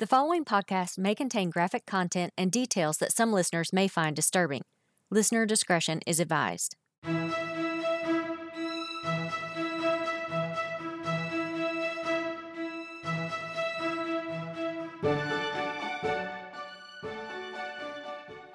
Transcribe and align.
The 0.00 0.08
following 0.08 0.44
podcast 0.44 0.98
may 0.98 1.14
contain 1.14 1.50
graphic 1.50 1.86
content 1.86 2.32
and 2.36 2.50
details 2.50 2.96
that 2.96 3.12
some 3.12 3.32
listeners 3.32 3.72
may 3.72 3.86
find 3.86 4.16
disturbing. 4.16 4.62
Listener 5.08 5.46
discretion 5.46 6.00
is 6.04 6.18
advised. 6.18 6.74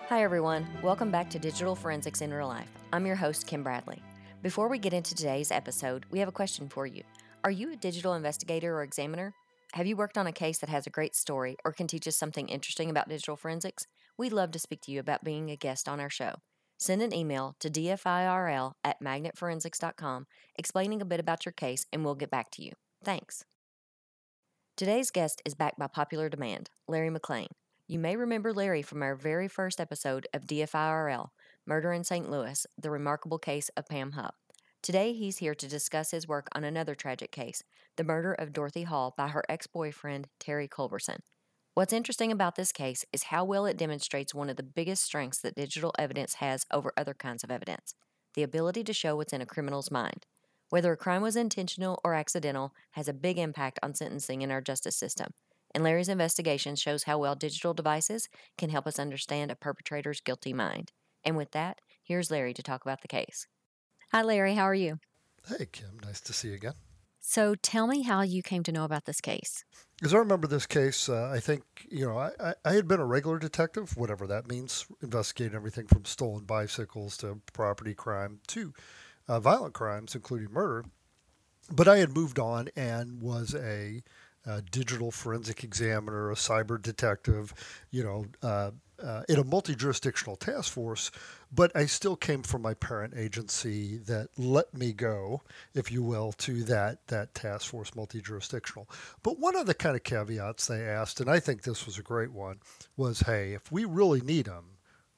Hi, 0.10 0.22
everyone. 0.22 0.68
Welcome 0.84 1.10
back 1.10 1.30
to 1.30 1.40
Digital 1.40 1.74
Forensics 1.74 2.20
in 2.20 2.34
Real 2.34 2.50
Life. 2.50 2.68
I'm 2.92 3.06
your 3.06 3.16
host, 3.16 3.48
Kim 3.48 3.64
Bradley. 3.64 4.04
Before 4.44 4.68
we 4.68 4.78
get 4.78 4.92
into 4.92 5.16
today's 5.16 5.52
episode, 5.52 6.06
we 6.12 6.20
have 6.20 6.28
a 6.28 6.34
question 6.34 6.68
for 6.68 6.86
you. 6.86 7.04
Are 7.46 7.52
you 7.52 7.72
a 7.72 7.78
digital 7.78 8.16
investigator 8.16 8.76
or 8.76 8.84
examiner? 8.84 9.34
Have 9.74 9.86
you 9.86 9.96
worked 9.96 10.18
on 10.18 10.26
a 10.26 10.32
case 10.32 10.58
that 10.60 10.70
has 10.70 10.88
a 10.88 10.92
great 10.92 11.16
story 11.16 11.56
or 11.64 11.72
can 11.72 11.86
teach 11.86 12.08
us 12.08 12.16
something 12.16 12.50
interesting 12.50 12.90
about 12.90 13.08
digital 13.08 13.36
forensics? 13.36 13.86
We'd 14.18 14.34
love 14.34 14.50
to 14.52 14.60
speak 14.60 14.82
to 14.82 14.92
you 14.92 15.00
about 15.00 15.24
being 15.24 15.52
a 15.52 15.56
guest 15.56 15.88
on 15.88 16.00
our 16.00 16.10
show. 16.10 16.36
Send 16.80 17.04
an 17.04 17.14
email 17.14 17.56
to 17.60 17.70
dfirl 17.70 18.74
at 18.84 19.00
magnetforensics.com 19.00 20.26
explaining 20.58 21.02
a 21.02 21.06
bit 21.06 21.20
about 21.20 21.46
your 21.46 21.54
case 21.54 21.86
and 21.94 22.04
we'll 22.04 22.16
get 22.16 22.32
back 22.32 22.50
to 22.52 22.64
you. 22.64 22.72
Thanks. 23.04 23.46
Today's 24.76 25.12
guest 25.12 25.42
is 25.46 25.54
backed 25.54 25.78
by 25.78 25.88
popular 25.88 26.30
demand, 26.30 26.72
Larry 26.88 27.12
McClain. 27.12 27.48
You 27.88 28.00
may 28.00 28.16
remember 28.16 28.54
Larry 28.54 28.82
from 28.82 29.04
our 29.04 29.16
very 29.16 29.48
first 29.48 29.80
episode 29.80 30.26
of 30.34 30.48
DFIRL, 30.48 31.30
Murder 31.68 31.92
in 31.92 32.04
St. 32.04 32.30
Louis, 32.30 32.66
the 32.82 32.90
remarkable 32.90 33.40
case 33.40 33.70
of 33.78 33.88
Pam 33.88 34.14
Hupp. 34.14 34.36
Today, 34.82 35.12
he's 35.12 35.40
here 35.40 35.56
to 35.56 35.68
discuss 35.68 36.12
his 36.12 36.28
work 36.28 36.48
on 36.56 36.64
another 36.64 36.96
tragic 36.96 37.32
case, 37.32 37.64
the 37.98 38.04
murder 38.04 38.34
of 38.34 38.54
Dorothy 38.54 38.84
Hall 38.84 39.14
by 39.18 39.28
her 39.28 39.44
ex 39.50 39.68
boyfriend, 39.68 40.30
Terry 40.40 40.70
Culberson. 40.70 41.20
What's 41.74 41.92
interesting 41.92 42.32
about 42.32 42.56
this 42.56 42.72
case 42.72 43.04
is 43.12 43.24
how 43.24 43.44
well 43.44 43.66
it 43.66 43.78
demonstrates 43.78 44.34
one 44.34 44.50
of 44.50 44.56
the 44.56 44.64
biggest 44.64 45.04
strengths 45.04 45.40
that 45.42 45.56
digital 45.56 45.94
evidence 46.00 46.36
has 46.36 46.66
over 46.72 46.94
other 46.96 47.14
kinds 47.14 47.44
of 47.44 47.52
evidence 47.52 47.94
the 48.36 48.44
ability 48.44 48.84
to 48.84 48.94
show 48.94 49.16
what's 49.16 49.34
in 49.34 49.42
a 49.42 49.46
criminal's 49.46 49.92
mind. 49.92 50.26
Whether 50.70 50.92
a 50.92 50.98
crime 50.98 51.24
was 51.24 51.36
intentional 51.36 52.00
or 52.04 52.14
accidental 52.14 52.74
has 52.92 53.08
a 53.08 53.14
big 53.14 53.40
impact 53.40 53.80
on 53.82 53.96
sentencing 53.96 54.44
in 54.44 54.52
our 54.52 54.62
justice 54.62 54.96
system, 54.96 55.34
and 55.74 55.84
Larry's 55.84 56.10
investigation 56.10 56.76
shows 56.76 57.04
how 57.04 57.18
well 57.18 57.36
digital 57.36 57.74
devices 57.74 58.30
can 58.58 58.70
help 58.70 58.88
us 58.88 59.00
understand 59.00 59.52
a 59.52 59.56
perpetrator's 59.56 60.22
guilty 60.22 60.54
mind. 60.54 60.92
And 61.26 61.36
with 61.36 61.52
that, 61.52 61.80
here's 62.04 62.32
Larry 62.32 62.54
to 62.54 62.64
talk 62.64 62.84
about 62.84 63.02
the 63.02 63.08
case. 63.08 63.48
Hi, 64.12 64.24
Larry. 64.24 64.56
How 64.56 64.64
are 64.64 64.74
you? 64.74 64.98
Hey, 65.48 65.68
Kim. 65.72 66.00
Nice 66.04 66.20
to 66.22 66.34
see 66.34 66.48
you 66.48 66.56
again. 66.56 66.74
So 67.20 67.54
tell 67.54 67.86
me 67.86 68.02
how 68.02 68.22
you 68.22 68.42
came 68.42 68.64
to 68.64 68.72
know 68.72 68.84
about 68.84 69.06
this 69.06 69.22
case. 69.22 69.64
As 70.02 70.16
I 70.16 70.18
remember 70.18 70.48
this 70.48 70.66
case, 70.66 71.10
uh, 71.10 71.30
I 71.32 71.40
think, 71.40 71.62
you 71.92 72.08
know, 72.08 72.18
I, 72.18 72.54
I 72.66 72.74
had 72.74 72.88
been 72.88 73.00
a 73.00 73.06
regular 73.06 73.38
detective, 73.38 73.96
whatever 73.96 74.26
that 74.26 74.48
means, 74.48 74.88
investigating 75.04 75.56
everything 75.56 75.86
from 75.86 76.06
stolen 76.06 76.46
bicycles 76.46 77.18
to 77.18 77.40
property 77.54 77.94
crime 77.94 78.40
to 78.48 78.74
uh, 79.28 79.40
violent 79.40 79.76
crimes, 79.76 80.16
including 80.16 80.52
murder. 80.52 80.86
But 81.72 81.88
I 81.88 81.98
had 81.98 82.16
moved 82.16 82.40
on 82.40 82.70
and 82.76 83.22
was 83.22 83.54
a, 83.54 84.02
a 84.44 84.64
digital 84.64 85.12
forensic 85.12 85.64
examiner, 85.64 86.32
a 86.32 86.36
cyber 86.36 86.82
detective, 86.82 87.54
you 87.92 88.04
know, 88.04 88.26
uh, 88.42 88.72
uh, 89.04 89.24
in 89.30 89.38
a 89.40 89.44
multi 89.44 89.76
jurisdictional 89.76 90.36
task 90.36 90.72
force, 90.72 91.12
but 91.52 91.72
I 91.76 91.86
still 91.86 92.16
came 92.16 92.44
from 92.44 92.62
my 92.62 92.74
parent 92.74 93.14
agency 93.16 93.98
that 94.06 94.30
let 94.38 94.74
me 94.74 94.94
go, 94.94 95.42
if 95.74 95.92
you 95.92 96.04
will, 96.04 96.32
to 96.34 96.64
that, 96.66 97.08
that 97.08 97.34
task 97.34 97.68
force 97.70 97.96
multi 97.96 98.22
jurisdictional. 98.22 98.90
But 99.24 99.40
one 99.40 99.56
of 99.56 99.66
the 99.66 99.74
kind 99.74 99.96
of 99.96 100.04
caveats 100.04 100.68
they 100.68 100.84
asked, 100.84 101.20
and 101.20 101.30
I 101.30 101.40
think 101.40 101.64
this 101.64 101.86
was 101.86 101.98
a 101.98 102.04
great 102.04 102.32
one, 102.32 102.60
was 102.98 103.22
hey, 103.22 103.54
if 103.54 103.72
we 103.72 103.86
really 103.86 104.22
need 104.22 104.46
them, 104.46 104.66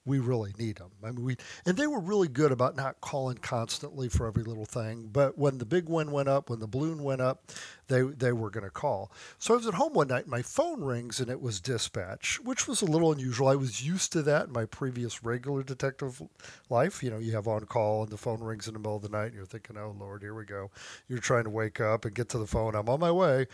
we 0.04 0.18
really 0.18 0.54
need 0.58 0.78
them. 0.78 0.90
I 1.04 1.12
mean, 1.12 1.24
we 1.24 1.38
and 1.66 1.78
they 1.78 1.86
were 1.86 2.00
really 2.00 2.28
good 2.28 2.52
about 2.52 2.76
not 2.76 3.02
calling 3.02 3.38
constantly 3.38 4.10
for 4.10 4.28
every 4.28 4.44
little 4.44 4.66
thing. 4.66 5.10
But 5.12 5.38
when 5.38 5.60
the 5.60 5.66
big 5.66 5.88
one 5.88 6.12
went 6.12 6.28
up, 6.28 6.50
when 6.50 6.60
the 6.60 6.68
balloon 6.68 7.04
went 7.04 7.22
up, 7.22 7.52
they 7.88 8.02
they 8.02 8.32
were 8.32 8.50
going 8.50 8.64
to 8.64 8.72
call. 8.72 9.12
So 9.38 9.54
I 9.54 9.58
was 9.58 9.68
at 9.68 9.76
home 9.76 9.94
one 9.94 10.08
night, 10.08 10.28
my 10.28 10.42
phone 10.42 10.82
rings, 10.82 11.20
and 11.20 11.30
it 11.30 11.40
was 11.40 11.62
dispatch, 11.62 12.40
which 12.44 12.68
was 12.68 12.82
a 12.82 12.86
little 12.86 13.12
unusual. 13.12 13.48
I 13.48 13.56
was 13.56 13.86
used 13.86 14.12
to 14.14 14.24
that 14.24 14.48
in 14.48 14.54
my 14.54 14.66
previous 14.66 15.24
regular 15.24 15.62
detective 15.62 16.22
life. 16.70 17.04
You 17.04 17.12
know, 17.12 17.20
you 17.20 17.34
have 17.34 17.48
on 17.48 17.66
call, 17.66 18.02
and 18.04 18.12
the 18.12 18.18
phone 18.18 18.42
rings 18.42 18.68
in 18.68 18.74
the 18.74 18.80
middle 18.80 18.96
of 18.96 19.04
the 19.04 19.10
night, 19.10 19.28
and 19.28 19.36
you're 19.36 19.46
thinking, 19.46 19.78
"Oh 19.78 19.96
Lord, 19.98 20.24
here 20.24 20.34
we 20.34 20.46
go." 20.46 20.72
You're 21.08 21.20
trying 21.20 21.44
to 21.44 21.52
wake 21.52 21.80
up 21.80 22.06
and 22.06 22.16
get 22.16 22.30
to 22.30 22.40
the 22.40 22.48
phone. 22.48 22.76
I'm 22.76 22.90
on 22.90 23.00
my 23.00 23.12
way, 23.12 23.46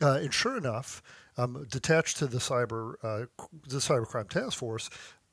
uh, 0.00 0.14
and 0.14 0.34
sure 0.34 0.56
enough. 0.56 1.02
I'm 1.34 1.64
detached 1.70 2.18
to 2.18 2.26
the 2.26 2.36
cyber 2.36 2.96
uh, 3.02 3.24
the 3.66 3.78
cybercrime 3.78 4.28
task 4.28 4.58
force 4.58 4.90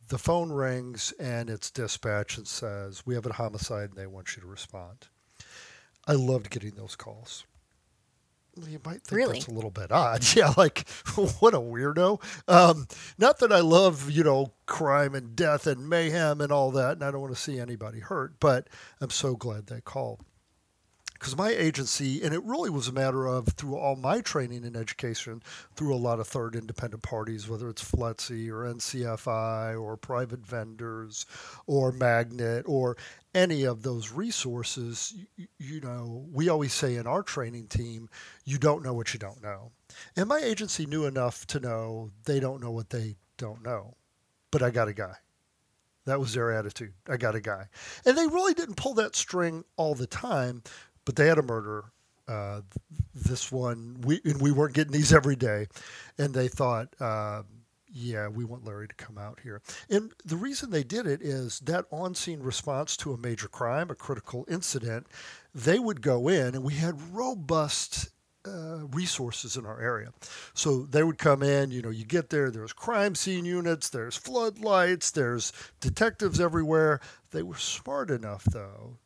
the 0.09 0.17
phone 0.17 0.51
rings 0.51 1.13
and 1.19 1.49
it's 1.49 1.71
dispatch 1.71 2.37
and 2.37 2.47
says, 2.47 3.05
We 3.05 3.15
have 3.15 3.25
a 3.25 3.33
homicide 3.33 3.89
and 3.89 3.97
they 3.97 4.07
want 4.07 4.35
you 4.35 4.41
to 4.41 4.47
respond. 4.47 5.07
I 6.07 6.13
loved 6.13 6.49
getting 6.49 6.71
those 6.71 6.95
calls. 6.95 7.45
You 8.67 8.79
might 8.83 9.03
think 9.03 9.11
really? 9.11 9.33
that's 9.33 9.47
a 9.47 9.51
little 9.51 9.71
bit 9.71 9.91
odd. 9.91 10.25
Yeah, 10.35 10.53
like, 10.57 10.87
what 11.39 11.53
a 11.53 11.59
weirdo. 11.59 12.21
Um, 12.47 12.87
not 13.17 13.39
that 13.39 13.53
I 13.53 13.59
love, 13.59 14.09
you 14.11 14.23
know, 14.23 14.53
crime 14.65 15.15
and 15.15 15.35
death 15.35 15.67
and 15.67 15.87
mayhem 15.87 16.41
and 16.41 16.51
all 16.51 16.71
that, 16.71 16.93
and 16.93 17.03
I 17.03 17.11
don't 17.11 17.21
want 17.21 17.35
to 17.35 17.39
see 17.39 17.59
anybody 17.59 17.99
hurt, 17.99 18.39
but 18.39 18.67
I'm 18.99 19.11
so 19.11 19.35
glad 19.35 19.67
they 19.67 19.81
called 19.81 20.19
because 21.19 21.35
my 21.35 21.49
agency, 21.49 22.23
and 22.23 22.33
it 22.33 22.41
really 22.45 22.69
was 22.69 22.87
a 22.87 22.93
matter 22.93 23.27
of 23.27 23.47
through 23.49 23.75
all 23.75 23.97
my 23.97 24.21
training 24.21 24.63
and 24.63 24.77
education, 24.77 25.43
through 25.75 25.93
a 25.93 25.97
lot 25.97 26.19
of 26.21 26.27
third 26.27 26.55
independent 26.55 27.03
parties, 27.03 27.49
whether 27.49 27.67
it's 27.67 27.83
FLETC 27.83 28.47
or 28.47 28.63
NCFI 28.73 29.79
or 29.79 29.97
private 29.97 30.45
vendors 30.45 31.25
or 31.67 31.91
Magnet 31.91 32.63
or 32.67 32.95
any 33.35 33.65
of 33.65 33.83
those 33.83 34.11
resources, 34.11 35.13
you, 35.35 35.47
you 35.57 35.81
know, 35.81 36.25
we 36.31 36.47
always 36.47 36.73
say 36.73 36.95
in 36.95 37.05
our 37.05 37.21
training 37.21 37.67
team, 37.67 38.09
you 38.45 38.57
don't 38.57 38.83
know 38.83 38.93
what 38.93 39.13
you 39.13 39.19
don't 39.19 39.43
know. 39.43 39.71
And 40.15 40.29
my 40.29 40.39
agency 40.39 40.85
knew 40.85 41.05
enough 41.05 41.45
to 41.47 41.59
know 41.59 42.11
they 42.23 42.39
don't 42.39 42.61
know 42.61 42.71
what 42.71 42.91
they 42.91 43.17
don't 43.37 43.63
know. 43.63 43.95
But 44.51 44.63
I 44.63 44.71
got 44.71 44.87
a 44.87 44.93
guy. 44.93 45.15
That 46.05 46.19
was 46.19 46.33
their 46.33 46.51
attitude. 46.51 46.93
I 47.07 47.17
got 47.17 47.35
a 47.35 47.39
guy. 47.39 47.67
And 48.03 48.17
they 48.17 48.25
really 48.25 48.55
didn't 48.55 48.77
pull 48.77 48.95
that 48.95 49.15
string 49.15 49.63
all 49.77 49.93
the 49.93 50.07
time, 50.07 50.63
but 51.09 51.15
they 51.15 51.25
had 51.25 51.39
a 51.39 51.41
murder. 51.41 51.85
Uh, 52.27 52.61
this 53.15 53.51
one, 53.51 53.99
we 54.01 54.21
and 54.25 54.39
we 54.39 54.51
weren't 54.51 54.75
getting 54.75 54.93
these 54.93 55.11
every 55.11 55.35
day, 55.35 55.65
and 56.19 56.35
they 56.35 56.47
thought, 56.47 56.93
uh, 56.99 57.41
yeah, 57.87 58.27
we 58.27 58.45
want 58.45 58.63
Larry 58.63 58.87
to 58.87 58.93
come 58.93 59.17
out 59.17 59.39
here. 59.41 59.59
And 59.89 60.11
the 60.23 60.37
reason 60.37 60.69
they 60.69 60.83
did 60.83 61.07
it 61.07 61.23
is 61.23 61.61
that 61.61 61.85
on-scene 61.89 62.41
response 62.41 62.95
to 62.97 63.13
a 63.13 63.17
major 63.17 63.47
crime, 63.47 63.89
a 63.89 63.95
critical 63.95 64.45
incident, 64.47 65.07
they 65.55 65.79
would 65.79 66.03
go 66.03 66.27
in, 66.27 66.53
and 66.53 66.63
we 66.63 66.75
had 66.75 66.93
robust 67.11 68.09
uh, 68.45 68.85
resources 68.91 69.57
in 69.57 69.65
our 69.65 69.81
area. 69.81 70.11
So 70.53 70.83
they 70.83 71.01
would 71.01 71.17
come 71.17 71.41
in, 71.41 71.71
you 71.71 71.81
know, 71.81 71.89
you 71.89 72.05
get 72.05 72.29
there, 72.29 72.51
there's 72.51 72.71
crime 72.71 73.15
scene 73.15 73.45
units, 73.45 73.89
there's 73.89 74.15
floodlights, 74.15 75.09
there's 75.09 75.53
detectives 75.79 76.39
everywhere. 76.39 76.99
They 77.31 77.41
were 77.41 77.57
smart 77.57 78.11
enough, 78.11 78.43
though, 78.43 78.99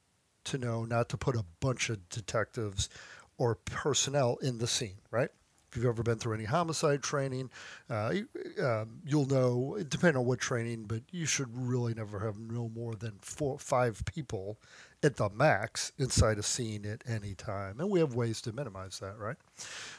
to 0.45 0.57
know 0.57 0.85
not 0.85 1.09
to 1.09 1.17
put 1.17 1.35
a 1.35 1.45
bunch 1.59 1.89
of 1.89 2.09
detectives 2.09 2.89
or 3.37 3.55
personnel 3.55 4.37
in 4.41 4.57
the 4.57 4.67
scene, 4.67 4.97
right? 5.11 5.29
If 5.69 5.77
you've 5.77 5.87
ever 5.87 6.03
been 6.03 6.19
through 6.19 6.35
any 6.35 6.43
homicide 6.43 7.01
training, 7.01 7.49
uh, 7.89 8.13
um, 8.61 9.01
you'll 9.05 9.25
know, 9.25 9.77
depending 9.87 10.17
on 10.17 10.25
what 10.25 10.39
training, 10.39 10.83
but 10.83 11.01
you 11.11 11.25
should 11.25 11.49
really 11.51 11.95
never 11.95 12.19
have 12.19 12.37
no 12.37 12.69
more 12.69 12.93
than 12.93 13.13
four, 13.21 13.57
five 13.57 14.03
people 14.05 14.59
at 15.01 15.15
the 15.15 15.29
max 15.31 15.91
inside 15.97 16.37
a 16.37 16.43
scene 16.43 16.85
at 16.85 17.01
any 17.07 17.33
time. 17.33 17.79
And 17.79 17.89
we 17.89 17.99
have 17.99 18.13
ways 18.13 18.39
to 18.41 18.53
minimize 18.53 18.99
that, 18.99 19.17
right? 19.17 19.37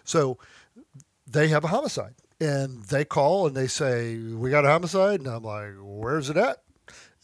So 0.04 0.38
they 1.26 1.48
have 1.48 1.64
a 1.64 1.68
homicide 1.68 2.14
and 2.40 2.84
they 2.84 3.04
call 3.04 3.46
and 3.46 3.56
they 3.56 3.66
say, 3.66 4.16
We 4.16 4.50
got 4.50 4.64
a 4.64 4.68
homicide. 4.68 5.20
And 5.20 5.28
I'm 5.28 5.42
like, 5.42 5.72
Where's 5.80 6.30
it 6.30 6.36
at? 6.36 6.58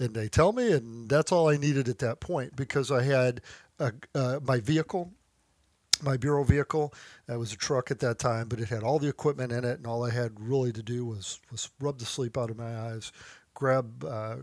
And 0.00 0.14
they 0.14 0.29
tell 0.29 0.52
me, 0.52 0.73
and 0.73 1.08
that's 1.08 1.31
all 1.31 1.49
I 1.49 1.56
needed 1.56 1.88
at 1.88 1.99
that 1.99 2.20
point 2.20 2.56
because 2.56 2.91
I 2.91 3.02
had 3.02 3.43
a, 3.79 3.93
uh, 4.14 4.41
my 4.43 4.58
vehicle, 4.58 5.12
my 6.02 6.17
bureau 6.17 6.43
vehicle. 6.43 6.94
It 7.29 7.38
was 7.38 7.52
a 7.52 7.56
truck 7.56 7.91
at 7.91 8.00
that 8.00 8.19
time, 8.19 8.49
but 8.49 8.61
it 8.61 8.69
had 8.69 8.82
all 8.82 8.99
the 8.99 9.08
equipment 9.08 9.52
in 9.52 9.64
it, 9.64 9.76
and 9.79 9.87
all 9.87 10.02
I 10.05 10.11
had 10.11 10.41
really 10.41 10.73
to 10.73 10.82
do 10.82 11.05
was 11.05 11.38
was 11.52 11.70
rub 11.79 11.99
the 11.99 12.06
sleep 12.06 12.38
out 12.38 12.50
of 12.50 12.56
my 12.56 12.76
eyes, 12.76 13.12
grab 13.55 14.02
uh, 14.02 14.37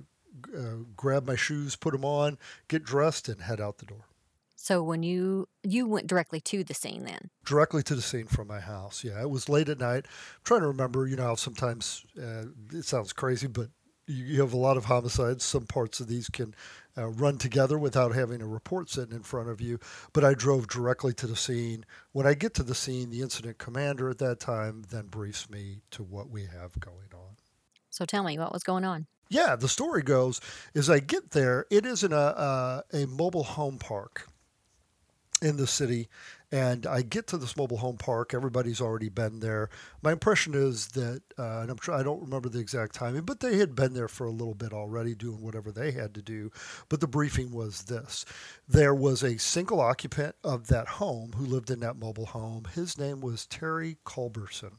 uh, 0.55 0.75
grab 0.95 1.25
my 1.25 1.35
shoes, 1.35 1.75
put 1.75 1.91
them 1.91 2.05
on, 2.05 2.37
get 2.67 2.83
dressed, 2.83 3.27
and 3.27 3.41
head 3.41 3.59
out 3.59 3.79
the 3.79 3.85
door. 3.87 4.05
So 4.55 4.83
when 4.83 5.01
you 5.01 5.47
you 5.63 5.87
went 5.87 6.07
directly 6.07 6.41
to 6.41 6.63
the 6.63 6.73
scene 6.73 7.03
then? 7.03 7.29
Directly 7.45 7.83
to 7.83 7.95
the 7.95 8.01
scene 8.01 8.27
from 8.27 8.47
my 8.47 8.59
house. 8.59 9.03
Yeah, 9.03 9.21
it 9.21 9.29
was 9.29 9.49
late 9.49 9.69
at 9.69 9.79
night. 9.79 10.05
I'm 10.05 10.43
trying 10.43 10.61
to 10.61 10.67
remember. 10.67 11.07
You 11.07 11.15
know, 11.15 11.35
sometimes 11.35 12.05
uh, 12.21 12.45
it 12.71 12.85
sounds 12.85 13.13
crazy, 13.13 13.47
but 13.47 13.69
you 14.07 14.41
have 14.41 14.53
a 14.53 14.57
lot 14.57 14.77
of 14.77 14.85
homicides. 14.85 15.43
Some 15.43 15.65
parts 15.65 15.99
of 15.99 16.07
these 16.07 16.29
can 16.29 16.55
uh, 16.97 17.07
run 17.07 17.37
together 17.37 17.77
without 17.77 18.15
having 18.15 18.41
a 18.41 18.47
report 18.47 18.89
sitting 18.89 19.15
in 19.15 19.23
front 19.23 19.49
of 19.49 19.61
you. 19.61 19.79
But 20.13 20.23
I 20.23 20.33
drove 20.33 20.67
directly 20.67 21.13
to 21.15 21.27
the 21.27 21.35
scene. 21.35 21.85
When 22.13 22.25
I 22.25 22.33
get 22.33 22.53
to 22.55 22.63
the 22.63 22.75
scene, 22.75 23.11
the 23.11 23.21
incident 23.21 23.57
commander 23.57 24.09
at 24.09 24.17
that 24.19 24.39
time 24.39 24.85
then 24.89 25.07
briefs 25.07 25.49
me 25.49 25.81
to 25.91 26.03
what 26.03 26.29
we 26.29 26.45
have 26.45 26.79
going 26.79 27.13
on. 27.13 27.35
So 27.89 28.05
tell 28.05 28.23
me, 28.23 28.39
what 28.39 28.53
was 28.53 28.63
going 28.63 28.85
on? 28.85 29.07
Yeah, 29.29 29.55
the 29.55 29.67
story 29.67 30.03
goes 30.03 30.39
is 30.73 30.89
I 30.89 30.99
get 30.99 31.31
there. 31.31 31.65
It 31.69 31.85
is 31.85 32.03
in 32.03 32.13
a 32.13 32.15
a, 32.15 32.83
a 32.93 33.07
mobile 33.07 33.43
home 33.43 33.77
park 33.77 34.27
in 35.41 35.57
the 35.57 35.67
city, 35.67 36.07
and 36.51 36.85
I 36.87 37.01
get 37.01 37.27
to 37.27 37.37
this 37.37 37.57
mobile 37.57 37.77
home 37.77 37.97
park. 37.97 38.33
Everybody's 38.33 38.79
already 38.79 39.09
been 39.09 39.39
there. 39.39 39.69
My 40.01 40.13
impression 40.13 40.53
is 40.53 40.87
that, 40.89 41.21
uh, 41.37 41.59
and 41.59 41.69
I'm 41.69 41.77
sure 41.81 41.93
I 41.93 42.03
don't 42.03 42.21
remember 42.21 42.47
the 42.47 42.59
exact 42.59 42.95
timing, 42.95 43.23
but 43.23 43.41
they 43.41 43.57
had 43.57 43.75
been 43.75 43.93
there 43.93 44.07
for 44.07 44.25
a 44.25 44.31
little 44.31 44.53
bit 44.53 44.71
already, 44.71 45.13
doing 45.13 45.41
whatever 45.41 45.71
they 45.71 45.91
had 45.91 46.13
to 46.15 46.21
do. 46.21 46.51
But 46.87 47.01
the 47.01 47.07
briefing 47.07 47.51
was 47.51 47.83
this: 47.83 48.25
there 48.67 48.95
was 48.95 49.23
a 49.23 49.37
single 49.37 49.81
occupant 49.81 50.35
of 50.43 50.67
that 50.67 50.87
home 50.87 51.33
who 51.35 51.45
lived 51.45 51.69
in 51.69 51.81
that 51.81 51.97
mobile 51.97 52.27
home. 52.27 52.65
His 52.73 52.97
name 52.97 53.19
was 53.19 53.45
Terry 53.45 53.97
Culberson. 54.05 54.77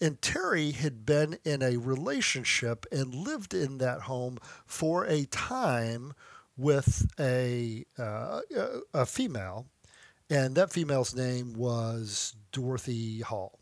And 0.00 0.20
Terry 0.20 0.72
had 0.72 1.06
been 1.06 1.38
in 1.44 1.62
a 1.62 1.76
relationship 1.76 2.86
and 2.90 3.14
lived 3.14 3.54
in 3.54 3.78
that 3.78 4.02
home 4.02 4.38
for 4.66 5.04
a 5.04 5.26
time 5.26 6.14
with 6.56 7.06
a, 7.20 7.84
uh, 7.98 8.40
a 8.92 9.06
female, 9.06 9.66
and 10.30 10.54
that 10.54 10.72
female's 10.72 11.14
name 11.14 11.54
was 11.54 12.34
Dorothy 12.52 13.20
Hall. 13.20 13.58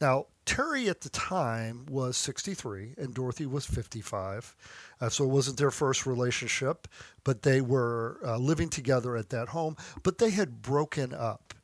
Now, 0.00 0.26
Terry 0.44 0.88
at 0.88 1.00
the 1.00 1.08
time 1.08 1.86
was 1.90 2.16
63 2.16 2.94
and 2.96 3.12
Dorothy 3.12 3.46
was 3.46 3.66
55. 3.66 4.54
Uh, 5.00 5.08
so 5.08 5.24
it 5.24 5.30
wasn't 5.30 5.58
their 5.58 5.72
first 5.72 6.06
relationship, 6.06 6.86
but 7.24 7.42
they 7.42 7.60
were 7.60 8.20
uh, 8.24 8.38
living 8.38 8.68
together 8.68 9.16
at 9.16 9.30
that 9.30 9.48
home, 9.48 9.76
but 10.02 10.18
they 10.18 10.30
had 10.30 10.62
broken 10.62 11.12
up 11.12 11.54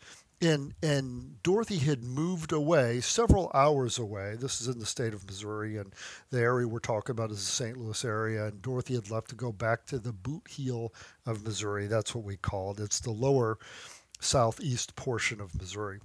and 0.42 0.74
and 0.82 1.42
Dorothy 1.42 1.78
had 1.78 2.02
moved 2.02 2.52
away 2.52 3.00
several 3.00 3.50
hours 3.54 3.98
away. 3.98 4.36
This 4.38 4.60
is 4.60 4.68
in 4.68 4.78
the 4.78 4.86
state 4.86 5.14
of 5.14 5.24
Missouri, 5.24 5.76
and 5.76 5.94
the 6.30 6.40
area 6.40 6.66
we're 6.66 6.80
talking 6.80 7.12
about 7.12 7.30
is 7.30 7.38
the 7.38 7.52
St. 7.52 7.76
Louis 7.76 8.04
area. 8.04 8.46
And 8.46 8.60
Dorothy 8.60 8.94
had 8.94 9.10
left 9.10 9.30
to 9.30 9.36
go 9.36 9.52
back 9.52 9.86
to 9.86 9.98
the 9.98 10.12
boot 10.12 10.48
heel 10.48 10.92
of 11.26 11.44
Missouri. 11.44 11.86
That's 11.86 12.14
what 12.14 12.24
we 12.24 12.36
call 12.36 12.72
it. 12.72 12.80
It's 12.80 13.00
the 13.00 13.12
lower 13.12 13.58
southeast 14.22 14.96
portion 14.96 15.40
of 15.40 15.54
Missouri. 15.58 16.00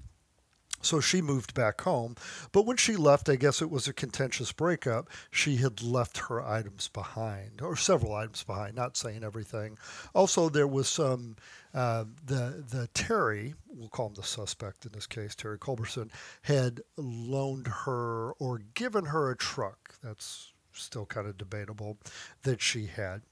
So 0.82 1.00
she 1.00 1.22
moved 1.22 1.54
back 1.54 1.82
home. 1.82 2.16
But 2.52 2.66
when 2.66 2.78
she 2.78 2.96
left, 2.96 3.30
I 3.30 3.36
guess 3.36 3.62
it 3.62 3.72
was 3.72 3.88
a 3.88 3.94
contentious 3.94 4.52
breakup. 4.52 5.10
She 5.32 5.58
had 5.58 5.82
left 5.82 6.18
her 6.18 6.42
items 6.42 6.88
behind, 6.88 7.62
or 7.62 7.76
several 7.76 8.14
items 8.14 8.44
behind, 8.44 8.76
not 8.76 8.96
saying 8.96 9.24
everything. 9.24 9.78
Also, 10.14 10.50
there 10.50 10.68
was 10.68 10.88
some, 10.88 11.36
uh, 11.74 12.06
the, 12.24 12.64
the 12.70 12.88
Terry, 12.94 13.56
we'll 13.68 13.90
call 13.90 14.08
him 14.08 14.14
the 14.14 14.24
suspect 14.24 14.86
in 14.86 14.92
this 14.92 15.08
case, 15.08 15.34
Terry 15.34 15.58
Culberson, 15.58 16.12
had 16.44 16.82
loaned 16.96 17.68
her 17.86 18.34
or 18.34 18.62
given 18.76 19.06
her 19.06 19.32
a 19.32 19.36
truck. 19.36 19.96
That's 20.04 20.54
still 20.74 21.08
kind 21.08 21.28
of 21.28 21.40
debatable 21.40 21.98
that 22.44 22.62
she 22.62 22.86
had. 22.86 23.24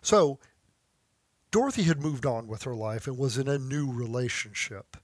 So 0.00 0.38
Dorothy 1.50 1.84
had 1.84 2.02
moved 2.02 2.26
on 2.26 2.46
with 2.46 2.64
her 2.64 2.74
life 2.74 3.06
and 3.06 3.16
was 3.16 3.38
in 3.38 3.48
a 3.48 3.58
new 3.58 3.90
relationship. 3.90 4.96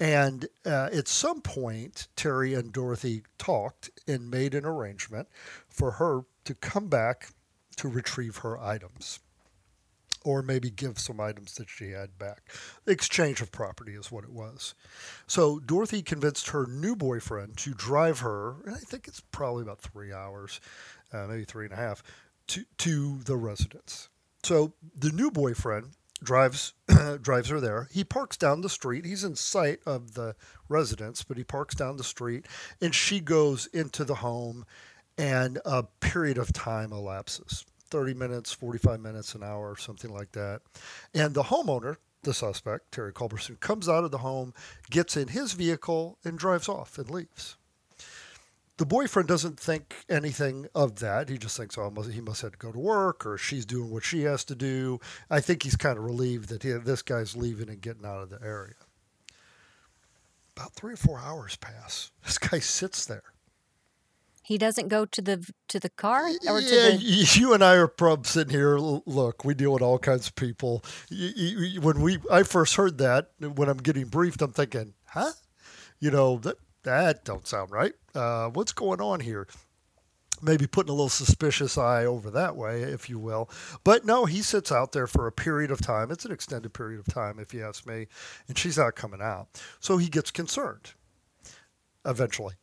And 0.00 0.46
uh, 0.64 0.90
at 0.92 1.08
some 1.08 1.40
point, 1.40 2.06
Terry 2.14 2.54
and 2.54 2.72
Dorothy 2.72 3.22
talked 3.36 3.90
and 4.06 4.30
made 4.30 4.54
an 4.54 4.64
arrangement 4.64 5.28
for 5.68 5.92
her 5.92 6.22
to 6.44 6.54
come 6.54 6.88
back 6.88 7.30
to 7.76 7.88
retrieve 7.88 8.38
her 8.38 8.58
items 8.58 9.20
or 10.24 10.42
maybe 10.42 10.70
give 10.70 10.98
some 10.98 11.20
items 11.20 11.54
that 11.54 11.68
she 11.68 11.90
had 11.90 12.18
back. 12.18 12.52
Exchange 12.86 13.40
of 13.40 13.52
property 13.52 13.94
is 13.94 14.10
what 14.10 14.24
it 14.24 14.32
was. 14.32 14.74
So 15.26 15.58
Dorothy 15.60 16.02
convinced 16.02 16.50
her 16.50 16.66
new 16.66 16.96
boyfriend 16.96 17.56
to 17.58 17.72
drive 17.72 18.20
her, 18.20 18.56
and 18.66 18.74
I 18.74 18.78
think 18.78 19.08
it's 19.08 19.20
probably 19.20 19.62
about 19.62 19.80
three 19.80 20.12
hours, 20.12 20.60
uh, 21.12 21.26
maybe 21.28 21.44
three 21.44 21.64
and 21.64 21.72
a 21.72 21.76
half, 21.76 22.02
to, 22.48 22.64
to 22.78 23.18
the 23.24 23.36
residence. 23.36 24.08
So 24.48 24.72
the 24.98 25.10
new 25.10 25.30
boyfriend 25.30 25.90
drives 26.22 26.72
drives 27.20 27.50
her 27.50 27.60
there. 27.60 27.86
He 27.92 28.02
parks 28.02 28.38
down 28.38 28.62
the 28.62 28.70
street. 28.70 29.04
He's 29.04 29.22
in 29.22 29.36
sight 29.36 29.80
of 29.84 30.14
the 30.14 30.36
residence, 30.70 31.22
but 31.22 31.36
he 31.36 31.44
parks 31.44 31.74
down 31.74 31.98
the 31.98 32.02
street, 32.02 32.46
and 32.80 32.94
she 32.94 33.20
goes 33.20 33.66
into 33.74 34.04
the 34.04 34.14
home, 34.14 34.64
and 35.18 35.58
a 35.66 35.82
period 36.00 36.38
of 36.38 36.54
time 36.54 36.94
elapses. 36.94 37.66
30 37.90 38.14
minutes, 38.14 38.50
45 38.50 39.00
minutes, 39.00 39.34
an 39.34 39.42
hour, 39.42 39.76
something 39.76 40.10
like 40.10 40.32
that. 40.32 40.62
And 41.12 41.34
the 41.34 41.42
homeowner, 41.42 41.98
the 42.22 42.32
suspect, 42.32 42.90
Terry 42.90 43.12
Culberson, 43.12 43.60
comes 43.60 43.86
out 43.86 44.04
of 44.04 44.12
the 44.12 44.18
home, 44.18 44.54
gets 44.88 45.14
in 45.14 45.28
his 45.28 45.52
vehicle, 45.52 46.16
and 46.24 46.38
drives 46.38 46.70
off 46.70 46.96
and 46.96 47.10
leaves 47.10 47.58
the 48.78 48.86
boyfriend 48.86 49.28
doesn't 49.28 49.58
think 49.58 49.96
anything 50.08 50.66
of 50.74 50.96
that. 51.00 51.28
He 51.28 51.36
just 51.36 51.56
thinks, 51.56 51.76
oh, 51.76 51.90
he 52.02 52.20
must 52.20 52.42
have 52.42 52.52
to 52.52 52.58
go 52.58 52.72
to 52.72 52.78
work 52.78 53.26
or 53.26 53.36
she's 53.36 53.66
doing 53.66 53.90
what 53.90 54.04
she 54.04 54.22
has 54.22 54.44
to 54.44 54.54
do. 54.54 55.00
I 55.28 55.40
think 55.40 55.64
he's 55.64 55.76
kind 55.76 55.98
of 55.98 56.04
relieved 56.04 56.48
that 56.48 56.62
he, 56.62 56.72
this 56.72 57.02
guy's 57.02 57.36
leaving 57.36 57.68
and 57.68 57.80
getting 57.80 58.06
out 58.06 58.22
of 58.22 58.30
the 58.30 58.38
area. 58.42 58.74
About 60.56 60.72
three 60.72 60.94
or 60.94 60.96
four 60.96 61.18
hours 61.18 61.56
pass. 61.56 62.10
This 62.24 62.38
guy 62.38 62.60
sits 62.60 63.04
there. 63.04 63.22
He 64.42 64.58
doesn't 64.58 64.88
go 64.88 65.04
to 65.04 65.20
the 65.20 65.46
to 65.68 65.78
the 65.78 65.90
car 65.90 66.26
or 66.26 66.30
yeah, 66.30 66.58
to 66.58 66.98
the. 66.98 67.28
You 67.34 67.52
and 67.52 67.62
I 67.62 67.74
are 67.74 67.86
probably 67.86 68.24
sitting 68.24 68.52
here. 68.52 68.78
Look, 68.78 69.44
we 69.44 69.52
deal 69.52 69.74
with 69.74 69.82
all 69.82 69.98
kinds 69.98 70.28
of 70.28 70.36
people. 70.36 70.82
When 71.10 72.00
we 72.00 72.18
I 72.30 72.44
first 72.44 72.76
heard 72.76 72.96
that, 72.96 73.30
when 73.40 73.68
I'm 73.68 73.76
getting 73.76 74.06
briefed, 74.06 74.40
I'm 74.40 74.52
thinking, 74.52 74.94
huh? 75.04 75.32
You 76.00 76.10
know 76.10 76.38
that 76.38 76.56
that 76.84 77.24
don't 77.24 77.46
sound 77.46 77.70
right. 77.70 77.92
Uh, 78.14 78.48
what's 78.48 78.72
going 78.72 79.00
on 79.00 79.20
here? 79.20 79.46
Maybe 80.40 80.66
putting 80.68 80.90
a 80.90 80.92
little 80.92 81.08
suspicious 81.08 81.76
eye 81.76 82.04
over 82.04 82.30
that 82.30 82.56
way, 82.56 82.82
if 82.82 83.10
you 83.10 83.18
will. 83.18 83.50
But 83.82 84.04
no, 84.04 84.24
he 84.24 84.40
sits 84.40 84.70
out 84.70 84.92
there 84.92 85.08
for 85.08 85.26
a 85.26 85.32
period 85.32 85.72
of 85.72 85.80
time. 85.80 86.12
It's 86.12 86.24
an 86.24 86.30
extended 86.30 86.72
period 86.72 87.00
of 87.00 87.12
time, 87.12 87.40
if 87.40 87.52
you 87.52 87.64
ask 87.64 87.86
me, 87.86 88.06
and 88.46 88.56
she's 88.56 88.78
not 88.78 88.94
coming 88.94 89.20
out. 89.20 89.48
So 89.80 89.96
he 89.96 90.08
gets 90.08 90.30
concerned 90.30 90.92
eventually 92.04 92.54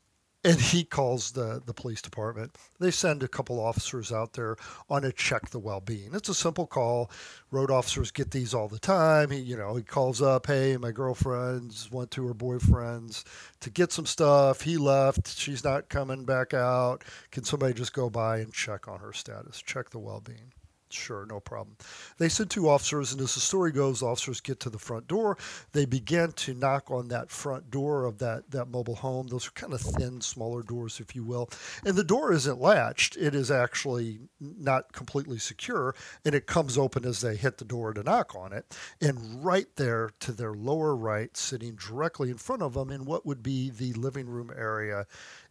and 0.45 0.59
he 0.59 0.83
calls 0.83 1.31
the, 1.31 1.61
the 1.65 1.73
police 1.73 2.01
department. 2.01 2.55
They 2.79 2.91
send 2.91 3.23
a 3.23 3.27
couple 3.27 3.59
officers 3.59 4.11
out 4.11 4.33
there 4.33 4.55
on 4.89 5.03
a 5.03 5.11
check 5.11 5.49
the 5.49 5.59
well-being. 5.59 6.11
It's 6.13 6.29
a 6.29 6.33
simple 6.35 6.67
call. 6.67 7.09
Road 7.51 7.71
officers 7.71 8.11
get 8.11 8.31
these 8.31 8.53
all 8.53 8.67
the 8.67 8.79
time. 8.79 9.31
He, 9.31 9.39
you 9.39 9.57
know, 9.57 9.75
he 9.75 9.83
calls 9.83 10.21
up, 10.21 10.47
"Hey, 10.47 10.77
my 10.77 10.91
girlfriend's 10.91 11.91
went 11.91 12.11
to 12.11 12.27
her 12.27 12.33
boyfriend's 12.33 13.25
to 13.61 13.69
get 13.69 13.91
some 13.91 14.05
stuff. 14.05 14.61
He 14.61 14.77
left. 14.77 15.37
She's 15.37 15.63
not 15.63 15.89
coming 15.89 16.25
back 16.25 16.53
out. 16.53 17.03
Can 17.31 17.43
somebody 17.43 17.73
just 17.73 17.93
go 17.93 18.09
by 18.09 18.39
and 18.39 18.53
check 18.53 18.87
on 18.87 18.99
her 18.99 19.13
status? 19.13 19.61
Check 19.61 19.89
the 19.89 19.99
well-being." 19.99 20.54
Sure, 20.91 21.25
no 21.25 21.39
problem. 21.39 21.75
They 22.19 22.29
send 22.29 22.51
two 22.51 22.69
officers, 22.69 23.11
and 23.11 23.19
as 23.19 23.33
the 23.33 23.39
story 23.39 23.71
goes, 23.71 24.03
officers 24.03 24.39
get 24.39 24.59
to 24.61 24.69
the 24.69 24.77
front 24.77 25.07
door. 25.07 25.35
They 25.71 25.85
begin 25.85 26.31
to 26.33 26.53
knock 26.53 26.91
on 26.91 27.07
that 27.07 27.31
front 27.31 27.71
door 27.71 28.05
of 28.05 28.19
that, 28.19 28.51
that 28.51 28.67
mobile 28.67 28.95
home. 28.95 29.27
Those 29.27 29.47
are 29.47 29.51
kind 29.51 29.73
of 29.73 29.81
thin, 29.81 30.21
smaller 30.21 30.61
doors, 30.61 30.99
if 30.99 31.15
you 31.15 31.23
will. 31.23 31.49
And 31.83 31.95
the 31.95 32.03
door 32.03 32.31
isn't 32.31 32.61
latched, 32.61 33.17
it 33.17 33.33
is 33.33 33.49
actually 33.49 34.19
not 34.39 34.93
completely 34.93 35.39
secure, 35.39 35.95
and 36.23 36.35
it 36.35 36.45
comes 36.45 36.77
open 36.77 37.03
as 37.03 37.21
they 37.21 37.35
hit 37.35 37.57
the 37.57 37.65
door 37.65 37.91
to 37.93 38.03
knock 38.03 38.35
on 38.35 38.53
it. 38.53 38.77
And 39.01 39.43
right 39.43 39.67
there 39.77 40.11
to 40.21 40.31
their 40.31 40.53
lower 40.53 40.95
right, 40.95 41.35
sitting 41.35 41.75
directly 41.75 42.29
in 42.29 42.37
front 42.37 42.61
of 42.61 42.75
them 42.75 42.91
in 42.91 43.05
what 43.05 43.25
would 43.25 43.41
be 43.41 43.71
the 43.71 43.93
living 43.93 44.27
room 44.27 44.51
area, 44.55 45.07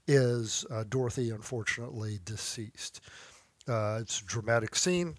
is 0.06 0.64
uh, 0.70 0.84
Dorothy, 0.88 1.30
unfortunately 1.30 2.20
deceased. 2.24 3.00
Uh, 3.66 3.98
it's 4.00 4.20
a 4.20 4.24
dramatic 4.24 4.74
scene, 4.74 5.16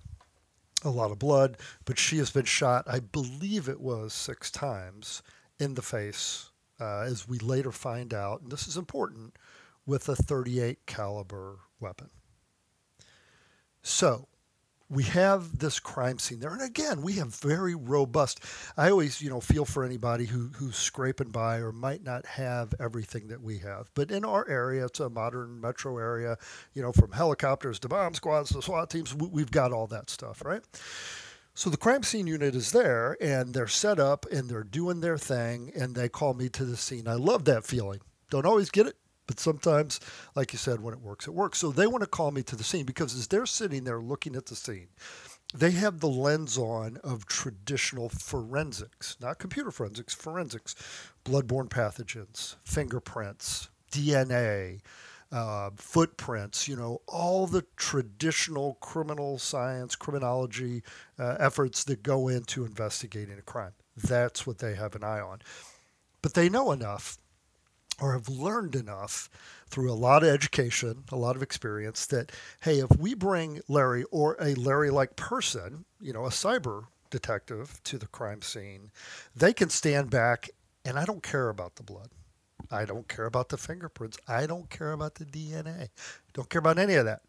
a 0.83 0.89
lot 0.89 1.11
of 1.11 1.19
blood, 1.19 1.57
but 1.85 1.97
she 1.97 2.17
has 2.17 2.29
been 2.29 2.45
shot, 2.45 2.85
I 2.87 2.99
believe 2.99 3.67
it 3.67 3.81
was 3.81 4.13
six 4.13 4.51
times 4.51 5.23
in 5.59 5.73
the 5.73 5.81
face, 5.81 6.51
uh, 6.79 7.01
as 7.01 7.27
we 7.27 7.39
later 7.39 7.71
find 7.71 8.13
out, 8.13 8.41
and 8.41 8.51
this 8.51 8.67
is 8.67 8.77
important, 8.77 9.37
with 9.85 10.07
a 10.09 10.15
38 10.15 10.85
caliber 10.85 11.59
weapon. 11.79 12.09
So, 13.81 14.27
we 14.89 15.03
have 15.03 15.57
this 15.57 15.79
crime 15.79 16.19
scene 16.19 16.39
there. 16.39 16.53
And 16.53 16.61
again, 16.61 17.01
we 17.01 17.13
have 17.13 17.33
very 17.35 17.73
robust. 17.73 18.39
I 18.77 18.91
always, 18.91 19.21
you 19.21 19.29
know, 19.29 19.39
feel 19.39 19.65
for 19.65 19.83
anybody 19.83 20.25
who, 20.25 20.49
who's 20.55 20.75
scraping 20.75 21.29
by 21.29 21.57
or 21.57 21.71
might 21.71 22.03
not 22.03 22.25
have 22.25 22.73
everything 22.79 23.27
that 23.29 23.41
we 23.41 23.57
have. 23.59 23.89
But 23.95 24.11
in 24.11 24.23
our 24.23 24.47
area, 24.47 24.85
it's 24.85 24.99
a 24.99 25.09
modern 25.09 25.59
metro 25.59 25.97
area, 25.97 26.37
you 26.73 26.81
know, 26.81 26.91
from 26.91 27.11
helicopters 27.11 27.79
to 27.79 27.87
bomb 27.87 28.13
squads 28.13 28.51
to 28.51 28.61
SWAT 28.61 28.89
teams, 28.89 29.15
we've 29.15 29.51
got 29.51 29.71
all 29.71 29.87
that 29.87 30.09
stuff, 30.09 30.43
right? 30.45 30.61
So 31.55 31.69
the 31.69 31.77
crime 31.77 32.03
scene 32.03 32.27
unit 32.27 32.53
is 32.53 32.71
there 32.71 33.17
and 33.21 33.53
they're 33.53 33.67
set 33.67 33.97
up 33.97 34.25
and 34.31 34.49
they're 34.49 34.63
doing 34.63 34.99
their 34.99 35.17
thing 35.17 35.71
and 35.73 35.95
they 35.95 36.09
call 36.09 36.33
me 36.33 36.49
to 36.49 36.65
the 36.65 36.77
scene. 36.77 37.07
I 37.07 37.13
love 37.13 37.45
that 37.45 37.63
feeling. 37.63 38.01
Don't 38.29 38.45
always 38.45 38.69
get 38.69 38.87
it, 38.87 38.97
But 39.27 39.39
sometimes, 39.39 39.99
like 40.35 40.53
you 40.53 40.59
said, 40.59 40.81
when 40.81 40.93
it 40.93 41.01
works, 41.01 41.27
it 41.27 41.33
works. 41.33 41.59
So 41.59 41.71
they 41.71 41.87
want 41.87 42.03
to 42.03 42.09
call 42.09 42.31
me 42.31 42.43
to 42.43 42.55
the 42.55 42.63
scene 42.63 42.85
because 42.85 43.15
as 43.15 43.27
they're 43.27 43.45
sitting 43.45 43.83
there 43.83 43.99
looking 43.99 44.35
at 44.35 44.45
the 44.45 44.55
scene, 44.55 44.89
they 45.53 45.71
have 45.71 45.99
the 45.99 46.07
lens 46.07 46.57
on 46.57 46.97
of 47.03 47.25
traditional 47.25 48.09
forensics, 48.09 49.17
not 49.21 49.39
computer 49.39 49.71
forensics, 49.71 50.13
forensics, 50.13 50.75
bloodborne 51.23 51.69
pathogens, 51.69 52.55
fingerprints, 52.63 53.69
DNA, 53.91 54.81
uh, 55.31 55.69
footprints, 55.75 56.67
you 56.67 56.75
know, 56.75 57.01
all 57.07 57.47
the 57.47 57.65
traditional 57.77 58.75
criminal 58.75 59.37
science, 59.39 59.95
criminology 59.95 60.83
uh, 61.17 61.35
efforts 61.39 61.83
that 61.85 62.03
go 62.03 62.27
into 62.27 62.65
investigating 62.65 63.37
a 63.37 63.41
crime. 63.41 63.73
That's 63.95 64.45
what 64.45 64.59
they 64.59 64.75
have 64.75 64.95
an 64.95 65.03
eye 65.03 65.21
on. 65.21 65.39
But 66.21 66.33
they 66.33 66.49
know 66.49 66.71
enough 66.71 67.17
or 67.99 68.13
have 68.13 68.27
learned 68.27 68.75
enough 68.75 69.29
through 69.69 69.91
a 69.91 69.93
lot 69.93 70.23
of 70.23 70.29
education, 70.29 71.03
a 71.11 71.15
lot 71.15 71.35
of 71.35 71.43
experience 71.43 72.05
that, 72.07 72.31
hey, 72.61 72.79
if 72.79 72.97
we 72.97 73.13
bring 73.13 73.61
Larry 73.67 74.03
or 74.11 74.35
a 74.39 74.53
Larry 74.55 74.89
like 74.89 75.15
person, 75.15 75.85
you 75.99 76.13
know, 76.13 76.25
a 76.25 76.29
cyber 76.29 76.85
detective 77.09 77.81
to 77.83 77.97
the 77.97 78.07
crime 78.07 78.41
scene, 78.41 78.91
they 79.35 79.53
can 79.53 79.69
stand 79.69 80.09
back 80.09 80.49
and 80.83 80.99
I 80.99 81.05
don't 81.05 81.23
care 81.23 81.49
about 81.49 81.75
the 81.75 81.83
blood. 81.83 82.09
I 82.71 82.85
don't 82.85 83.07
care 83.07 83.25
about 83.25 83.49
the 83.49 83.57
fingerprints. 83.57 84.17
I 84.27 84.45
don't 84.45 84.69
care 84.69 84.91
about 84.91 85.15
the 85.15 85.25
DNA. 85.25 85.89
Don't 86.33 86.49
care 86.49 86.59
about 86.59 86.79
any 86.79 86.95
of 86.95 87.05
that. 87.05 87.21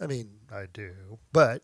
I 0.00 0.06
mean, 0.06 0.30
I 0.52 0.66
do, 0.72 1.18
but 1.32 1.62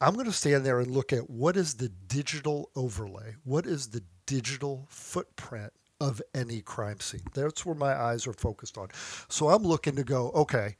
I'm 0.00 0.14
going 0.14 0.26
to 0.26 0.32
stand 0.32 0.66
there 0.66 0.80
and 0.80 0.90
look 0.90 1.12
at 1.12 1.30
what 1.30 1.56
is 1.56 1.74
the 1.74 1.88
digital 1.88 2.70
overlay? 2.74 3.36
What 3.44 3.66
is 3.66 3.88
the 3.88 4.02
digital 4.26 4.86
footprint 4.90 5.72
of 6.00 6.20
any 6.34 6.60
crime 6.60 7.00
scene? 7.00 7.22
That's 7.34 7.64
where 7.64 7.74
my 7.74 7.94
eyes 7.94 8.26
are 8.26 8.32
focused 8.32 8.76
on. 8.78 8.88
So 9.28 9.48
I'm 9.48 9.62
looking 9.62 9.96
to 9.96 10.04
go, 10.04 10.30
okay, 10.32 10.76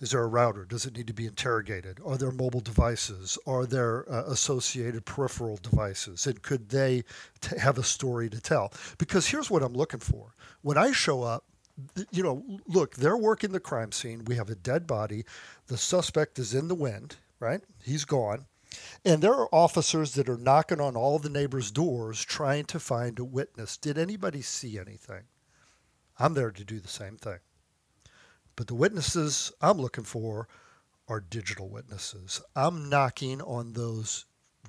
is 0.00 0.12
there 0.12 0.22
a 0.22 0.26
router? 0.26 0.64
Does 0.64 0.86
it 0.86 0.96
need 0.96 1.06
to 1.08 1.12
be 1.12 1.26
interrogated? 1.26 2.00
Are 2.04 2.16
there 2.16 2.30
mobile 2.30 2.60
devices? 2.60 3.38
Are 3.46 3.66
there 3.66 4.10
uh, 4.10 4.24
associated 4.26 5.04
peripheral 5.04 5.58
devices? 5.62 6.26
And 6.26 6.40
could 6.42 6.70
they 6.70 7.04
t- 7.40 7.58
have 7.58 7.76
a 7.78 7.82
story 7.82 8.30
to 8.30 8.40
tell? 8.40 8.72
Because 8.98 9.28
here's 9.28 9.50
what 9.50 9.62
I'm 9.62 9.74
looking 9.74 10.00
for. 10.00 10.34
When 10.62 10.78
I 10.78 10.92
show 10.92 11.22
up, 11.22 11.44
you 12.10 12.22
know, 12.22 12.44
look, 12.66 12.96
they're 12.96 13.16
working 13.16 13.52
the 13.52 13.60
crime 13.60 13.92
scene. 13.92 14.24
We 14.24 14.36
have 14.36 14.50
a 14.50 14.54
dead 14.54 14.86
body. 14.86 15.24
The 15.66 15.78
suspect 15.78 16.38
is 16.38 16.54
in 16.54 16.68
the 16.68 16.74
wind, 16.74 17.16
right? 17.38 17.60
He's 17.82 18.04
gone. 18.04 18.46
And 19.04 19.22
there 19.22 19.34
are 19.34 19.54
officers 19.54 20.12
that 20.14 20.28
are 20.28 20.36
knocking 20.36 20.80
on 20.80 20.96
all 20.96 21.18
the 21.18 21.30
neighbors' 21.30 21.70
doors 21.70 22.24
trying 22.24 22.64
to 22.66 22.78
find 22.78 23.18
a 23.18 23.24
witness. 23.24 23.76
Did 23.76 23.98
anybody 23.98 24.42
see 24.42 24.78
anything? 24.78 25.22
I'm 26.18 26.34
there 26.34 26.50
to 26.50 26.64
do 26.64 26.80
the 26.80 26.88
same 26.88 27.16
thing. 27.16 27.38
But 28.56 28.66
the 28.66 28.74
witnesses 28.74 29.52
I'm 29.60 29.78
looking 29.78 30.04
for 30.04 30.48
are 31.08 31.20
digital 31.20 31.68
witnesses. 31.68 32.42
I'm 32.54 32.88
knocking 32.88 33.40
on 33.42 33.72
those 33.72 34.26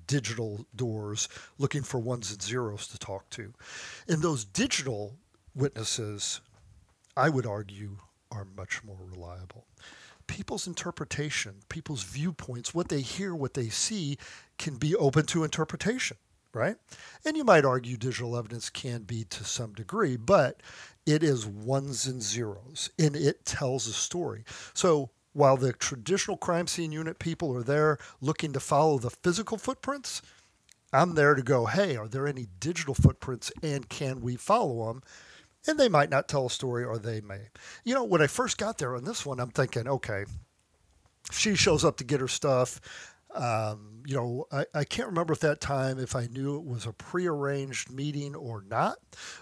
digital 0.08 0.66
doors 0.76 1.30
looking 1.58 1.84
for 1.84 2.00
ones 2.00 2.32
and 2.32 2.42
zeros 2.42 2.88
to 2.88 2.98
talk 2.98 3.30
to. 3.32 3.54
And 4.08 4.22
those 4.22 4.44
digital 4.46 5.18
witnesses, 5.54 6.42
I 7.16 7.30
would 7.30 7.46
argue, 7.46 7.98
are 8.32 8.48
much 8.58 8.84
more 8.84 8.98
reliable. 9.00 9.66
People's 10.32 10.66
interpretation, 10.66 11.56
people's 11.68 12.04
viewpoints, 12.04 12.74
what 12.74 12.88
they 12.88 13.02
hear, 13.02 13.36
what 13.36 13.54
they 13.54 13.68
see, 13.68 14.18
can 14.58 14.78
be 14.78 14.96
open 14.96 15.26
to 15.26 15.44
interpretation, 15.44 16.16
right? 16.54 16.78
And 17.26 17.36
you 17.36 17.44
might 17.44 17.66
argue 17.66 17.98
digital 17.98 18.38
evidence 18.38 18.70
can 18.70 19.02
be 19.02 19.26
to 19.26 19.44
some 19.44 19.74
degree, 19.74 20.16
but 20.16 20.62
it 21.06 21.22
is 21.22 21.46
ones 21.46 22.08
and 22.08 22.24
zeros 22.24 22.90
and 22.98 23.14
it 23.14 23.44
tells 23.44 23.88
a 23.88 23.92
story. 23.94 24.46
So 24.74 25.10
while 25.34 25.58
the 25.58 25.74
traditional 25.74 26.38
crime 26.38 26.68
scene 26.68 26.94
unit 26.94 27.20
people 27.20 27.54
are 27.54 27.64
there 27.64 27.98
looking 28.22 28.54
to 28.54 28.62
follow 28.62 29.00
the 29.00 29.10
physical 29.10 29.58
footprints, 29.58 30.22
I'm 30.94 31.16
there 31.16 31.36
to 31.36 31.44
go, 31.44 31.66
hey, 31.66 31.98
are 31.98 32.08
there 32.08 32.26
any 32.26 32.48
digital 32.62 32.94
footprints 32.94 33.52
and 33.62 33.90
can 33.90 34.22
we 34.22 34.38
follow 34.38 34.88
them? 34.88 35.04
And 35.68 35.80
they 35.80 35.90
might 35.90 36.10
not 36.10 36.28
tell 36.28 36.48
a 36.48 36.50
story 36.50 36.84
or 36.84 36.98
they 36.98 37.22
may. 37.22 37.50
You 37.84 37.94
know, 37.94 38.04
when 38.04 38.22
I 38.22 38.28
first 38.28 38.58
got 38.58 38.78
there 38.78 38.96
on 38.96 39.04
this 39.04 39.26
one, 39.26 39.40
I'm 39.40 39.52
thinking, 39.52 39.88
okay, 39.88 40.26
she 41.32 41.56
shows 41.56 41.86
up 41.86 41.98
to 41.98 42.04
get 42.04 42.20
her 42.20 42.28
stuff. 42.28 42.82
Um, 43.34 44.04
you 44.06 44.16
know, 44.16 44.46
I, 44.52 44.66
I 44.74 44.84
can't 44.84 45.08
remember 45.08 45.34
at 45.34 45.40
that 45.42 45.62
time 45.62 46.00
if 46.00 46.16
I 46.16 46.28
knew 46.28 46.58
it 46.58 46.66
was 46.66 46.86
a 46.86 46.92
prearranged 46.92 47.90
meeting 47.90 48.36
or 48.36 48.64
not, 48.68 48.98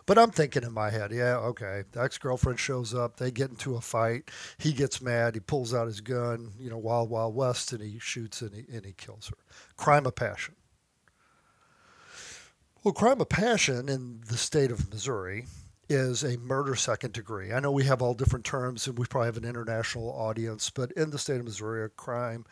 but 0.06 0.18
I'm 0.20 0.30
thinking 0.30 0.64
in 0.64 0.74
my 0.74 0.92
head, 0.92 1.12
yeah, 1.12 1.38
okay. 1.38 1.84
The 1.92 2.04
ex 2.04 2.18
girlfriend 2.18 2.60
shows 2.60 2.94
up, 2.94 3.18
they 3.18 3.32
get 3.32 3.50
into 3.50 3.76
a 3.76 3.82
fight, 3.82 4.30
he 4.60 4.74
gets 4.74 5.02
mad, 5.02 5.34
he 5.34 5.40
pulls 5.40 5.74
out 5.74 5.88
his 5.88 6.02
gun, 6.02 6.52
you 6.60 6.70
know, 6.70 6.78
Wild 6.78 7.10
Wild 7.10 7.34
West, 7.34 7.74
and 7.74 7.82
he 7.82 7.98
shoots 7.98 8.42
and 8.42 8.54
he, 8.54 8.66
and 8.72 8.86
he 8.86 8.94
kills 8.94 9.30
her. 9.30 9.38
Crime 9.76 10.06
of 10.06 10.14
passion. 10.14 10.56
Well, 12.84 12.94
crime 12.94 13.22
of 13.22 13.30
passion 13.30 13.90
in 13.90 14.22
the 14.28 14.38
state 14.38 14.72
of 14.72 14.90
Missouri 14.92 15.46
is 15.89 16.24
a 16.24 16.38
murder 16.38 16.75
second 16.75 17.13
degree. 17.13 17.51
I 17.51 17.60
know 17.60 17.72
we 17.72 17.84
have 17.86 18.01
all 18.01 18.13
different 18.13 18.46
terms 18.46 18.88
and 18.88 18.98
we 18.98 19.05
probably 19.05 19.27
have 19.27 19.38
an 19.38 19.46
international 19.46 20.10
audience, 20.10 20.69
but 20.69 20.91
in 20.93 21.10
the 21.10 21.19
state 21.19 21.39
of 21.39 21.46
Missouri, 21.46 21.84
a 21.84 21.89
crime 21.89 22.46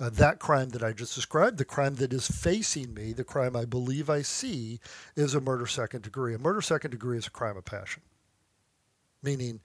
uh, 0.00 0.10
that 0.10 0.40
crime 0.40 0.70
that 0.70 0.82
I 0.82 0.92
just 0.92 1.14
described, 1.14 1.58
the 1.58 1.64
crime 1.64 1.94
that 1.96 2.12
is 2.12 2.26
facing 2.26 2.94
me, 2.94 3.12
the 3.12 3.24
crime 3.24 3.54
I 3.54 3.64
believe 3.64 4.10
I 4.10 4.22
see, 4.22 4.80
is 5.14 5.34
a 5.34 5.40
murder 5.40 5.66
second 5.66 6.02
degree. 6.02 6.34
A 6.34 6.38
murder 6.38 6.60
second 6.60 6.90
degree 6.90 7.16
is 7.16 7.26
a 7.28 7.30
crime 7.30 7.56
of 7.56 7.64
passion, 7.64 8.02
meaning 9.22 9.60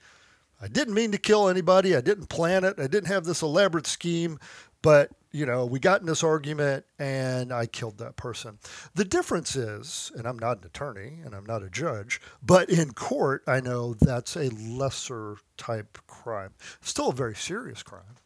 I 0.62 0.68
didn't 0.68 0.94
mean 0.94 1.10
to 1.12 1.18
kill 1.18 1.48
anybody, 1.48 1.96
I 1.96 2.00
didn't 2.00 2.28
plan 2.28 2.64
it, 2.64 2.78
I 2.78 2.86
didn't 2.86 3.08
have 3.08 3.24
this 3.24 3.42
elaborate 3.42 3.86
scheme, 3.86 4.38
but 4.82 5.10
you 5.32 5.46
know, 5.46 5.64
we 5.64 5.78
got 5.78 6.00
in 6.00 6.06
this 6.06 6.24
argument 6.24 6.84
and 6.98 7.52
I 7.52 7.66
killed 7.66 7.98
that 7.98 8.16
person. 8.16 8.58
The 8.94 9.04
difference 9.04 9.56
is, 9.56 10.10
and 10.16 10.26
I'm 10.26 10.38
not 10.38 10.58
an 10.58 10.64
attorney 10.64 11.20
and 11.24 11.34
I'm 11.34 11.46
not 11.46 11.62
a 11.62 11.70
judge, 11.70 12.20
but 12.42 12.68
in 12.68 12.92
court, 12.92 13.42
I 13.46 13.60
know 13.60 13.94
that's 13.94 14.36
a 14.36 14.50
lesser 14.50 15.36
type 15.56 15.98
crime. 16.06 16.50
Still 16.80 17.10
a 17.10 17.14
very 17.14 17.36
serious 17.36 17.82
crime 17.82 18.16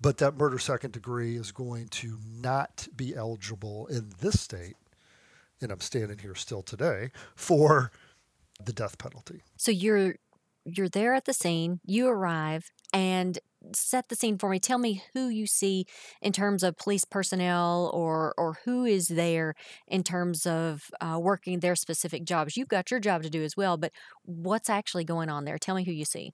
but 0.00 0.18
that 0.18 0.36
murder 0.36 0.58
second 0.58 0.92
degree 0.92 1.36
is 1.36 1.52
going 1.52 1.88
to 1.88 2.18
not 2.40 2.86
be 2.96 3.14
eligible 3.14 3.86
in 3.86 4.12
this 4.20 4.40
state, 4.40 4.76
and 5.60 5.70
I'm 5.70 5.80
standing 5.80 6.18
here 6.18 6.34
still 6.34 6.62
today, 6.62 7.10
for 7.34 7.90
the 8.62 8.72
death 8.72 8.98
penalty. 8.98 9.42
So 9.56 9.70
you're 9.70 10.16
you're 10.64 10.88
there 10.88 11.14
at 11.14 11.24
the 11.26 11.32
scene, 11.32 11.80
you 11.84 12.08
arrive 12.08 12.72
and 12.92 13.38
set 13.74 14.08
the 14.08 14.16
scene 14.16 14.38
for 14.38 14.48
me. 14.48 14.58
Tell 14.58 14.78
me 14.78 15.02
who 15.14 15.28
you 15.28 15.46
see 15.46 15.86
in 16.22 16.32
terms 16.32 16.62
of 16.62 16.76
police 16.76 17.04
personnel 17.04 17.90
or 17.94 18.34
or 18.38 18.58
who 18.64 18.84
is 18.84 19.08
there 19.08 19.54
in 19.86 20.02
terms 20.02 20.46
of 20.46 20.90
uh, 21.00 21.18
working 21.20 21.60
their 21.60 21.76
specific 21.76 22.24
jobs. 22.24 22.56
You've 22.56 22.68
got 22.68 22.90
your 22.90 23.00
job 23.00 23.22
to 23.22 23.30
do 23.30 23.42
as 23.42 23.56
well, 23.56 23.76
but 23.76 23.92
what's 24.24 24.70
actually 24.70 25.04
going 25.04 25.28
on 25.28 25.44
there? 25.44 25.58
Tell 25.58 25.74
me 25.74 25.84
who 25.84 25.92
you 25.92 26.04
see. 26.04 26.32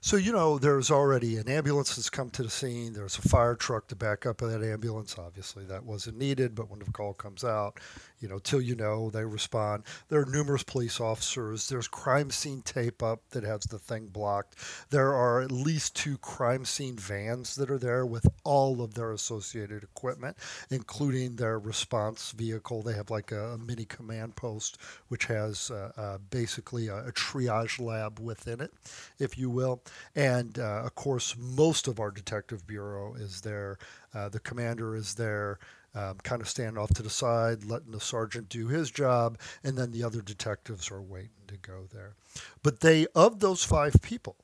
So, 0.00 0.16
you 0.16 0.32
know, 0.32 0.58
there's 0.58 0.90
already 0.90 1.36
an 1.36 1.48
ambulance 1.48 1.96
that's 1.96 2.10
come 2.10 2.30
to 2.30 2.42
the 2.42 2.50
scene. 2.50 2.92
There's 2.92 3.18
a 3.18 3.22
fire 3.22 3.54
truck 3.54 3.88
to 3.88 3.96
back 3.96 4.26
up 4.26 4.38
that 4.38 4.62
ambulance. 4.62 5.16
Obviously, 5.18 5.64
that 5.66 5.84
wasn't 5.84 6.18
needed, 6.18 6.54
but 6.54 6.70
when 6.70 6.80
the 6.80 6.90
call 6.92 7.14
comes 7.14 7.44
out, 7.44 7.78
you 8.20 8.28
know, 8.28 8.38
till 8.38 8.60
you 8.60 8.74
know, 8.74 9.10
they 9.10 9.24
respond. 9.24 9.82
There 10.08 10.20
are 10.20 10.26
numerous 10.26 10.62
police 10.62 11.00
officers. 11.00 11.68
There's 11.68 11.88
crime 11.88 12.30
scene 12.30 12.62
tape 12.62 13.02
up 13.02 13.20
that 13.30 13.44
has 13.44 13.60
the 13.64 13.78
thing 13.78 14.06
blocked. 14.06 14.56
There 14.90 15.14
are 15.14 15.42
at 15.42 15.52
least 15.52 15.96
two 15.96 16.18
crime 16.18 16.64
scene 16.64 16.96
vans 16.96 17.54
that 17.56 17.70
are 17.70 17.78
there 17.78 18.06
with 18.06 18.26
all 18.44 18.82
of 18.82 18.94
their 18.94 19.12
associated 19.12 19.82
equipment, 19.82 20.36
including 20.70 21.36
their 21.36 21.58
response 21.58 22.30
vehicle. 22.32 22.82
They 22.82 22.94
have 22.94 23.10
like 23.10 23.32
a, 23.32 23.52
a 23.52 23.58
mini 23.58 23.84
command 23.84 24.36
post, 24.36 24.78
which 25.08 25.26
has 25.26 25.70
uh, 25.70 25.92
uh, 25.96 26.18
basically 26.30 26.88
a, 26.88 27.06
a 27.06 27.12
triage 27.12 27.80
lab 27.80 28.20
within 28.20 28.60
it, 28.60 28.72
if 29.18 29.36
you 29.36 29.50
will. 29.50 29.73
And 30.14 30.58
uh, 30.58 30.82
of 30.84 30.94
course, 30.94 31.36
most 31.38 31.88
of 31.88 32.00
our 32.00 32.10
detective 32.10 32.66
bureau 32.66 33.14
is 33.14 33.40
there. 33.40 33.78
Uh, 34.14 34.28
the 34.28 34.40
commander 34.40 34.94
is 34.94 35.14
there, 35.14 35.58
um, 35.94 36.18
kind 36.22 36.40
of 36.40 36.48
standing 36.48 36.78
off 36.78 36.94
to 36.94 37.02
the 37.02 37.10
side, 37.10 37.64
letting 37.64 37.92
the 37.92 38.00
sergeant 38.00 38.48
do 38.48 38.68
his 38.68 38.90
job, 38.90 39.38
and 39.62 39.76
then 39.76 39.90
the 39.90 40.04
other 40.04 40.22
detectives 40.22 40.90
are 40.90 41.02
waiting 41.02 41.30
to 41.48 41.56
go 41.56 41.86
there. 41.92 42.14
But 42.62 42.80
they, 42.80 43.06
of 43.14 43.40
those 43.40 43.64
five 43.64 43.94
people, 44.02 44.36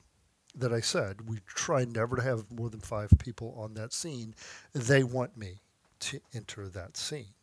that 0.54 0.72
I 0.72 0.80
said, 0.80 1.28
we 1.28 1.38
try 1.46 1.84
never 1.84 2.16
to 2.16 2.22
have 2.22 2.50
more 2.50 2.70
than 2.70 2.80
five 2.80 3.10
people 3.18 3.54
on 3.56 3.75
that 3.75 3.92
scene. 3.92 4.34
They 4.72 5.02
want 5.02 5.37
me 5.37 5.60
to 6.00 6.20
enter 6.34 6.68
that 6.68 6.96
scene. 6.96 7.34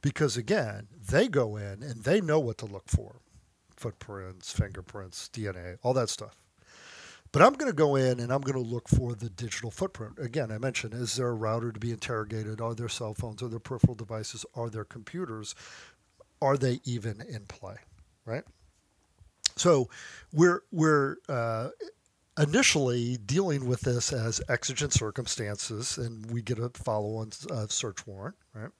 Because 0.00 0.36
again, 0.36 0.88
they 1.10 1.28
go 1.28 1.56
in 1.56 1.82
and 1.82 2.04
they 2.04 2.20
know 2.20 2.40
what 2.40 2.58
to 2.58 2.66
look 2.66 2.88
for 2.88 3.20
footprints, 3.76 4.52
fingerprints, 4.52 5.28
DNA, 5.32 5.76
all 5.82 5.94
that 5.94 6.08
stuff. 6.08 6.36
But 7.32 7.42
I'm 7.42 7.54
going 7.54 7.70
to 7.70 7.76
go 7.76 7.96
in 7.96 8.20
and 8.20 8.30
I'm 8.30 8.42
going 8.42 8.62
to 8.62 8.70
look 8.70 8.88
for 8.88 9.14
the 9.14 9.30
digital 9.30 9.70
footprint. 9.70 10.18
Again, 10.18 10.52
I 10.52 10.58
mentioned 10.58 10.92
is 10.94 11.16
there 11.16 11.28
a 11.28 11.34
router 11.34 11.72
to 11.72 11.80
be 11.80 11.90
interrogated? 11.90 12.60
Are 12.60 12.74
there 12.74 12.88
cell 12.88 13.14
phones? 13.14 13.42
Are 13.42 13.48
there 13.48 13.58
peripheral 13.58 13.94
devices? 13.94 14.44
Are 14.54 14.68
there 14.68 14.84
computers? 14.84 15.54
Are 16.42 16.58
they 16.58 16.80
even 16.84 17.22
in 17.22 17.46
play? 17.46 17.76
Right? 18.26 18.44
So 19.56 19.88
we're, 20.32 20.62
we're, 20.70 21.16
uh, 21.28 21.70
initially 22.38 23.18
dealing 23.18 23.66
with 23.66 23.82
this 23.82 24.12
as 24.12 24.40
exigent 24.48 24.92
circumstances, 24.92 25.98
and 25.98 26.30
we 26.30 26.42
get 26.42 26.58
a 26.58 26.70
follow-on 26.70 27.30
uh, 27.50 27.66
search 27.68 28.06
warrant, 28.06 28.36
right? 28.54 28.70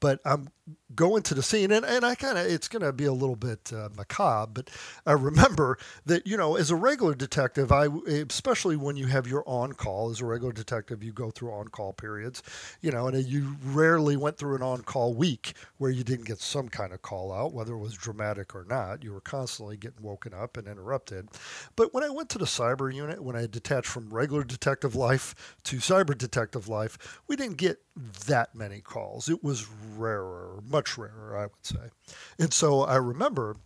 But 0.00 0.20
I'm 0.24 0.48
going 0.94 1.18
into 1.18 1.34
the 1.34 1.42
scene, 1.42 1.70
and, 1.70 1.84
and 1.84 2.04
I 2.04 2.14
kind 2.14 2.38
of, 2.38 2.46
it's 2.46 2.68
going 2.68 2.82
to 2.82 2.92
be 2.92 3.04
a 3.04 3.12
little 3.12 3.36
bit 3.36 3.72
uh, 3.72 3.88
macabre, 3.96 4.50
but 4.52 4.70
I 5.06 5.12
remember 5.12 5.78
that, 6.06 6.26
you 6.26 6.36
know, 6.36 6.56
as 6.56 6.70
a 6.70 6.76
regular 6.76 7.14
detective, 7.14 7.70
I, 7.70 7.88
especially 8.06 8.76
when 8.76 8.96
you 8.96 9.06
have 9.06 9.26
your 9.26 9.44
on 9.46 9.74
call, 9.74 10.10
as 10.10 10.20
a 10.20 10.24
regular 10.24 10.52
detective, 10.52 11.02
you 11.02 11.12
go 11.12 11.30
through 11.30 11.52
on 11.52 11.68
call 11.68 11.92
periods, 11.92 12.42
you 12.80 12.90
know, 12.90 13.06
and 13.06 13.24
you 13.26 13.56
rarely 13.64 14.16
went 14.16 14.38
through 14.38 14.56
an 14.56 14.62
on 14.62 14.82
call 14.82 15.14
week 15.14 15.54
where 15.78 15.90
you 15.90 16.04
didn't 16.04 16.26
get 16.26 16.40
some 16.40 16.68
kind 16.68 16.92
of 16.92 17.02
call 17.02 17.32
out, 17.32 17.52
whether 17.52 17.74
it 17.74 17.78
was 17.78 17.94
dramatic 17.94 18.54
or 18.54 18.64
not. 18.68 19.02
You 19.04 19.12
were 19.12 19.20
constantly 19.20 19.76
getting 19.76 20.02
woken 20.02 20.34
up 20.34 20.56
and 20.56 20.66
interrupted. 20.66 21.28
But 21.76 21.92
when 21.94 22.04
I 22.04 22.10
went 22.10 22.28
to 22.30 22.38
the 22.38 22.44
cyber 22.44 22.92
unit, 22.92 23.22
when 23.22 23.36
I 23.36 23.46
detached 23.46 23.88
from 23.88 24.10
regular 24.10 24.44
detective 24.44 24.94
life 24.94 25.56
to 25.64 25.76
cyber 25.76 26.16
detective 26.16 26.68
life, 26.68 27.20
we 27.26 27.36
didn't 27.36 27.56
get 27.56 27.82
that 28.26 28.54
many 28.54 28.80
calls. 28.80 29.28
It 29.28 29.42
was 29.42 29.66
rarer, 29.96 30.57
much 30.62 30.98
rarer, 30.98 31.36
I 31.36 31.42
would 31.42 31.64
say. 31.64 31.90
And 32.38 32.52
so 32.52 32.82
I 32.82 32.96
remember 32.96 33.56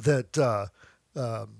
that 0.00 0.38
uh, 0.38 0.66
um, 1.16 1.54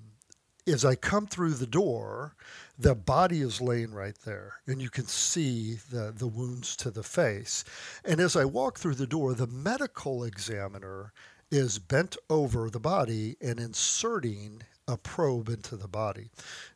as 0.67 0.83
I 0.83 0.95
come 0.95 1.27
through 1.27 1.53
the 1.53 1.67
door, 1.67 2.35
the 2.77 2.95
body 2.95 3.41
is 3.41 3.61
laying 3.61 3.93
right 3.93 4.17
there, 4.25 4.55
and 4.67 4.81
you 4.81 4.89
can 4.89 5.05
see 5.05 5.75
the, 5.91 6.13
the 6.15 6.27
wounds 6.27 6.75
to 6.77 6.91
the 6.91 7.03
face. 7.03 7.63
And 8.03 8.19
as 8.19 8.35
I 8.35 8.45
walk 8.45 8.79
through 8.79 8.95
the 8.95 9.07
door, 9.07 9.33
the 9.33 9.47
medical 9.47 10.23
examiner 10.23 11.13
is 11.51 11.79
bent 11.79 12.17
over 12.29 12.69
the 12.69 12.79
body 12.79 13.37
and 13.39 13.59
inserting 13.59 14.63
a 14.87 14.97
probe 14.97 15.49
into 15.49 15.75
the 15.75 15.87
body. 15.87 16.29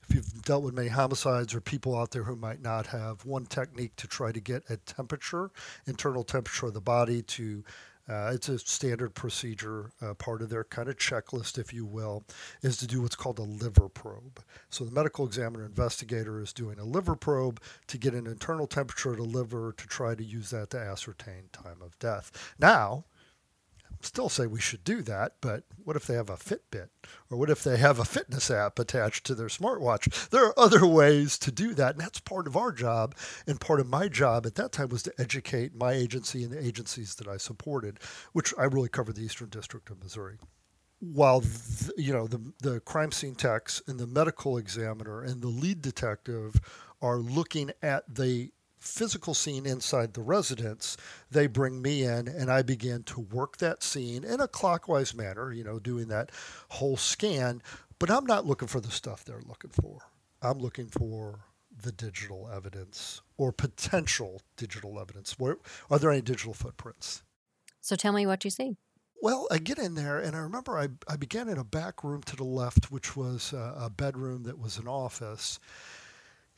If 0.08 0.16
you've 0.16 0.42
dealt 0.44 0.64
with 0.64 0.74
many 0.74 0.88
homicides 0.88 1.54
or 1.54 1.62
people 1.62 1.98
out 1.98 2.12
there 2.12 2.24
who 2.24 2.36
might 2.36 2.62
not 2.62 2.88
have, 2.88 3.26
one 3.26 3.46
technique 3.46 3.96
to 3.98 4.08
try 4.08 4.32
to 4.32 4.40
get 4.40 4.64
a 4.70 4.78
temperature, 4.78 5.52
internal 5.86 6.24
temperature 6.24 6.68
of 6.68 6.74
the 6.74 6.82
body 6.82 7.22
to 7.24 7.64
uh, 8.10 8.32
it's 8.34 8.50
a 8.50 8.58
standard 8.58 9.14
procedure, 9.14 9.92
uh, 10.02 10.16
part 10.16 10.42
of 10.42 10.50
their 10.50 10.64
kind 10.64 10.90
of 10.90 10.98
checklist, 10.98 11.60
if 11.60 11.72
you 11.72 11.86
will, 11.86 12.24
is 12.64 12.76
to 12.78 12.88
do 12.88 13.04
what's 13.04 13.16
called 13.16 13.38
a 13.38 13.44
liver 13.44 13.88
probe. 13.88 14.42
So 14.72 14.84
the 14.84 14.92
medical 14.92 15.28
examiner 15.28 15.64
investigator 15.64 16.42
is 16.42 16.52
doing 16.52 16.80
a 16.80 16.86
liver 16.86 17.16
probe 17.16 17.62
to 17.86 17.98
get 18.00 18.16
an 18.16 18.26
internal 18.26 18.66
temperature 18.66 19.12
of 19.12 19.18
the 19.18 19.24
liver 19.24 19.76
to 19.78 19.88
try 19.88 20.16
to 20.16 20.24
use 20.24 20.50
that 20.50 20.72
to 20.72 20.80
ascertain 20.80 21.50
time 21.52 21.84
of 21.84 22.00
death. 22.00 22.32
Now, 22.58 23.06
still 24.02 24.30
say 24.30 24.48
we 24.48 24.62
should 24.62 24.84
do 24.84 25.02
that, 25.04 25.34
but 25.42 25.64
what 25.84 25.96
if 25.96 26.06
they 26.06 26.14
have 26.14 26.30
a 26.30 26.38
Fitbit? 26.38 26.90
Or 27.30 27.38
what 27.38 27.50
if 27.50 27.64
they 27.64 27.78
have 27.78 28.00
a 28.00 28.06
fitness 28.06 28.50
app 28.50 28.80
attached 28.80 29.26
to 29.26 29.36
their 29.36 29.48
smartwatch? 29.48 30.30
There 30.30 30.46
are 30.46 30.60
other 30.60 30.86
ways 30.88 31.38
to 31.40 31.52
do 31.52 31.74
that, 31.76 31.96
and 31.96 32.02
that's 32.02 32.20
part 32.20 32.48
of 32.48 32.56
our 32.56 32.72
job. 32.72 33.16
And 33.48 33.60
part 33.60 33.80
of 33.80 33.88
my 33.88 34.08
job 34.08 34.46
at 34.46 34.56
that 34.56 34.72
time 34.72 34.90
was 34.90 35.04
to 35.04 35.14
educate 35.18 35.76
my 35.76 35.94
agency 35.94 36.44
and 36.44 36.52
the 36.52 36.66
agencies 36.66 37.16
that 37.16 37.28
I 37.28 37.38
supported, 37.38 38.00
which 38.34 38.54
I 38.58 38.64
really 38.64 38.90
covered 38.90 39.16
the 39.16 39.24
Eastern 39.24 39.50
District 39.50 39.90
of 39.90 40.02
Missouri. 40.02 40.38
While 41.02 41.42
the, 41.42 41.94
you 41.98 42.12
know 42.12 42.28
the 42.28 42.52
the 42.60 42.82
crime 42.82 43.14
scene 43.14 43.36
techs 43.36 43.82
and 43.88 43.98
the 43.98 44.06
medical 44.06 44.58
examiner 44.58 45.22
and 45.22 45.42
the 45.42 45.48
lead 45.48 45.82
detective 45.82 46.60
are 47.02 47.18
looking 47.18 47.72
at 47.82 48.04
the 48.14 48.52
physical 48.80 49.34
scene 49.34 49.66
inside 49.66 50.14
the 50.14 50.22
residence, 50.22 50.98
they 51.30 51.48
bring 51.48 51.82
me 51.82 52.04
in 52.04 52.28
and 52.28 52.52
I 52.52 52.62
begin 52.62 53.04
to 53.04 53.22
work 53.22 53.58
that 53.58 53.84
scene 53.84 54.24
in 54.24 54.40
a 54.40 54.48
clockwise 54.48 55.14
manner, 55.14 55.52
you 55.52 55.64
know, 55.64 55.80
doing 55.80 56.08
that 56.08 56.32
whole 56.70 56.98
scan. 56.98 57.62
But 58.00 58.10
I'm 58.10 58.26
not 58.26 58.46
looking 58.46 58.68
for 58.68 58.80
the 58.80 58.92
stuff 58.92 59.24
they're 59.24 59.42
looking 59.46 59.72
for. 59.72 60.00
I'm 60.42 60.60
looking 60.60 60.88
for 60.88 61.40
the 61.82 61.92
digital 61.92 62.50
evidence 62.54 63.22
or 63.38 63.52
potential 63.52 64.42
digital 64.58 65.00
evidence. 65.00 65.38
Where, 65.38 65.58
are 65.90 66.00
there 66.00 66.12
any 66.12 66.22
digital 66.22 66.54
footprints? 66.54 67.24
So 67.82 67.96
tell 67.96 68.14
me 68.14 68.26
what 68.26 68.44
you 68.44 68.52
see. 68.52 68.78
Well, 69.22 69.48
I 69.52 69.58
get 69.58 69.80
in 69.80 69.96
there, 69.96 70.18
and 70.18 70.34
I 70.34 70.40
remember 70.40 70.78
I, 70.78 70.88
I 71.10 71.18
began 71.18 71.50
in 71.50 71.58
a 71.58 71.64
back 71.64 72.06
room 72.06 72.24
to 72.24 72.38
the 72.38 72.46
left, 72.46 72.90
which 72.90 73.18
was 73.18 73.52
a, 73.52 73.76
a 73.78 73.90
bedroom 73.90 74.44
that 74.44 74.58
was 74.58 74.78
an 74.78 74.88
office 74.88 75.60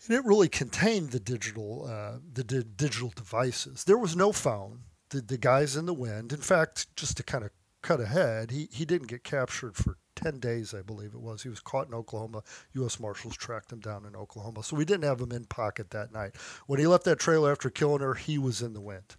and 0.07 0.17
it 0.17 0.25
really 0.25 0.49
contained 0.49 1.11
the 1.11 1.19
digital 1.19 1.87
uh, 1.89 2.19
the 2.33 2.43
di- 2.43 2.63
digital 2.75 3.11
devices. 3.15 3.83
There 3.83 3.97
was 3.97 4.15
no 4.15 4.31
phone. 4.31 4.81
The, 5.09 5.21
the 5.21 5.37
guys 5.37 5.75
in 5.75 5.85
the 5.85 5.93
wind. 5.93 6.31
In 6.31 6.39
fact, 6.39 6.95
just 6.95 7.17
to 7.17 7.23
kind 7.23 7.43
of 7.43 7.51
cut 7.81 7.99
ahead, 7.99 8.51
he, 8.51 8.69
he 8.71 8.85
didn't 8.85 9.07
get 9.07 9.25
captured 9.25 9.75
for 9.75 9.97
10 10.15 10.39
days, 10.39 10.73
I 10.73 10.81
believe 10.81 11.13
it 11.13 11.21
was. 11.21 11.43
He 11.43 11.49
was 11.49 11.59
caught 11.59 11.87
in 11.87 11.93
Oklahoma. 11.93 12.43
U.S. 12.73 12.99
Marshals 12.99 13.35
tracked 13.35 13.71
him 13.71 13.79
down 13.79 14.05
in 14.05 14.15
Oklahoma. 14.15 14.63
So 14.63 14.75
we 14.75 14.85
didn't 14.85 15.03
have 15.03 15.19
him 15.19 15.31
in 15.31 15.45
pocket 15.45 15.89
that 15.89 16.11
night. 16.11 16.35
When 16.67 16.79
he 16.79 16.87
left 16.87 17.03
that 17.05 17.19
trailer 17.19 17.51
after 17.51 17.69
killing 17.69 18.01
her, 18.01 18.13
he 18.13 18.37
was 18.37 18.61
in 18.61 18.73
the 18.73 18.81
wind. 18.81 19.15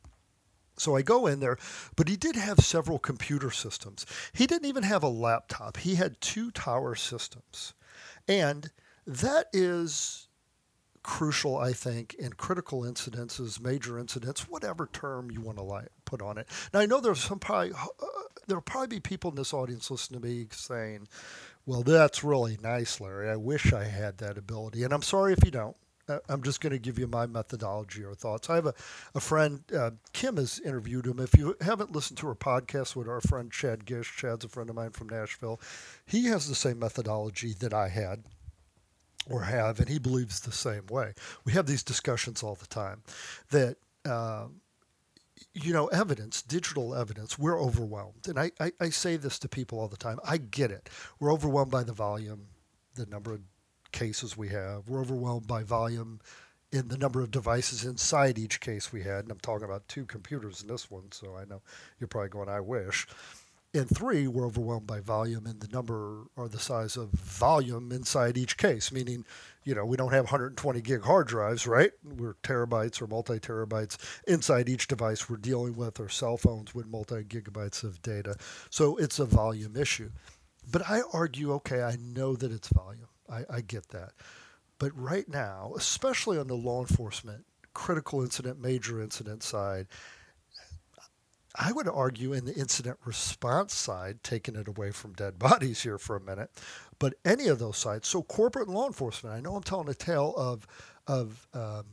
So 0.78 0.96
I 0.96 1.02
go 1.02 1.26
in 1.26 1.40
there, 1.40 1.58
but 1.96 2.08
he 2.08 2.16
did 2.16 2.36
have 2.36 2.60
several 2.60 2.98
computer 2.98 3.50
systems. 3.50 4.06
He 4.32 4.46
didn't 4.46 4.68
even 4.68 4.84
have 4.84 5.02
a 5.02 5.08
laptop. 5.08 5.76
He 5.76 5.96
had 5.96 6.20
two 6.20 6.50
tower 6.50 6.94
systems. 6.94 7.74
And 8.26 8.70
that 9.06 9.46
is 9.52 10.28
crucial, 11.02 11.56
I 11.56 11.72
think, 11.72 12.14
in 12.14 12.32
critical 12.34 12.82
incidences, 12.82 13.60
major 13.60 13.98
incidents, 13.98 14.48
whatever 14.48 14.88
term 14.92 15.30
you 15.30 15.40
want 15.40 15.58
to 15.58 15.64
like, 15.64 15.88
put 16.04 16.22
on 16.22 16.38
it. 16.38 16.46
Now, 16.72 16.80
I 16.80 16.86
know 16.86 17.00
there's 17.00 17.22
some 17.22 17.38
probably, 17.38 17.72
uh, 17.72 18.06
there'll 18.46 18.62
probably 18.62 18.96
be 18.96 19.00
people 19.00 19.30
in 19.30 19.36
this 19.36 19.52
audience 19.52 19.90
listening 19.90 20.20
to 20.20 20.26
me 20.26 20.46
saying, 20.50 21.08
well, 21.66 21.82
that's 21.82 22.24
really 22.24 22.58
nice, 22.62 23.00
Larry. 23.00 23.30
I 23.30 23.36
wish 23.36 23.72
I 23.72 23.84
had 23.84 24.18
that 24.18 24.38
ability. 24.38 24.82
And 24.82 24.92
I'm 24.92 25.02
sorry 25.02 25.32
if 25.32 25.44
you 25.44 25.50
don't. 25.50 25.76
Uh, 26.08 26.18
I'm 26.28 26.42
just 26.42 26.60
going 26.60 26.72
to 26.72 26.80
give 26.80 26.98
you 26.98 27.06
my 27.06 27.26
methodology 27.26 28.02
or 28.02 28.14
thoughts. 28.14 28.50
I 28.50 28.56
have 28.56 28.66
a, 28.66 28.74
a 29.14 29.20
friend, 29.20 29.62
uh, 29.76 29.92
Kim 30.12 30.36
has 30.36 30.60
interviewed 30.64 31.06
him. 31.06 31.20
If 31.20 31.38
you 31.38 31.56
haven't 31.60 31.92
listened 31.92 32.18
to 32.18 32.26
her 32.26 32.34
podcast 32.34 32.96
with 32.96 33.08
our 33.08 33.20
friend 33.20 33.52
Chad 33.52 33.84
Gish, 33.84 34.16
Chad's 34.16 34.44
a 34.44 34.48
friend 34.48 34.68
of 34.68 34.74
mine 34.74 34.90
from 34.90 35.08
Nashville, 35.08 35.60
he 36.04 36.24
has 36.24 36.48
the 36.48 36.56
same 36.56 36.80
methodology 36.80 37.54
that 37.60 37.72
I 37.72 37.88
had 37.88 38.24
or 39.30 39.42
have, 39.42 39.78
and 39.78 39.88
he 39.88 39.98
believes 39.98 40.40
the 40.40 40.52
same 40.52 40.86
way. 40.90 41.14
We 41.44 41.52
have 41.52 41.66
these 41.66 41.82
discussions 41.82 42.42
all 42.42 42.54
the 42.54 42.66
time 42.66 43.02
that, 43.50 43.76
uh, 44.04 44.46
you 45.54 45.72
know, 45.72 45.86
evidence, 45.88 46.42
digital 46.42 46.94
evidence, 46.94 47.38
we're 47.38 47.60
overwhelmed. 47.60 48.28
And 48.28 48.38
I, 48.38 48.50
I, 48.60 48.72
I, 48.80 48.90
say 48.90 49.16
this 49.16 49.38
to 49.40 49.48
people 49.48 49.78
all 49.78 49.88
the 49.88 49.96
time. 49.96 50.18
I 50.24 50.38
get 50.38 50.70
it. 50.70 50.88
We're 51.20 51.32
overwhelmed 51.32 51.70
by 51.70 51.84
the 51.84 51.92
volume, 51.92 52.46
the 52.94 53.06
number 53.06 53.32
of 53.32 53.40
cases 53.92 54.36
we 54.36 54.48
have. 54.48 54.88
We're 54.88 55.00
overwhelmed 55.00 55.46
by 55.46 55.62
volume 55.62 56.20
in 56.72 56.88
the 56.88 56.96
number 56.96 57.20
of 57.20 57.30
devices 57.30 57.84
inside 57.84 58.38
each 58.38 58.60
case 58.60 58.92
we 58.92 59.02
had. 59.02 59.24
And 59.24 59.30
I'm 59.30 59.40
talking 59.40 59.64
about 59.64 59.86
two 59.88 60.06
computers 60.06 60.62
in 60.62 60.68
this 60.68 60.90
one, 60.90 61.12
so 61.12 61.36
I 61.36 61.44
know 61.44 61.60
you're 62.00 62.08
probably 62.08 62.30
going, 62.30 62.48
I 62.48 62.60
wish. 62.60 63.06
And 63.74 63.88
three, 63.88 64.26
we're 64.26 64.46
overwhelmed 64.46 64.86
by 64.86 65.00
volume 65.00 65.46
and 65.46 65.58
the 65.60 65.68
number 65.68 66.24
or 66.36 66.46
the 66.46 66.58
size 66.58 66.98
of 66.98 67.08
volume 67.10 67.90
inside 67.90 68.36
each 68.36 68.58
case, 68.58 68.92
meaning, 68.92 69.24
you 69.64 69.74
know, 69.74 69.86
we 69.86 69.96
don't 69.96 70.12
have 70.12 70.24
120 70.24 70.82
gig 70.82 71.02
hard 71.02 71.26
drives, 71.26 71.66
right? 71.66 71.90
We're 72.04 72.34
terabytes 72.42 73.00
or 73.00 73.06
multi 73.06 73.38
terabytes 73.38 73.96
inside 74.28 74.68
each 74.68 74.88
device 74.88 75.30
we're 75.30 75.38
dealing 75.38 75.74
with, 75.74 76.00
or 76.00 76.10
cell 76.10 76.36
phones 76.36 76.74
with 76.74 76.86
multi 76.86 77.24
gigabytes 77.24 77.82
of 77.82 78.02
data. 78.02 78.36
So 78.68 78.96
it's 78.98 79.18
a 79.18 79.24
volume 79.24 79.74
issue. 79.74 80.10
But 80.70 80.88
I 80.88 81.00
argue, 81.14 81.52
okay, 81.54 81.82
I 81.82 81.96
know 81.96 82.36
that 82.36 82.52
it's 82.52 82.68
volume. 82.68 83.08
I, 83.30 83.44
I 83.48 83.60
get 83.62 83.88
that. 83.88 84.12
But 84.78 84.92
right 84.94 85.28
now, 85.28 85.72
especially 85.78 86.38
on 86.38 86.48
the 86.48 86.54
law 86.54 86.80
enforcement, 86.80 87.46
critical 87.72 88.20
incident, 88.20 88.60
major 88.60 89.00
incident 89.00 89.42
side, 89.42 89.86
I 91.54 91.72
would 91.72 91.88
argue 91.88 92.32
in 92.32 92.44
the 92.44 92.54
incident 92.54 92.98
response 93.04 93.74
side, 93.74 94.22
taking 94.22 94.56
it 94.56 94.68
away 94.68 94.90
from 94.90 95.12
dead 95.12 95.38
bodies 95.38 95.82
here 95.82 95.98
for 95.98 96.16
a 96.16 96.20
minute, 96.20 96.50
but 96.98 97.14
any 97.24 97.48
of 97.48 97.58
those 97.58 97.76
sides. 97.76 98.08
So 98.08 98.22
corporate 98.22 98.68
law 98.68 98.86
enforcement. 98.86 99.34
I 99.34 99.40
know 99.40 99.56
I'm 99.56 99.62
telling 99.62 99.88
a 99.88 99.94
tale 99.94 100.34
of 100.36 100.66
of 101.08 101.46
um, 101.52 101.84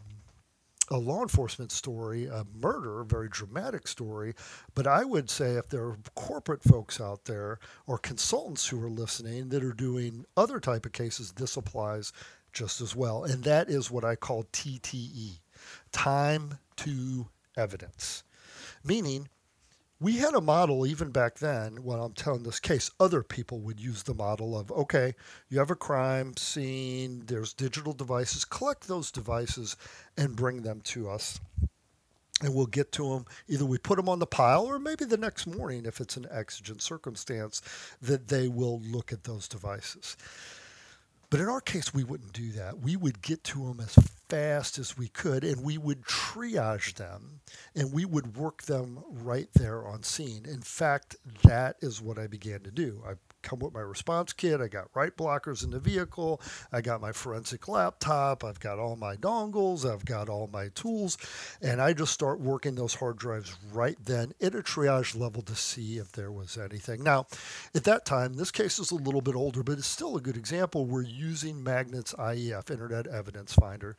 a 0.91 0.97
law 0.97 1.21
enforcement 1.21 1.71
story, 1.71 2.25
a 2.25 2.45
murder, 2.59 3.01
a 3.01 3.05
very 3.05 3.29
dramatic 3.29 3.87
story. 3.87 4.33
But 4.75 4.87
I 4.87 5.03
would 5.03 5.29
say 5.29 5.53
if 5.53 5.67
there 5.69 5.83
are 5.83 5.97
corporate 6.15 6.63
folks 6.63 6.99
out 6.99 7.25
there 7.25 7.59
or 7.87 7.97
consultants 7.97 8.67
who 8.67 8.83
are 8.83 8.89
listening 8.89 9.49
that 9.49 9.63
are 9.63 9.73
doing 9.73 10.25
other 10.35 10.59
type 10.59 10.85
of 10.85 10.91
cases, 10.91 11.31
this 11.31 11.57
applies 11.57 12.11
just 12.53 12.81
as 12.81 12.95
well. 12.95 13.23
And 13.23 13.43
that 13.43 13.69
is 13.69 13.91
what 13.91 14.03
I 14.03 14.15
call 14.15 14.45
TTE, 14.45 15.39
time 15.91 16.57
to 16.77 17.27
evidence, 17.55 18.23
meaning 18.83 19.27
we 20.01 20.17
had 20.17 20.33
a 20.33 20.41
model 20.41 20.87
even 20.87 21.09
back 21.09 21.39
then 21.39 21.83
when 21.83 21.99
I'm 21.99 22.13
telling 22.13 22.43
this 22.43 22.59
case, 22.59 22.89
other 22.99 23.21
people 23.21 23.59
would 23.59 23.79
use 23.79 24.03
the 24.03 24.13
model 24.13 24.57
of 24.57 24.71
okay, 24.71 25.13
you 25.49 25.59
have 25.59 25.71
a 25.71 25.75
crime 25.75 26.37
scene, 26.37 27.23
there's 27.25 27.53
digital 27.53 27.93
devices, 27.93 28.45
collect 28.45 28.87
those 28.87 29.11
devices 29.11 29.75
and 30.17 30.35
bring 30.35 30.61
them 30.61 30.81
to 30.85 31.09
us. 31.09 31.39
And 32.41 32.55
we'll 32.55 32.67
get 32.67 32.93
to 32.93 33.09
them. 33.09 33.25
Either 33.49 33.65
we 33.65 33.77
put 33.77 33.97
them 33.97 34.07
on 34.07 34.19
the 34.19 34.25
pile, 34.25 34.65
or 34.65 34.79
maybe 34.79 35.03
the 35.03 35.17
next 35.17 35.45
morning, 35.45 35.85
if 35.85 35.99
it's 35.99 36.15
an 36.15 36.25
exigent 36.31 36.81
circumstance, 36.81 37.61
that 38.01 38.29
they 38.29 38.47
will 38.47 38.79
look 38.79 39.11
at 39.11 39.25
those 39.25 39.49
devices. 39.49 40.15
But 41.29 41.39
in 41.39 41.47
our 41.47 41.61
case, 41.61 41.93
we 41.93 42.03
wouldn't 42.03 42.33
do 42.33 42.51
that. 42.53 42.79
We 42.79 42.95
would 42.95 43.21
get 43.21 43.43
to 43.45 43.67
them 43.67 43.79
as 43.79 43.95
fast 44.27 44.79
as 44.79 44.97
we 44.97 45.07
could 45.07 45.43
and 45.43 45.63
we 45.63 45.77
would 45.77 46.03
triage 46.03 46.95
them 46.95 47.41
and 47.75 47.91
we 47.93 48.05
would 48.05 48.35
work 48.35 48.63
them 48.63 49.03
right 49.09 49.49
there 49.53 49.87
on 49.87 50.03
scene. 50.03 50.45
In 50.47 50.61
fact, 50.61 51.15
that 51.43 51.75
is 51.81 52.01
what 52.01 52.17
I 52.17 52.27
began 52.27 52.61
to 52.61 52.71
do. 52.71 53.03
I 53.07 53.13
come 53.41 53.59
with 53.59 53.73
my 53.73 53.79
response 53.79 54.33
kit. 54.33 54.61
I 54.61 54.67
got 54.67 54.89
write 54.93 55.17
blockers 55.17 55.63
in 55.63 55.71
the 55.71 55.79
vehicle. 55.79 56.41
I 56.71 56.81
got 56.81 57.01
my 57.01 57.11
forensic 57.11 57.67
laptop. 57.67 58.43
I've 58.43 58.59
got 58.59 58.79
all 58.79 58.95
my 58.95 59.15
dongles. 59.15 59.89
I've 59.89 60.05
got 60.05 60.29
all 60.29 60.47
my 60.51 60.69
tools. 60.69 61.17
And 61.61 61.81
I 61.81 61.93
just 61.93 62.13
start 62.13 62.39
working 62.39 62.75
those 62.75 62.95
hard 62.95 63.17
drives 63.17 63.55
right 63.71 63.97
then 64.03 64.33
at 64.41 64.55
a 64.55 64.59
triage 64.59 65.19
level 65.19 65.41
to 65.43 65.55
see 65.55 65.97
if 65.97 66.11
there 66.11 66.31
was 66.31 66.57
anything. 66.57 67.03
Now, 67.03 67.27
at 67.73 67.83
that 67.85 68.05
time, 68.05 68.33
this 68.33 68.51
case 68.51 68.79
is 68.79 68.91
a 68.91 68.95
little 68.95 69.21
bit 69.21 69.35
older, 69.35 69.63
but 69.63 69.77
it's 69.77 69.87
still 69.87 70.17
a 70.17 70.21
good 70.21 70.37
example. 70.37 70.85
We're 70.85 71.01
using 71.03 71.63
Magnet's 71.63 72.13
IEF, 72.13 72.69
Internet 72.69 73.07
Evidence 73.07 73.53
Finder 73.53 73.97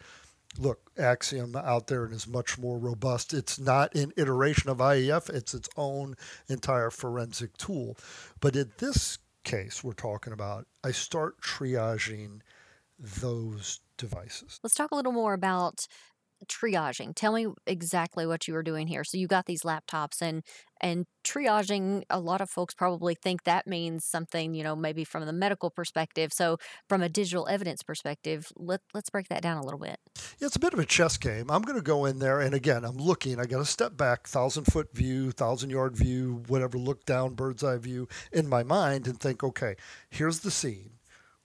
look, 0.59 0.90
Axiom 0.98 1.55
out 1.57 1.87
there 1.87 2.05
and 2.05 2.14
is 2.14 2.26
much 2.26 2.59
more 2.59 2.79
robust. 2.79 3.33
It's 3.33 3.59
not 3.59 3.94
an 3.94 4.12
iteration 4.16 4.70
of 4.70 4.79
IEF, 4.79 5.31
it's 5.31 5.55
its 5.55 5.68
own 5.76 6.16
entire 6.48 6.90
forensic 6.90 7.57
tool. 7.57 7.96
But 8.40 8.57
in 8.57 8.72
this 8.79 9.18
case 9.51 9.83
we're 9.83 9.93
talking 9.93 10.33
about, 10.33 10.67
I 10.85 10.93
start 10.93 11.41
triaging 11.41 12.41
those 12.99 13.81
devices. 13.97 14.61
Let's 14.63 14.75
talk 14.75 14.93
a 14.93 14.95
little 14.95 15.13
more 15.13 15.35
about 15.35 15.89
triaging. 16.48 17.14
Tell 17.14 17.33
me 17.33 17.48
exactly 17.66 18.26
what 18.26 18.48
you 18.48 18.55
were 18.55 18.62
doing 18.62 18.87
here. 18.87 19.05
So 19.05 19.18
you 19.18 19.26
got 19.26 19.46
these 19.46 19.62
laptops 19.62 20.22
and 20.22 20.42
and 20.83 21.05
triaging 21.24 22.03
a 22.09 22.18
lot 22.18 22.40
of 22.40 22.48
folks 22.48 22.72
probably 22.72 23.14
think 23.14 23.44
that 23.44 23.66
means 23.66 24.05
something, 24.07 24.55
you 24.55 24.64
know, 24.64 24.74
maybe 24.74 25.05
from 25.05 25.26
the 25.26 25.33
medical 25.33 25.70
perspective. 25.70 26.33
So 26.33 26.57
from 26.88 27.03
a 27.03 27.09
digital 27.09 27.46
evidence 27.48 27.83
perspective, 27.83 28.50
let 28.57 28.81
let's 28.94 29.11
break 29.11 29.29
that 29.29 29.42
down 29.42 29.59
a 29.59 29.64
little 29.64 29.79
bit. 29.79 29.98
Yeah, 30.38 30.46
it's 30.46 30.57
a 30.57 30.61
bit 30.61 30.72
of 30.72 30.79
a 30.79 30.87
chess 30.87 31.18
game. 31.18 31.50
I'm 31.50 31.62
going 31.62 31.76
to 31.79 31.83
go 31.83 32.07
in 32.07 32.18
there 32.18 32.40
and 32.40 32.55
again, 32.55 32.85
I'm 32.85 32.96
looking, 32.96 33.38
I 33.38 33.46
got 33.46 33.59
to 33.59 33.64
step 33.64 33.96
back, 33.96 34.20
1000 34.26 34.64
foot 34.64 34.94
view, 34.94 35.24
1000 35.26 35.70
yard 35.70 35.96
view, 35.96 36.42
whatever, 36.48 36.79
look 36.79 37.05
down 37.05 37.35
bird's 37.35 37.62
eye 37.62 37.79
view 37.79 38.09
in 38.33 38.48
my 38.48 38.62
mind 38.62 39.07
and 39.07 39.20
think, 39.20 39.44
okay, 39.44 39.76
here's 40.09 40.40
the 40.40 40.50
scene 40.50 40.92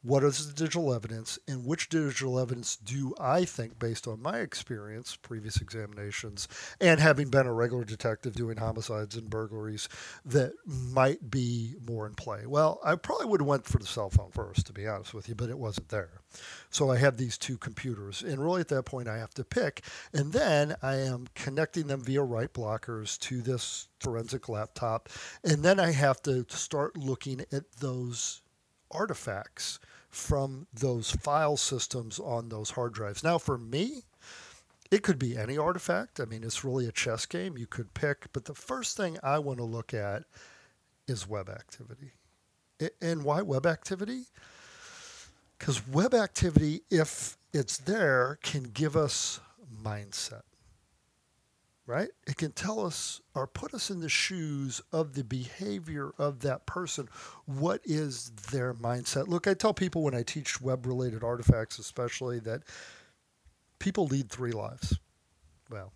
what 0.06 0.24
is 0.24 0.48
the 0.48 0.54
digital 0.54 0.94
evidence 0.94 1.40
and 1.48 1.66
which 1.66 1.90
digital 1.90 2.40
evidence 2.40 2.76
do 2.76 3.16
I 3.20 3.44
think, 3.44 3.80
based 3.80 4.08
on 4.08 4.22
my 4.22 4.38
experience, 4.38 5.16
previous 5.16 5.60
examinations, 5.60 6.48
and 6.80 7.00
having 7.00 7.30
been 7.30 7.48
a 7.48 7.54
regular 7.54 7.84
detective 7.84 8.36
doing 8.36 8.58
homicides 8.58 9.16
and 9.16 9.32
burglaries, 9.32 9.90
that 10.24 10.54
might 10.66 11.32
be 11.32 11.74
more 11.88 12.06
in 12.06 12.14
play? 12.14 12.46
Well, 12.46 12.80
I 12.86 12.96
probably 12.96 13.26
would 13.26 13.42
have 13.42 13.48
went 13.48 13.66
for 13.66 13.80
the 13.80 13.88
cell 13.88 14.12
phone 14.12 14.30
first, 14.30 14.68
to 14.68 14.74
be 14.74 14.86
honest 14.86 15.16
with 15.16 15.28
you, 15.28 15.34
but 15.34 15.50
it 15.50 15.58
wasn't 15.58 15.90
there. 15.90 16.22
So 16.70 16.92
I 16.92 16.98
have 16.98 17.18
these 17.18 17.38
two 17.38 17.58
computers, 17.58 18.22
and 18.22 18.40
really 18.40 18.62
at 18.62 18.68
that 18.68 18.86
point 18.86 19.08
I 19.08 19.18
have 19.18 19.34
to 19.34 19.44
pick, 19.44 19.84
and 20.14 20.34
then 20.34 20.76
I 20.84 20.98
am 20.98 21.26
connecting 21.34 21.88
them 21.88 22.02
via 22.02 22.22
write 22.22 22.54
blockers 22.54 23.18
to 23.22 23.42
this 23.42 23.88
forensic 24.00 24.50
laptop, 24.50 25.10
and 25.44 25.64
then 25.64 25.80
I 25.80 25.94
have 25.94 26.22
to 26.24 26.46
start 26.50 26.96
looking 26.96 27.42
at 27.52 27.72
those 27.80 28.44
artifacts 28.92 29.80
from 30.16 30.66
those 30.74 31.12
file 31.12 31.58
systems 31.58 32.20
on 32.20 32.50
those 32.50 32.72
hard 32.72 32.94
drives. 32.94 33.24
Now, 33.24 33.38
for 33.38 33.58
me, 33.58 34.04
it 34.90 35.04
could 35.04 35.20
be 35.20 35.38
any 35.38 35.58
artifact. 35.58 36.20
I 36.20 36.26
mean, 36.26 36.44
it's 36.44 36.64
really 36.64 36.88
a 36.88 36.92
chess 36.92 37.26
game. 37.26 37.58
You 37.58 37.68
could 37.68 37.94
pick, 37.94 38.32
but 38.32 38.46
the 38.46 38.54
first 38.54 38.96
thing 38.96 39.18
I 39.22 39.40
want 39.40 39.58
to 39.58 39.66
look 39.66 39.94
at 39.94 40.24
is 41.08 41.28
web 41.28 41.50
activity. 41.50 42.14
And 43.02 43.24
why 43.24 43.42
web 43.42 43.66
activity? 43.66 44.24
Because 45.58 45.86
web 45.88 46.14
activity, 46.14 46.82
if 46.90 47.38
it's 47.54 47.78
there, 47.78 48.40
can 48.42 48.64
give 48.64 48.96
us 48.96 49.40
mindset 49.84 50.44
right? 51.88 52.10
It 52.28 52.38
can 52.38 52.52
tell 52.52 52.86
us 52.86 53.22
or 53.36 53.46
put 53.48 53.74
us 53.74 53.90
in 53.90 54.00
the 54.00 54.10
shoes 54.10 54.82
of 54.92 55.14
the 55.14 55.24
behavior 55.24 56.12
of 56.18 56.40
that 56.42 56.66
person. 56.66 57.10
What 57.46 57.82
is 57.84 58.32
their 58.52 58.74
mindset? 58.74 59.28
Look, 59.28 59.48
I 59.48 59.54
tell 59.54 59.74
people 59.74 60.02
when 60.04 60.16
I 60.16 60.24
teach 60.24 60.60
web 60.60 60.86
related 60.86 61.24
artifacts, 61.24 61.78
especially, 61.78 62.40
that 62.40 62.64
people 63.80 64.08
lead 64.08 64.30
three 64.30 64.52
lives. 64.52 64.98
Well, 65.70 65.94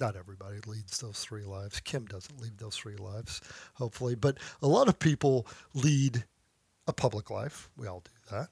not 0.00 0.16
everybody 0.16 0.58
leads 0.66 0.98
those 0.98 1.20
three 1.20 1.44
lives. 1.44 1.80
Kim 1.80 2.06
doesn't 2.06 2.40
lead 2.40 2.58
those 2.58 2.76
three 2.76 2.96
lives, 2.96 3.40
hopefully, 3.74 4.14
but 4.14 4.38
a 4.62 4.66
lot 4.66 4.88
of 4.88 4.98
people 4.98 5.46
lead 5.74 6.24
a 6.86 6.92
public 6.92 7.30
life. 7.30 7.68
We 7.76 7.86
all 7.86 8.02
do 8.04 8.36
that. 8.36 8.48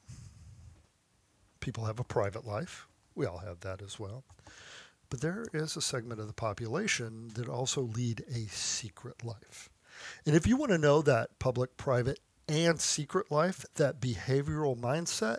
People 1.61 1.85
have 1.85 1.99
a 1.99 2.05
private 2.05 2.47
life. 2.47 2.87
We 3.15 3.27
all 3.27 3.39
have 3.39 3.61
that 3.61 3.83
as 3.83 3.99
well. 3.99 4.25
But 5.11 5.21
there 5.21 5.45
is 5.53 5.77
a 5.77 5.83
segment 5.83 6.21
of 6.21 6.29
the 6.29 6.33
population 6.33 7.31
that 7.35 7.49
also 7.49 7.83
lead 7.83 8.25
a 8.33 8.47
secret 8.49 9.25
life. 9.25 9.69
And 10.25 10.35
if 10.35 10.47
you 10.47 10.57
want 10.57 10.71
to 10.71 10.79
know 10.79 11.03
that 11.03 11.39
public, 11.39 11.77
private, 11.77 12.21
and 12.49 12.81
secret 12.81 13.31
life, 13.31 13.67
that 13.75 14.01
behavioral 14.01 14.79
mindset, 14.79 15.39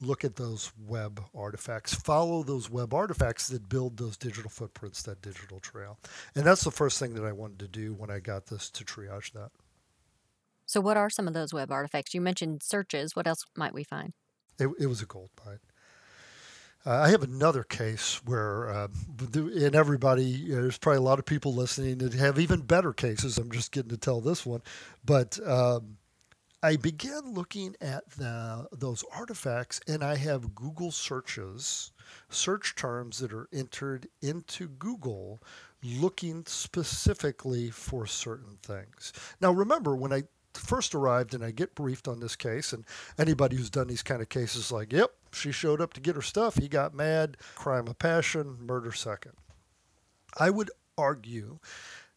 look 0.00 0.24
at 0.24 0.36
those 0.36 0.72
web 0.78 1.22
artifacts. 1.34 1.94
Follow 1.94 2.42
those 2.42 2.70
web 2.70 2.94
artifacts 2.94 3.48
that 3.48 3.68
build 3.68 3.96
those 3.96 4.16
digital 4.16 4.50
footprints, 4.50 5.02
that 5.02 5.22
digital 5.22 5.60
trail. 5.60 5.98
And 6.34 6.44
that's 6.44 6.64
the 6.64 6.70
first 6.70 6.98
thing 6.98 7.14
that 7.14 7.24
I 7.24 7.32
wanted 7.32 7.58
to 7.60 7.68
do 7.68 7.94
when 7.94 8.10
I 8.10 8.18
got 8.18 8.46
this 8.46 8.70
to 8.70 8.84
triage 8.84 9.32
that. 9.32 9.50
So, 10.66 10.80
what 10.80 10.96
are 10.96 11.10
some 11.10 11.28
of 11.28 11.34
those 11.34 11.52
web 11.52 11.70
artifacts? 11.70 12.14
You 12.14 12.20
mentioned 12.20 12.62
searches. 12.62 13.14
What 13.14 13.26
else 13.26 13.44
might 13.56 13.74
we 13.74 13.84
find? 13.84 14.12
It, 14.58 14.68
it 14.78 14.86
was 14.86 15.02
a 15.02 15.06
gold 15.06 15.30
mine. 15.44 15.58
Uh, 16.84 16.90
I 16.90 17.10
have 17.10 17.22
another 17.22 17.62
case 17.62 18.20
where, 18.24 18.68
uh, 18.68 18.88
and 19.34 19.74
everybody, 19.76 20.24
you 20.24 20.56
know, 20.56 20.62
there's 20.62 20.78
probably 20.78 20.98
a 20.98 21.02
lot 21.02 21.20
of 21.20 21.24
people 21.24 21.54
listening 21.54 21.98
that 21.98 22.12
have 22.14 22.40
even 22.40 22.60
better 22.60 22.92
cases. 22.92 23.38
I'm 23.38 23.52
just 23.52 23.70
getting 23.70 23.90
to 23.90 23.96
tell 23.96 24.20
this 24.20 24.44
one. 24.44 24.62
But 25.04 25.38
um, 25.46 25.96
I 26.62 26.76
began 26.76 27.34
looking 27.34 27.76
at 27.80 28.08
the, 28.10 28.66
those 28.72 29.04
artifacts, 29.14 29.80
and 29.86 30.02
I 30.02 30.16
have 30.16 30.56
Google 30.56 30.90
searches, 30.90 31.92
search 32.30 32.74
terms 32.74 33.18
that 33.18 33.32
are 33.32 33.48
entered 33.52 34.08
into 34.20 34.68
Google 34.68 35.40
looking 35.84 36.44
specifically 36.46 37.70
for 37.70 38.06
certain 38.06 38.56
things. 38.62 39.12
Now, 39.40 39.52
remember, 39.52 39.94
when 39.96 40.12
I 40.12 40.22
first 40.54 40.94
arrived 40.94 41.34
and 41.34 41.44
I 41.44 41.50
get 41.50 41.74
briefed 41.74 42.08
on 42.08 42.20
this 42.20 42.36
case, 42.36 42.72
and 42.72 42.84
anybody 43.18 43.56
who's 43.56 43.70
done 43.70 43.88
these 43.88 44.02
kind 44.02 44.22
of 44.22 44.28
cases, 44.28 44.72
like, 44.72 44.92
yep, 44.92 45.12
she 45.32 45.52
showed 45.52 45.80
up 45.80 45.94
to 45.94 46.00
get 46.00 46.16
her 46.16 46.22
stuff. 46.22 46.56
He 46.56 46.68
got 46.68 46.94
mad. 46.94 47.36
Crime 47.54 47.88
of 47.88 47.98
passion, 47.98 48.58
murder 48.60 48.92
second. 48.92 49.32
I 50.38 50.50
would 50.50 50.70
argue 50.98 51.58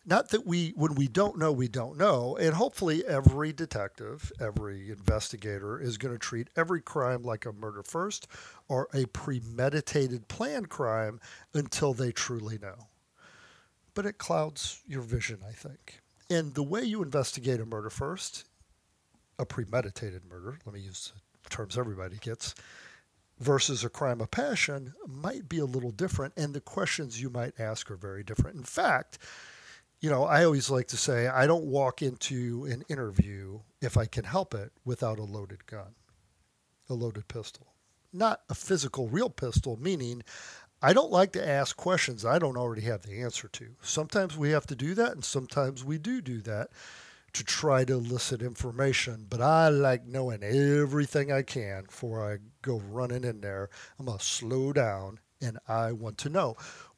not 0.05 0.29
that 0.29 0.45
we 0.45 0.69
when 0.75 0.95
we 0.95 1.07
don't 1.07 1.37
know 1.37 1.51
we 1.51 1.67
don't 1.67 1.97
know 1.97 2.37
and 2.37 2.53
hopefully 2.53 3.03
every 3.05 3.51
detective 3.51 4.31
every 4.39 4.91
investigator 4.91 5.79
is 5.79 5.97
going 5.97 6.13
to 6.13 6.19
treat 6.19 6.49
every 6.55 6.81
crime 6.81 7.23
like 7.23 7.45
a 7.45 7.51
murder 7.51 7.81
first 7.83 8.27
or 8.67 8.87
a 8.93 9.05
premeditated 9.07 10.27
planned 10.27 10.69
crime 10.69 11.19
until 11.53 11.93
they 11.93 12.11
truly 12.11 12.57
know 12.59 12.87
but 13.93 14.05
it 14.05 14.17
clouds 14.17 14.81
your 14.85 15.01
vision 15.01 15.39
i 15.47 15.51
think 15.51 16.01
and 16.29 16.53
the 16.53 16.63
way 16.63 16.81
you 16.81 17.01
investigate 17.01 17.59
a 17.59 17.65
murder 17.65 17.89
first 17.89 18.45
a 19.37 19.45
premeditated 19.45 20.23
murder 20.29 20.57
let 20.65 20.73
me 20.73 20.81
use 20.81 21.11
the 21.43 21.49
terms 21.49 21.77
everybody 21.77 22.17
gets 22.17 22.55
versus 23.39 23.83
a 23.83 23.89
crime 23.89 24.21
of 24.21 24.31
passion 24.31 24.93
might 25.07 25.49
be 25.49 25.59
a 25.59 25.65
little 25.65 25.91
different, 25.91 26.33
and 26.37 26.53
the 26.53 26.61
questions 26.61 27.21
you 27.21 27.29
might 27.29 27.59
ask 27.59 27.89
are 27.91 27.97
very 27.97 28.23
different. 28.23 28.57
In 28.57 28.63
fact, 28.63 29.17
you 29.99 30.09
know, 30.09 30.23
I 30.23 30.43
always 30.43 30.69
like 30.69 30.87
to 30.87 30.97
say 30.97 31.27
I 31.27 31.47
don't 31.47 31.65
walk 31.65 32.01
into 32.01 32.65
an 32.65 32.83
interview 32.89 33.59
if 33.81 33.97
I 33.97 34.05
can 34.05 34.23
help 34.23 34.53
it 34.53 34.71
without 34.83 35.19
a 35.19 35.23
loaded 35.23 35.65
gun, 35.65 35.95
a 36.89 36.93
loaded 36.93 37.27
pistol. 37.27 37.67
Not 38.13 38.41
a 38.49 38.55
physical, 38.55 39.09
real 39.09 39.29
pistol, 39.29 39.77
meaning 39.81 40.23
I 40.81 40.93
don't 40.93 41.11
like 41.11 41.31
to 41.33 41.47
ask 41.47 41.75
questions 41.75 42.25
I 42.25 42.39
don't 42.39 42.57
already 42.57 42.83
have 42.83 43.01
the 43.01 43.21
answer 43.21 43.47
to. 43.47 43.75
Sometimes 43.81 44.37
we 44.37 44.51
have 44.51 44.67
to 44.67 44.75
do 44.75 44.93
that, 44.95 45.13
and 45.13 45.23
sometimes 45.23 45.83
we 45.83 45.97
do 45.97 46.21
do 46.21 46.41
that 46.41 46.69
to 47.35 47.43
try 47.43 47.83
to 47.83 47.93
elicit 47.93 48.41
information, 48.41 49.25
but 49.29 49.41
I 49.41 49.67
like 49.67 50.05
knowing 50.05 50.41
everything 50.41 51.33
I 51.33 51.41
can 51.41 51.83
before 51.83 52.31
I 52.31 52.37
go 52.61 52.81
running 52.89 53.25
in 53.25 53.41
there. 53.41 53.69
I'm 53.99 54.05
going 54.05 54.17
to 54.17 54.23
slow 54.23 54.71
down 54.71 55.19
and 55.41 55.59
I 55.67 55.91
want 55.91 56.17
to 56.19 56.29
know. 56.29 56.55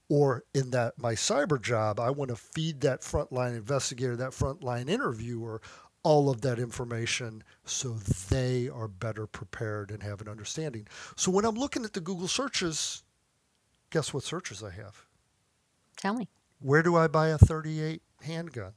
Or 0.10 0.44
in 0.54 0.70
that 0.72 0.94
my 1.00 1.14
cyber 1.14 1.60
job, 1.60 2.00
I 2.00 2.12
want 2.12 2.30
to 2.30 2.36
feed 2.36 2.82
that 2.82 3.02
frontline 3.02 3.58
investigator, 3.58 4.16
that 4.16 4.30
frontline 4.30 4.90
interviewer, 4.90 5.60
all 6.04 6.30
of 6.30 6.42
that 6.42 6.60
information 6.60 7.44
so 7.66 7.90
they 8.30 8.70
are 8.70 8.88
better 8.88 9.26
prepared 9.26 9.90
and 9.90 10.04
have 10.04 10.22
an 10.22 10.30
understanding. 10.30 10.88
So 11.16 11.32
when 11.32 11.46
I'm 11.46 11.56
looking 11.56 11.84
at 11.84 11.94
the 11.94 12.00
Google 12.00 12.28
searches, 12.28 13.04
guess 13.90 14.14
what 14.14 14.24
searches 14.24 14.64
I 14.64 14.72
have? 14.72 15.06
Tell 15.98 16.14
me. 16.14 16.28
Where 16.60 16.84
do 16.84 16.96
I 16.96 17.08
buy 17.08 17.30
a 17.30 17.38
38 17.38 18.02
handgun? 18.22 18.74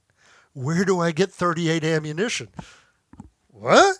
Where 0.52 0.84
do 0.84 1.00
I 1.00 1.12
get 1.12 1.30
38 1.30 1.84
ammunition? 1.84 2.48
What? 3.48 3.96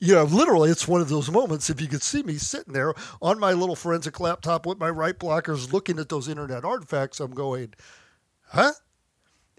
you 0.00 0.14
know, 0.14 0.24
literally, 0.24 0.70
it's 0.70 0.88
one 0.88 1.02
of 1.02 1.10
those 1.10 1.30
moments. 1.30 1.68
If 1.68 1.80
you 1.80 1.86
could 1.86 2.02
see 2.02 2.22
me 2.22 2.38
sitting 2.38 2.72
there 2.72 2.94
on 3.20 3.38
my 3.38 3.52
little 3.52 3.76
forensic 3.76 4.18
laptop 4.18 4.64
with 4.64 4.78
my 4.78 4.88
write 4.88 5.18
blockers 5.18 5.72
looking 5.72 5.98
at 5.98 6.08
those 6.08 6.26
internet 6.26 6.64
artifacts, 6.64 7.20
I'm 7.20 7.32
going, 7.32 7.74
huh? 8.48 8.72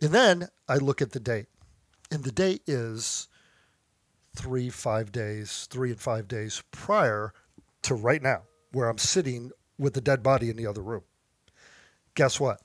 And 0.01 0.11
then 0.11 0.47
I 0.67 0.77
look 0.77 0.99
at 0.99 1.11
the 1.11 1.19
date. 1.19 1.45
And 2.09 2.23
the 2.23 2.31
date 2.31 2.63
is 2.65 3.27
three, 4.35 4.69
five 4.69 5.11
days, 5.11 5.67
three 5.69 5.91
and 5.91 5.99
five 5.99 6.27
days 6.27 6.63
prior 6.71 7.33
to 7.83 7.93
right 7.93 8.21
now, 8.21 8.41
where 8.71 8.89
I'm 8.89 8.97
sitting 8.97 9.51
with 9.81 9.93
the 9.95 10.01
dead 10.01 10.21
body 10.21 10.49
in 10.49 10.55
the 10.55 10.67
other 10.67 10.81
room. 10.81 11.01
Guess 12.13 12.39
what? 12.39 12.61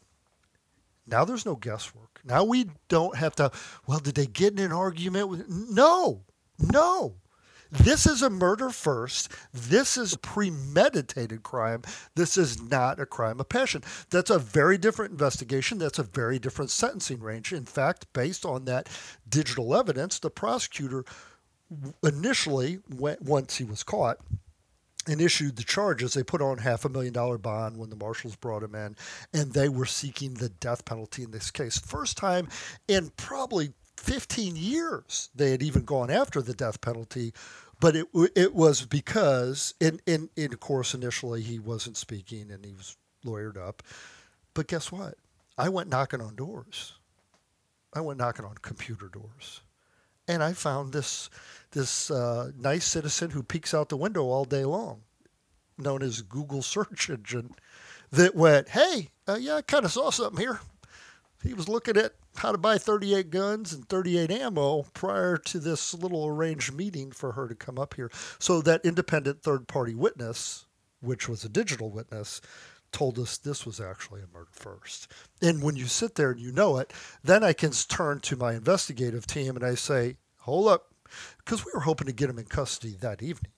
Now 1.07 1.24
there's 1.24 1.46
no 1.46 1.57
guesswork. 1.57 2.20
Now 2.24 2.44
we 2.44 2.70
don't 2.88 3.16
have 3.16 3.35
to, 3.37 3.50
well, 3.87 4.00
did 4.00 4.16
they 4.16 4.26
get 4.26 4.52
in 4.52 4.59
an 4.59 4.72
argument 4.72 5.29
with 5.29 5.48
no, 5.48 6.24
no. 6.59 7.14
This 7.70 8.07
is 8.07 8.22
a 8.22 8.31
murder 8.31 8.70
first. 8.70 9.31
This 9.52 9.96
is 9.96 10.16
premeditated 10.16 11.42
crime. 11.42 11.83
This 12.14 12.37
is 12.37 12.62
not 12.62 13.00
a 13.00 13.07
crime 13.07 13.40
of 13.40 13.48
passion. 13.48 13.83
That's 14.11 14.31
a 14.31 14.38
very 14.38 14.79
different 14.79 15.11
investigation. 15.11 15.79
That's 15.79 15.98
a 15.98 16.05
very 16.05 16.38
different 16.38 16.70
sentencing 16.70 17.20
range. 17.20 17.52
In 17.52 17.64
fact, 17.64 18.07
based 18.12 18.44
on 18.44 18.66
that 18.66 18.88
digital 19.29 19.74
evidence, 19.74 20.18
the 20.18 20.31
prosecutor 20.31 21.05
initially, 22.05 22.79
went, 22.88 23.22
once 23.22 23.57
he 23.57 23.64
was 23.64 23.83
caught, 23.83 24.18
and 25.09 25.21
issued 25.21 25.57
the 25.57 25.64
charges. 25.64 26.14
They 26.14 26.23
put 26.23 26.42
on 26.42 26.59
half 26.59 26.85
a 26.85 26.88
million 26.88 27.12
dollar 27.12 27.38
bond 27.38 27.77
when 27.77 27.90
the 27.90 27.97
marshals 27.97 28.37
brought 28.37 28.62
him 28.62 28.75
in, 28.75 28.97
and 29.33 29.53
they 29.53 29.69
were 29.69 29.87
seeking 29.87 30.35
the 30.35 30.49
death 30.49 30.85
penalty 30.85 31.23
in 31.23 31.31
this 31.31 31.51
case. 31.51 31.79
First 31.79 32.16
time 32.16 32.49
in 32.88 33.11
probably 33.16 33.73
15 33.97 34.57
years 34.57 35.31
they 35.35 35.51
had 35.51 35.62
even 35.62 35.85
gone 35.85 36.11
after 36.11 36.42
the 36.42 36.55
death 36.55 36.81
penalty, 36.81 37.33
but 37.81 37.97
it 37.97 38.07
it 38.35 38.55
was 38.55 38.85
because, 38.87 39.75
in, 39.81 40.01
in, 40.07 40.29
of 40.37 40.61
course, 40.61 40.95
initially 40.95 41.42
he 41.42 41.59
wasn't 41.59 41.97
speaking 41.97 42.51
and 42.51 42.64
he 42.64 42.73
was 42.73 42.97
lawyered 43.25 43.57
up. 43.57 43.83
But 44.55 44.69
guess 44.69 44.90
what? 44.90 45.14
I 45.59 45.69
went 45.69 45.88
knocking 45.88 46.21
on 46.21 46.35
doors. 46.35 46.95
I 47.95 48.01
went 48.01 48.19
knocking 48.19 48.45
on 48.45 48.57
computer 48.62 49.09
doors 49.09 49.61
and 50.29 50.43
I 50.43 50.53
found 50.53 50.93
this 50.93 51.31
this 51.73 52.11
uh, 52.11 52.53
nice 52.59 52.85
citizen 52.85 53.31
who 53.31 53.43
peeks 53.43 53.75
out 53.75 53.89
the 53.89 53.97
window 53.97 54.25
all 54.25 54.45
day 54.45 54.65
long, 54.65 55.03
known 55.77 56.03
as 56.03 56.23
Google 56.23 56.62
search 56.62 57.11
engine, 57.11 57.51
that 58.11 58.35
went, 58.35 58.71
"Hey, 58.71 59.11
uh, 59.29 59.39
yeah, 59.41 59.57
I 59.57 59.62
kind 59.62 59.85
of 59.85 59.93
saw 59.93 60.11
something 60.11 60.41
here." 60.41 60.61
He 61.43 61.55
was 61.55 61.69
looking 61.69 61.97
at 61.97 62.15
how 62.37 62.53
to 62.53 62.59
buy 62.59 62.79
38 62.79 63.31
guns 63.31 63.73
and 63.73 63.89
38 63.89 64.31
ammo 64.31 64.83
prior 64.95 65.37
to 65.37 65.59
this 65.59 65.95
little 65.95 66.27
arranged 66.27 66.75
meeting 66.75 67.12
for 67.12 67.33
her 67.33 67.47
to 67.47 67.55
come 67.55 67.79
up 67.79 67.95
here. 67.95 68.11
So 68.39 68.61
that 68.62 68.85
independent 68.85 69.43
third 69.43 69.69
party 69.69 69.95
witness, 69.95 70.67
which 71.01 71.29
was 71.29 71.45
a 71.45 71.49
digital 71.49 71.91
witness, 71.91 72.41
told 72.97 73.19
us 73.19 73.37
this 73.37 73.67
was 73.67 73.79
actually 73.79 74.23
a 74.23 74.35
murder 74.35 74.49
first. 74.53 75.13
And 75.43 75.63
when 75.63 75.77
you 75.77 75.85
sit 75.85 76.15
there 76.15 76.31
and 76.31 76.41
you 76.41 76.51
know 76.51 76.79
it, 76.79 76.95
then 77.23 77.45
I 77.45 77.53
can 77.53 77.73
turn 77.73 78.21
to 78.21 78.37
my 78.37 78.55
investigative 78.55 79.27
team 79.27 79.55
and 79.55 79.63
I 79.63 79.75
say, 79.75 80.17
hold 80.39 80.69
up, 80.69 80.95
because 81.37 81.63
we 81.63 81.73
were 81.75 81.81
hoping 81.81 82.07
to 82.07 82.15
get 82.15 82.31
him 82.31 82.39
in 82.39 82.47
custody 82.47 82.97
that 83.01 83.23
evening. 83.23 83.53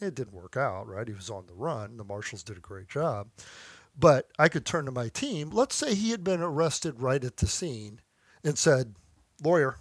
It 0.00 0.14
didn't 0.14 0.32
work 0.32 0.56
out, 0.56 0.88
right? 0.88 1.06
He 1.06 1.12
was 1.12 1.28
on 1.28 1.44
the 1.46 1.52
run. 1.52 1.98
The 1.98 2.04
marshals 2.04 2.42
did 2.42 2.56
a 2.56 2.60
great 2.60 2.88
job. 2.88 3.28
But 3.94 4.30
I 4.38 4.48
could 4.48 4.64
turn 4.64 4.86
to 4.86 4.90
my 4.90 5.10
team. 5.10 5.50
Let's 5.50 5.74
say 5.74 5.94
he 5.94 6.10
had 6.10 6.24
been 6.24 6.40
arrested 6.40 7.02
right 7.02 7.22
at 7.22 7.36
the 7.36 7.48
scene 7.48 8.00
and 8.42 8.56
said, 8.56 8.94
lawyer, 9.44 9.76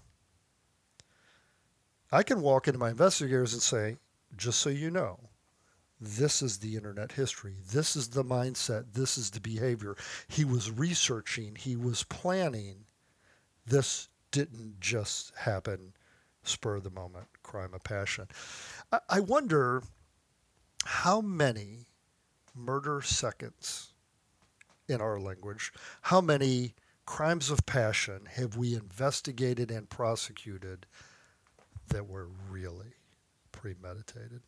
I 2.12 2.24
can 2.24 2.42
walk 2.42 2.68
into 2.68 2.78
my 2.78 2.90
investigators 2.90 3.54
and 3.54 3.62
say, 3.62 3.96
just 4.36 4.60
so 4.60 4.70
you 4.70 4.92
know, 4.92 5.30
this 6.02 6.42
is 6.42 6.58
the 6.58 6.76
internet 6.76 7.12
history. 7.12 7.54
This 7.72 7.96
is 7.96 8.10
the 8.10 8.24
mindset. 8.24 8.94
This 8.94 9.20
is 9.20 9.30
the 9.30 9.40
behavior. 9.40 9.96
He 10.28 10.44
was 10.44 10.72
researching, 10.72 11.56
he 11.56 11.76
was 11.76 12.04
planning. 12.04 12.86
This 13.68 14.10
didn't 14.32 14.80
just 14.80 15.32
happen 15.36 15.94
spur 16.44 16.78
of 16.78 16.84
the 16.84 16.90
moment, 16.90 17.28
crime 17.44 17.74
of 17.74 17.84
passion. 17.84 18.28
I, 18.92 19.00
I 19.08 19.20
wonder 19.20 19.84
how 20.84 21.22
many 21.22 21.86
murder 22.56 23.02
seconds 23.02 23.94
in 24.88 25.00
our 25.00 25.20
language, 25.20 25.72
how 26.02 26.20
many 26.20 26.74
crimes 27.06 27.50
of 27.50 27.66
passion 27.66 28.22
have 28.34 28.58
we 28.58 28.74
investigated 28.74 29.70
and 29.70 29.90
prosecuted 29.90 30.88
that 31.90 32.08
were 32.08 32.28
really 32.50 32.96
premeditated? 33.52 34.42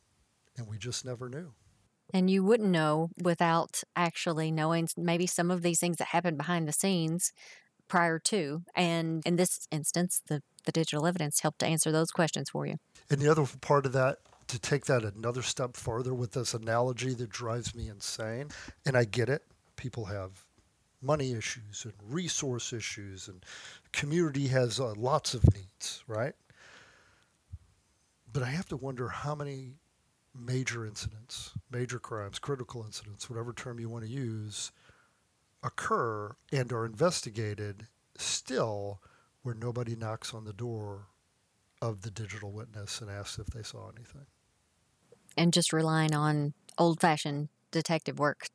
And 0.58 0.68
we 0.68 0.78
just 0.78 1.06
never 1.06 1.30
knew. 1.30 1.54
And 2.14 2.30
you 2.30 2.44
wouldn't 2.44 2.70
know 2.70 3.10
without 3.22 3.82
actually 3.96 4.52
knowing 4.52 4.88
maybe 4.98 5.26
some 5.26 5.50
of 5.50 5.62
these 5.62 5.80
things 5.80 5.98
that 5.98 6.10
happened 6.10 6.38
behind 6.38 6.68
the 6.68 6.74
scenes 6.74 7.32
prior 7.88 8.20
to. 8.20 8.64
And 8.76 9.24
in 9.26 9.36
this 9.36 9.68
instance, 9.72 10.22
the, 10.28 10.42
the 10.66 10.72
digital 10.72 11.08
evidence 11.08 11.40
helped 11.40 11.60
to 11.60 11.66
answer 11.66 11.92
those 11.92 12.12
questions 12.12 12.50
for 12.50 12.66
you. 12.68 12.76
And 13.10 13.20
the 13.20 13.30
other 13.30 13.46
part 13.62 13.86
of 13.86 13.94
that, 13.94 14.20
to 14.48 14.60
take 14.60 14.86
that 14.86 15.04
another 15.04 15.42
step 15.42 15.76
further 15.76 16.14
with 16.14 16.34
this 16.34 16.54
analogy 16.54 17.14
that 17.16 17.30
drives 17.30 17.74
me 17.74 17.88
insane, 17.88 18.50
and 18.86 18.96
I 18.96 19.06
get 19.06 19.30
it, 19.30 19.44
people 19.76 20.06
have 20.06 20.46
money 21.02 21.34
issues 21.34 21.84
and 21.86 21.94
resource 22.04 22.74
issues, 22.74 23.28
and 23.28 23.44
community 23.92 24.48
has 24.48 24.80
uh, 24.80 24.94
lots 24.96 25.34
of 25.34 25.44
needs, 25.54 26.04
right? 26.08 26.34
But 28.32 28.44
I 28.44 28.50
have 28.50 28.68
to 28.68 28.78
wonder 28.78 29.10
how 29.10 29.36
many 29.36 29.76
major 30.36 30.86
incidents, 30.86 31.52
major 31.72 32.00
crimes, 32.00 32.40
critical 32.40 32.84
incidents, 32.84 33.30
whatever 33.30 33.54
term 33.54 33.80
you 33.80 33.90
want 33.90 34.04
to 34.04 34.10
use, 34.10 34.72
occur 35.64 36.36
and 36.52 36.72
are 36.72 36.86
investigated 36.86 37.88
still 38.18 39.02
where 39.44 39.56
nobody 39.56 39.96
knocks 39.96 40.34
on 40.34 40.46
the 40.46 40.54
door 40.54 41.08
of 41.82 42.02
the 42.02 42.12
digital 42.12 42.52
witness 42.52 43.02
and 43.02 43.10
asks 43.10 43.38
if 43.40 43.48
they 43.48 43.64
saw 43.64 43.90
anything. 43.90 44.26
And 45.36 45.52
just 45.52 45.74
relying 45.74 46.14
on 46.14 46.54
old 46.78 47.00
fashioned 47.02 47.50
detective 47.72 48.20
work. 48.20 48.48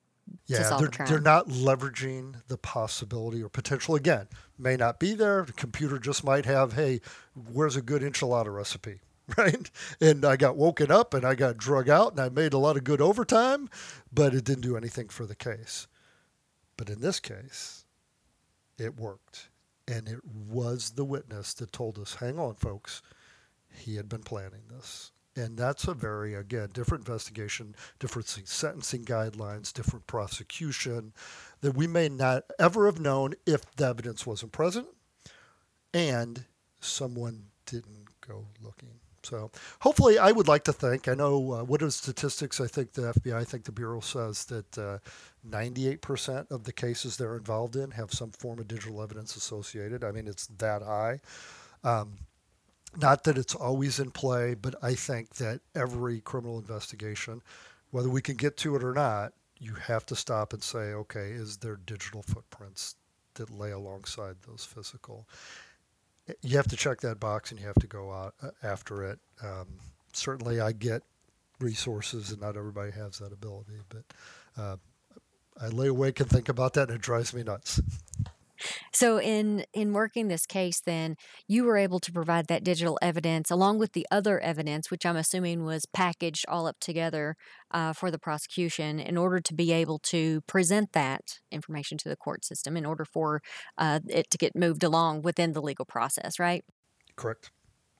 Yeah, 0.46 0.76
they're, 0.78 0.88
the 0.88 1.04
they're 1.08 1.20
not 1.20 1.48
leveraging 1.48 2.46
the 2.48 2.58
possibility 2.58 3.42
or 3.42 3.48
potential. 3.48 3.94
Again, 3.94 4.28
may 4.58 4.76
not 4.76 5.00
be 5.00 5.14
there. 5.14 5.44
The 5.44 5.54
computer 5.54 5.98
just 5.98 6.22
might 6.22 6.44
have, 6.44 6.74
hey, 6.74 7.00
where's 7.34 7.76
a 7.76 7.82
good 7.82 8.02
enchilada 8.02 8.54
recipe? 8.54 9.00
right? 9.36 9.70
And 10.00 10.24
I 10.24 10.36
got 10.36 10.56
woken 10.56 10.90
up 10.90 11.14
and 11.14 11.24
I 11.24 11.34
got 11.34 11.58
drug 11.58 11.88
out 11.88 12.12
and 12.12 12.20
I 12.20 12.28
made 12.28 12.52
a 12.52 12.58
lot 12.58 12.76
of 12.76 12.84
good 12.84 13.00
overtime, 13.00 13.68
but 14.12 14.34
it 14.34 14.44
didn't 14.44 14.62
do 14.62 14.76
anything 14.76 15.08
for 15.08 15.26
the 15.26 15.34
case. 15.34 15.86
But 16.76 16.88
in 16.88 17.00
this 17.00 17.20
case, 17.20 17.84
it 18.78 18.98
worked. 18.98 19.50
And 19.86 20.08
it 20.08 20.24
was 20.24 20.90
the 20.90 21.04
witness 21.04 21.54
that 21.54 21.72
told 21.72 21.98
us, 21.98 22.16
hang 22.16 22.38
on, 22.38 22.54
folks, 22.54 23.02
he 23.70 23.96
had 23.96 24.08
been 24.08 24.22
planning 24.22 24.62
this. 24.70 25.12
And 25.34 25.56
that's 25.56 25.86
a 25.86 25.94
very, 25.94 26.34
again, 26.34 26.70
different 26.72 27.06
investigation, 27.06 27.76
different 27.98 28.28
sentencing 28.28 29.04
guidelines, 29.04 29.72
different 29.72 30.06
prosecution 30.06 31.12
that 31.60 31.76
we 31.76 31.86
may 31.86 32.08
not 32.08 32.44
ever 32.58 32.86
have 32.86 32.98
known 32.98 33.34
if 33.46 33.62
the 33.76 33.86
evidence 33.86 34.26
wasn't 34.26 34.52
present 34.52 34.88
and 35.94 36.44
someone 36.80 37.44
didn't 37.66 38.08
go 38.20 38.46
looking. 38.60 39.00
So 39.28 39.50
hopefully, 39.80 40.18
I 40.18 40.32
would 40.32 40.48
like 40.48 40.64
to 40.64 40.72
think. 40.72 41.06
I 41.06 41.14
know 41.14 41.52
uh, 41.52 41.64
what 41.64 41.82
are 41.82 41.86
the 41.86 41.90
statistics? 41.90 42.60
I 42.60 42.66
think 42.66 42.92
the 42.92 43.12
FBI, 43.12 43.34
I 43.34 43.44
think 43.44 43.64
the 43.64 43.72
bureau 43.72 44.00
says 44.00 44.46
that 44.46 44.78
uh, 44.78 44.98
98% 45.48 46.50
of 46.50 46.64
the 46.64 46.72
cases 46.72 47.16
they're 47.16 47.36
involved 47.36 47.76
in 47.76 47.90
have 47.90 48.10
some 48.10 48.30
form 48.30 48.58
of 48.58 48.68
digital 48.68 49.02
evidence 49.02 49.36
associated. 49.36 50.02
I 50.02 50.12
mean, 50.12 50.26
it's 50.26 50.46
that 50.58 50.82
high. 50.82 51.20
Um, 51.84 52.14
not 52.96 53.24
that 53.24 53.36
it's 53.36 53.54
always 53.54 54.00
in 54.00 54.12
play, 54.12 54.54
but 54.54 54.74
I 54.82 54.94
think 54.94 55.34
that 55.34 55.60
every 55.74 56.20
criminal 56.20 56.58
investigation, 56.58 57.42
whether 57.90 58.08
we 58.08 58.22
can 58.22 58.36
get 58.36 58.56
to 58.58 58.76
it 58.76 58.82
or 58.82 58.94
not, 58.94 59.34
you 59.58 59.74
have 59.74 60.06
to 60.06 60.16
stop 60.16 60.54
and 60.54 60.62
say, 60.62 60.94
okay, 60.94 61.32
is 61.32 61.58
there 61.58 61.76
digital 61.76 62.22
footprints 62.22 62.94
that 63.34 63.50
lay 63.50 63.72
alongside 63.72 64.36
those 64.46 64.64
physical? 64.64 65.28
You 66.42 66.56
have 66.56 66.68
to 66.68 66.76
check 66.76 67.00
that 67.00 67.20
box 67.20 67.50
and 67.50 67.60
you 67.60 67.66
have 67.66 67.76
to 67.76 67.86
go 67.86 68.12
out 68.12 68.34
uh, 68.42 68.50
after 68.62 69.04
it. 69.04 69.18
Um, 69.42 69.66
certainly, 70.12 70.60
I 70.60 70.72
get 70.72 71.02
resources, 71.60 72.30
and 72.30 72.40
not 72.40 72.56
everybody 72.56 72.92
has 72.92 73.18
that 73.18 73.32
ability, 73.32 73.80
but 73.88 74.04
uh, 74.56 74.76
I 75.60 75.68
lay 75.68 75.88
awake 75.88 76.20
and 76.20 76.28
think 76.28 76.48
about 76.48 76.74
that, 76.74 76.88
and 76.88 76.96
it 76.96 77.02
drives 77.02 77.34
me 77.34 77.42
nuts. 77.42 77.80
So 78.92 79.20
in 79.20 79.64
in 79.72 79.92
working 79.92 80.28
this 80.28 80.46
case 80.46 80.80
then 80.80 81.16
you 81.46 81.64
were 81.64 81.76
able 81.76 82.00
to 82.00 82.12
provide 82.12 82.46
that 82.48 82.64
digital 82.64 82.98
evidence 83.02 83.50
along 83.50 83.78
with 83.78 83.92
the 83.92 84.06
other 84.10 84.40
evidence 84.40 84.90
which 84.90 85.06
I'm 85.06 85.16
assuming 85.16 85.64
was 85.64 85.86
packaged 85.86 86.44
all 86.48 86.66
up 86.66 86.76
together 86.80 87.36
uh, 87.70 87.92
for 87.92 88.10
the 88.10 88.18
prosecution 88.18 88.98
in 88.98 89.16
order 89.16 89.40
to 89.40 89.54
be 89.54 89.72
able 89.72 89.98
to 90.00 90.40
present 90.42 90.92
that 90.92 91.40
information 91.50 91.98
to 91.98 92.08
the 92.08 92.16
court 92.16 92.44
system 92.44 92.76
in 92.76 92.86
order 92.86 93.04
for 93.04 93.42
uh, 93.76 94.00
it 94.08 94.30
to 94.30 94.38
get 94.38 94.56
moved 94.56 94.82
along 94.82 95.22
within 95.22 95.52
the 95.52 95.62
legal 95.62 95.84
process, 95.84 96.38
right? 96.38 96.64
Correct. 97.16 97.50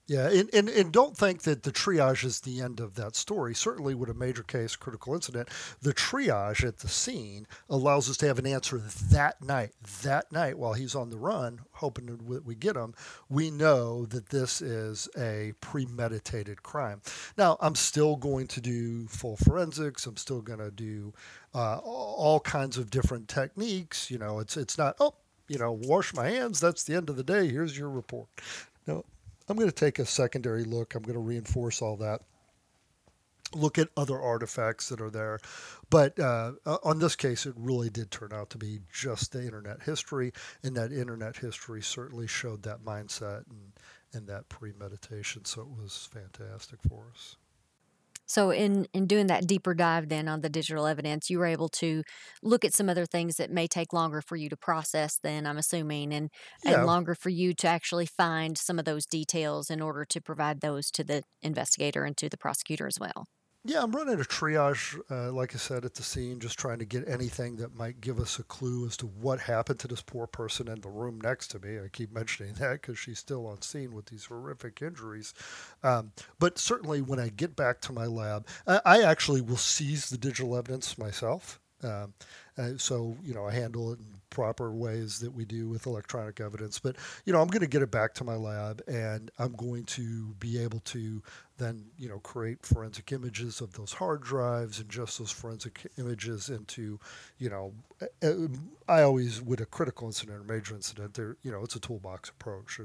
Yeah, 0.09 0.27
and, 0.27 0.49
and, 0.55 0.69
and 0.69 0.91
don't 0.91 1.15
think 1.15 1.43
that 1.43 1.61
the 1.61 1.71
triage 1.71 2.23
is 2.23 2.41
the 2.41 2.61
end 2.61 2.79
of 2.79 2.95
that 2.95 3.15
story. 3.15 3.53
Certainly, 3.53 3.93
with 3.93 4.09
a 4.09 4.15
major 4.15 4.41
case, 4.41 4.75
critical 4.75 5.13
incident, 5.13 5.49
the 5.83 5.93
triage 5.93 6.67
at 6.67 6.79
the 6.79 6.87
scene 6.87 7.45
allows 7.69 8.09
us 8.09 8.17
to 8.17 8.25
have 8.25 8.39
an 8.39 8.47
answer 8.47 8.81
that 9.11 9.39
night. 9.43 9.73
That 10.01 10.31
night, 10.31 10.57
while 10.57 10.73
he's 10.73 10.95
on 10.95 11.11
the 11.11 11.17
run, 11.17 11.59
hoping 11.73 12.07
that 12.07 12.43
we 12.43 12.55
get 12.55 12.75
him, 12.75 12.95
we 13.29 13.51
know 13.51 14.07
that 14.07 14.29
this 14.29 14.63
is 14.63 15.07
a 15.15 15.53
premeditated 15.61 16.63
crime. 16.63 17.01
Now, 17.37 17.57
I'm 17.61 17.75
still 17.75 18.15
going 18.15 18.47
to 18.47 18.61
do 18.61 19.05
full 19.09 19.37
forensics. 19.37 20.07
I'm 20.07 20.17
still 20.17 20.41
going 20.41 20.57
to 20.57 20.71
do 20.71 21.13
uh, 21.53 21.77
all 21.77 22.39
kinds 22.39 22.79
of 22.79 22.89
different 22.89 23.27
techniques. 23.27 24.09
You 24.09 24.17
know, 24.17 24.39
it's 24.39 24.57
it's 24.57 24.77
not 24.77 24.95
oh 24.99 25.13
you 25.47 25.59
know, 25.59 25.71
wash 25.71 26.13
my 26.15 26.29
hands. 26.29 26.59
That's 26.59 26.83
the 26.83 26.95
end 26.95 27.09
of 27.09 27.15
the 27.15 27.23
day. 27.23 27.47
Here's 27.47 27.77
your 27.77 27.89
report. 27.89 28.27
No, 28.87 29.03
I'm 29.49 29.57
going 29.57 29.69
to 29.69 29.75
take 29.75 29.99
a 29.99 30.05
secondary 30.05 30.63
look. 30.63 30.95
I'm 30.95 31.03
going 31.03 31.15
to 31.15 31.19
reinforce 31.19 31.81
all 31.81 31.97
that. 31.97 32.21
Look 33.55 33.79
at 33.79 33.89
other 33.97 34.21
artifacts 34.21 34.89
that 34.89 35.01
are 35.01 35.09
there. 35.09 35.39
But 35.89 36.19
uh, 36.19 36.51
on 36.83 36.99
this 36.99 37.15
case, 37.15 37.47
it 37.47 37.55
really 37.57 37.89
did 37.89 38.11
turn 38.11 38.31
out 38.31 38.51
to 38.51 38.59
be 38.59 38.79
just 38.93 39.31
the 39.31 39.43
internet 39.43 39.81
history. 39.81 40.33
And 40.61 40.75
that 40.75 40.91
internet 40.91 41.37
history 41.37 41.81
certainly 41.81 42.27
showed 42.27 42.61
that 42.63 42.85
mindset 42.85 43.45
and, 43.49 43.73
and 44.13 44.27
that 44.27 44.49
premeditation. 44.49 45.45
So 45.45 45.61
it 45.61 45.69
was 45.69 46.07
fantastic 46.13 46.79
for 46.87 47.07
us. 47.11 47.37
So 48.29 48.51
in 48.51 48.85
in 48.93 49.07
doing 49.07 49.27
that 49.27 49.47
deeper 49.47 49.73
dive 49.73 50.09
then 50.09 50.27
on 50.29 50.41
the 50.41 50.49
digital 50.49 50.85
evidence, 50.87 51.29
you 51.29 51.39
were 51.39 51.45
able 51.47 51.69
to 51.69 52.03
look 52.43 52.63
at 52.63 52.73
some 52.73 52.89
other 52.89 53.05
things 53.05 53.35
that 53.37 53.51
may 53.51 53.67
take 53.67 53.91
longer 53.93 54.21
for 54.21 54.37
you 54.37 54.49
to 54.49 54.57
process 54.57 55.19
then 55.21 55.45
I'm 55.47 55.57
assuming 55.57 56.13
and 56.13 56.29
and 56.65 56.83
longer 56.85 57.15
for 57.15 57.29
you 57.29 57.53
to 57.55 57.67
actually 57.67 58.05
find 58.05 58.57
some 58.57 58.79
of 58.79 58.85
those 58.85 59.05
details 59.05 59.69
in 59.69 59.81
order 59.81 60.05
to 60.05 60.21
provide 60.21 60.61
those 60.61 60.91
to 60.91 61.03
the 61.03 61.23
investigator 61.41 62.05
and 62.05 62.15
to 62.17 62.29
the 62.29 62.37
prosecutor 62.37 62.87
as 62.87 62.99
well. 62.99 63.25
Yeah, 63.65 63.83
I'm 63.83 63.91
running 63.91 64.21
a 64.21 64.23
triage, 64.23 64.97
uh, 65.11 65.33
like 65.33 65.53
I 65.53 65.57
said, 65.57 65.83
at 65.83 65.93
the 65.93 66.01
scene, 66.01 66.39
just 66.39 66.57
trying 66.57 66.79
to 66.79 66.85
get 66.85 67.05
anything 67.09 67.57
that 67.57 67.75
might 67.75 67.99
give 67.99 68.17
us 68.17 68.39
a 68.39 68.43
clue 68.43 68.85
as 68.87 68.95
to 68.97 69.07
what 69.07 69.41
happened 69.41 69.79
to 69.79 69.87
this 69.89 70.01
poor 70.01 70.27
person 70.27 70.69
in 70.69 70.79
the 70.79 70.87
room 70.87 71.19
next 71.19 71.49
to 71.49 71.59
me. 71.59 71.77
I 71.77 71.89
keep 71.91 72.13
mentioning 72.13 72.53
that 72.53 72.81
because 72.81 72.97
she's 72.97 73.19
still 73.19 73.45
on 73.45 73.61
scene 73.61 73.93
with 73.93 74.05
these 74.05 74.25
horrific 74.25 74.81
injuries. 74.81 75.33
Um, 75.83 76.13
but 76.39 76.57
certainly, 76.57 77.01
when 77.01 77.19
I 77.19 77.27
get 77.27 77.57
back 77.57 77.81
to 77.81 77.91
my 77.93 78.05
lab, 78.05 78.47
I, 78.65 78.79
I 78.85 79.01
actually 79.03 79.41
will 79.41 79.57
seize 79.57 80.09
the 80.09 80.17
digital 80.17 80.55
evidence 80.55 80.97
myself. 80.97 81.59
Um, 81.83 82.13
uh, 82.57 82.71
so, 82.77 83.17
you 83.23 83.33
know, 83.33 83.45
I 83.45 83.51
handle 83.51 83.91
it 83.93 83.99
in 83.99 84.05
proper 84.29 84.73
ways 84.73 85.19
that 85.19 85.31
we 85.31 85.45
do 85.45 85.67
with 85.67 85.85
electronic 85.85 86.39
evidence. 86.39 86.79
But, 86.79 86.97
you 87.25 87.33
know, 87.33 87.41
I'm 87.41 87.47
going 87.47 87.61
to 87.61 87.67
get 87.67 87.81
it 87.81 87.91
back 87.91 88.13
to 88.15 88.23
my 88.23 88.35
lab 88.35 88.81
and 88.87 89.31
I'm 89.39 89.53
going 89.53 89.85
to 89.85 90.33
be 90.39 90.61
able 90.61 90.79
to 90.81 91.21
then 91.59 91.85
you 91.97 92.09
know 92.09 92.19
create 92.19 92.65
forensic 92.65 93.11
images 93.11 93.61
of 93.61 93.73
those 93.73 93.93
hard 93.93 94.21
drives 94.21 94.79
and 94.79 94.89
just 94.89 95.19
those 95.19 95.31
forensic 95.31 95.85
images 95.97 96.49
into 96.49 96.99
you 97.37 97.49
know 97.49 97.73
i 98.87 99.01
always 99.01 99.41
with 99.41 99.59
a 99.59 99.65
critical 99.65 100.07
incident 100.07 100.39
or 100.39 100.43
major 100.43 100.73
incident 100.73 101.13
there 101.13 101.37
you 101.43 101.51
know 101.51 101.61
it's 101.63 101.75
a 101.75 101.79
toolbox 101.79 102.29
approach. 102.29 102.79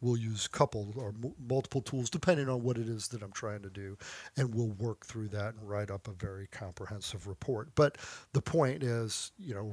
We'll 0.00 0.16
use 0.16 0.46
couple 0.46 0.92
or 0.96 1.14
multiple 1.48 1.80
tools 1.80 2.10
depending 2.10 2.48
on 2.48 2.62
what 2.62 2.78
it 2.78 2.88
is 2.88 3.08
that 3.08 3.22
i'm 3.22 3.32
trying 3.32 3.62
to 3.62 3.70
do 3.70 3.96
and 4.36 4.54
we'll 4.54 4.68
work 4.68 5.06
through 5.06 5.28
that 5.28 5.54
and 5.54 5.68
write 5.68 5.90
up 5.90 6.06
a 6.06 6.12
very 6.12 6.46
comprehensive 6.48 7.26
report. 7.26 7.70
But 7.74 7.96
the 8.32 8.42
point 8.42 8.82
is 8.82 9.32
you 9.38 9.54
know 9.54 9.72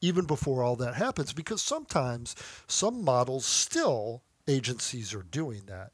even 0.00 0.26
before 0.26 0.62
all 0.62 0.76
that 0.76 0.94
happens 0.94 1.32
because 1.32 1.62
sometimes 1.62 2.36
some 2.66 3.02
models 3.04 3.46
still 3.46 4.22
agencies 4.46 5.14
are 5.14 5.22
doing 5.22 5.62
that 5.66 5.92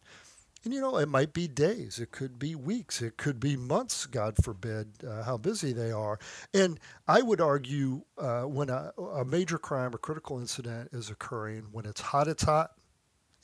and 0.66 0.74
you 0.74 0.80
know, 0.80 0.96
it 0.98 1.08
might 1.08 1.32
be 1.32 1.46
days, 1.46 2.00
it 2.00 2.10
could 2.10 2.40
be 2.40 2.56
weeks, 2.56 3.00
it 3.00 3.16
could 3.16 3.38
be 3.38 3.56
months, 3.56 4.04
God 4.04 4.34
forbid, 4.42 4.88
uh, 5.06 5.22
how 5.22 5.36
busy 5.36 5.72
they 5.72 5.92
are. 5.92 6.18
And 6.52 6.80
I 7.06 7.22
would 7.22 7.40
argue 7.40 8.02
uh, 8.18 8.42
when 8.42 8.68
a, 8.68 8.92
a 8.98 9.24
major 9.24 9.58
crime 9.58 9.94
or 9.94 9.98
critical 9.98 10.40
incident 10.40 10.90
is 10.92 11.08
occurring, 11.08 11.68
when 11.70 11.86
it's 11.86 12.00
hot, 12.00 12.26
it's 12.26 12.42
hot, 12.42 12.72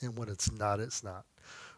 and 0.00 0.18
when 0.18 0.28
it's 0.28 0.50
not, 0.50 0.80
it's 0.80 1.04
not. 1.04 1.24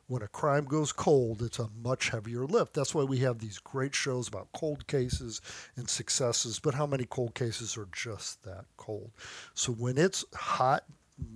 When 0.06 0.22
a 0.22 0.28
crime 0.28 0.64
goes 0.64 0.92
cold, 0.92 1.42
it's 1.42 1.58
a 1.58 1.68
much 1.82 2.08
heavier 2.08 2.46
lift. 2.46 2.72
That's 2.72 2.94
why 2.94 3.04
we 3.04 3.18
have 3.18 3.38
these 3.38 3.58
great 3.58 3.94
shows 3.94 4.28
about 4.28 4.48
cold 4.54 4.86
cases 4.86 5.42
and 5.76 5.90
successes, 5.90 6.58
but 6.58 6.72
how 6.72 6.86
many 6.86 7.04
cold 7.04 7.34
cases 7.34 7.76
are 7.76 7.88
just 7.92 8.42
that 8.44 8.64
cold? 8.78 9.10
So 9.52 9.72
when 9.72 9.98
it's 9.98 10.24
hot, 10.34 10.84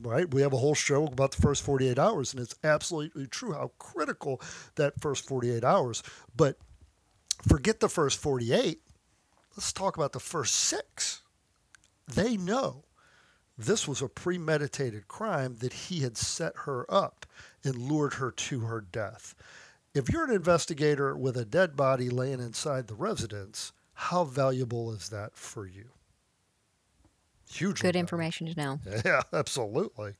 right? 0.02 0.32
We 0.32 0.42
have 0.42 0.52
a 0.52 0.58
whole 0.58 0.74
show 0.74 1.06
about 1.06 1.32
the 1.32 1.42
first 1.42 1.62
48 1.62 1.98
hours, 1.98 2.32
and 2.32 2.42
it's 2.42 2.54
absolutely 2.64 3.26
true 3.26 3.52
how 3.52 3.72
critical 3.78 4.40
that 4.76 5.00
first 5.00 5.28
48 5.28 5.64
hours. 5.64 6.02
But 6.34 6.56
forget 7.46 7.80
the 7.80 7.88
first 7.88 8.20
48. 8.20 8.80
Let's 9.56 9.72
talk 9.72 9.96
about 9.96 10.12
the 10.12 10.20
first 10.20 10.54
six. 10.54 11.22
They 12.06 12.36
know 12.36 12.84
this 13.56 13.88
was 13.88 14.00
a 14.00 14.08
premeditated 14.08 15.08
crime 15.08 15.56
that 15.58 15.72
he 15.72 16.00
had 16.00 16.16
set 16.16 16.52
her 16.64 16.86
up 16.92 17.26
and 17.64 17.76
lured 17.76 18.14
her 18.14 18.30
to 18.30 18.60
her 18.60 18.80
death. 18.80 19.34
If 19.94 20.08
you're 20.08 20.24
an 20.24 20.34
investigator 20.34 21.16
with 21.16 21.36
a 21.36 21.44
dead 21.44 21.74
body 21.74 22.08
laying 22.08 22.40
inside 22.40 22.86
the 22.86 22.94
residence, 22.94 23.72
how 23.94 24.24
valuable 24.24 24.92
is 24.92 25.08
that 25.08 25.36
for 25.36 25.66
you? 25.66 25.86
Hugely 27.50 27.88
Good 27.88 27.96
information 27.96 28.46
to 28.46 28.54
know. 28.54 28.80
Yeah, 29.04 29.22
absolutely. 29.32 30.14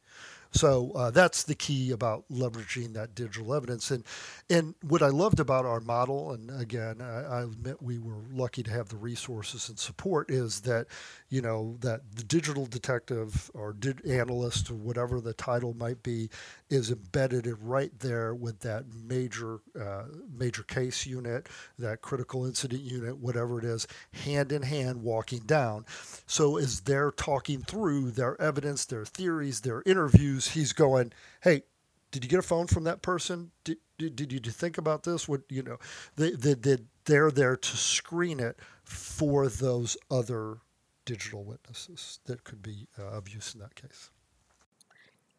So 0.51 0.93
uh, 0.93 1.11
that's 1.11 1.43
the 1.43 1.55
key 1.55 1.91
about 1.91 2.25
leveraging 2.33 2.95
that 2.95 3.15
digital 3.15 3.55
evidence. 3.55 3.91
And 3.91 4.05
and 4.49 4.75
what 4.83 5.03
I 5.03 5.09
loved 5.09 5.41
about 5.41 5.67
our 5.67 5.81
model, 5.81 6.33
and 6.33 6.51
again, 6.61 7.03
I, 7.03 7.41
I 7.41 7.43
admit 7.43 7.83
we 7.83 7.99
were 7.99 8.23
lucky 8.33 8.63
to 8.63 8.71
have 8.71 8.89
the 8.89 8.97
resources 8.97 9.69
and 9.69 9.79
support, 9.79 10.31
is 10.31 10.61
that 10.63 10.87
you 11.29 11.43
know 11.43 11.77
that 11.81 12.01
the 12.15 12.25
digital 12.25 12.65
detective 12.67 13.51
or 13.53 13.77
analyst 14.07 14.71
or 14.71 14.75
whatever 14.75 15.21
the 15.21 15.35
title 15.35 15.75
might 15.75 16.03
be 16.03 16.31
is 16.71 16.91
embedded 16.91 17.47
right 17.61 17.93
there 18.01 18.35
with 18.35 18.61
that 18.61 18.85
major 19.07 19.61
uh, 19.79 20.05
major 20.39 20.63
case 20.63 21.05
unit, 21.07 21.49
that 21.79 22.01
critical 22.01 22.47
incident 22.47 22.83
unit, 22.83 23.19
whatever 23.19 23.59
it 23.59 23.65
is, 23.65 23.87
hand 24.25 24.51
in 24.51 24.63
hand 24.63 25.03
walking 25.03 25.41
down. 25.41 25.85
So 26.27 26.57
as 26.57 26.81
they're 26.81 27.11
talking 27.11 27.61
through 27.63 28.13
their 28.13 28.41
evidence, 28.41 28.87
their 28.87 29.05
theories, 29.05 29.61
their 29.61 29.83
interviews, 29.85 30.38
he's 30.47 30.73
going, 30.73 31.13
"Hey, 31.43 31.65
did 32.11 32.25
you 32.25 32.31
get 32.31 32.39
a 32.39 32.43
phone 32.43 32.67
from 32.67 32.85
that 32.85 33.03
person? 33.03 33.51
Did, 33.65 33.79
did, 33.99 34.17
did 34.17 34.47
you 34.47 34.53
think 34.53 34.79
about 34.79 35.03
this? 35.03 35.29
What 35.29 35.43
you 35.49 35.63
know, 35.63 35.79
they, 36.17 36.31
they, 36.31 36.55
they, 36.55 36.79
they're 37.05 37.31
there 37.31 37.57
to 37.57 37.77
screen 37.77 38.41
it 38.41 38.59
for 38.85 39.49
those 39.49 39.97
other 40.11 40.59
digital 41.05 41.45
witnesses 41.45 42.21
that 42.27 42.45
could 42.45 42.63
be 42.63 42.87
uh, 42.99 43.03
of 43.03 43.29
use 43.29 43.55
in 43.55 43.61
that 43.61 43.75
case. 43.75 44.11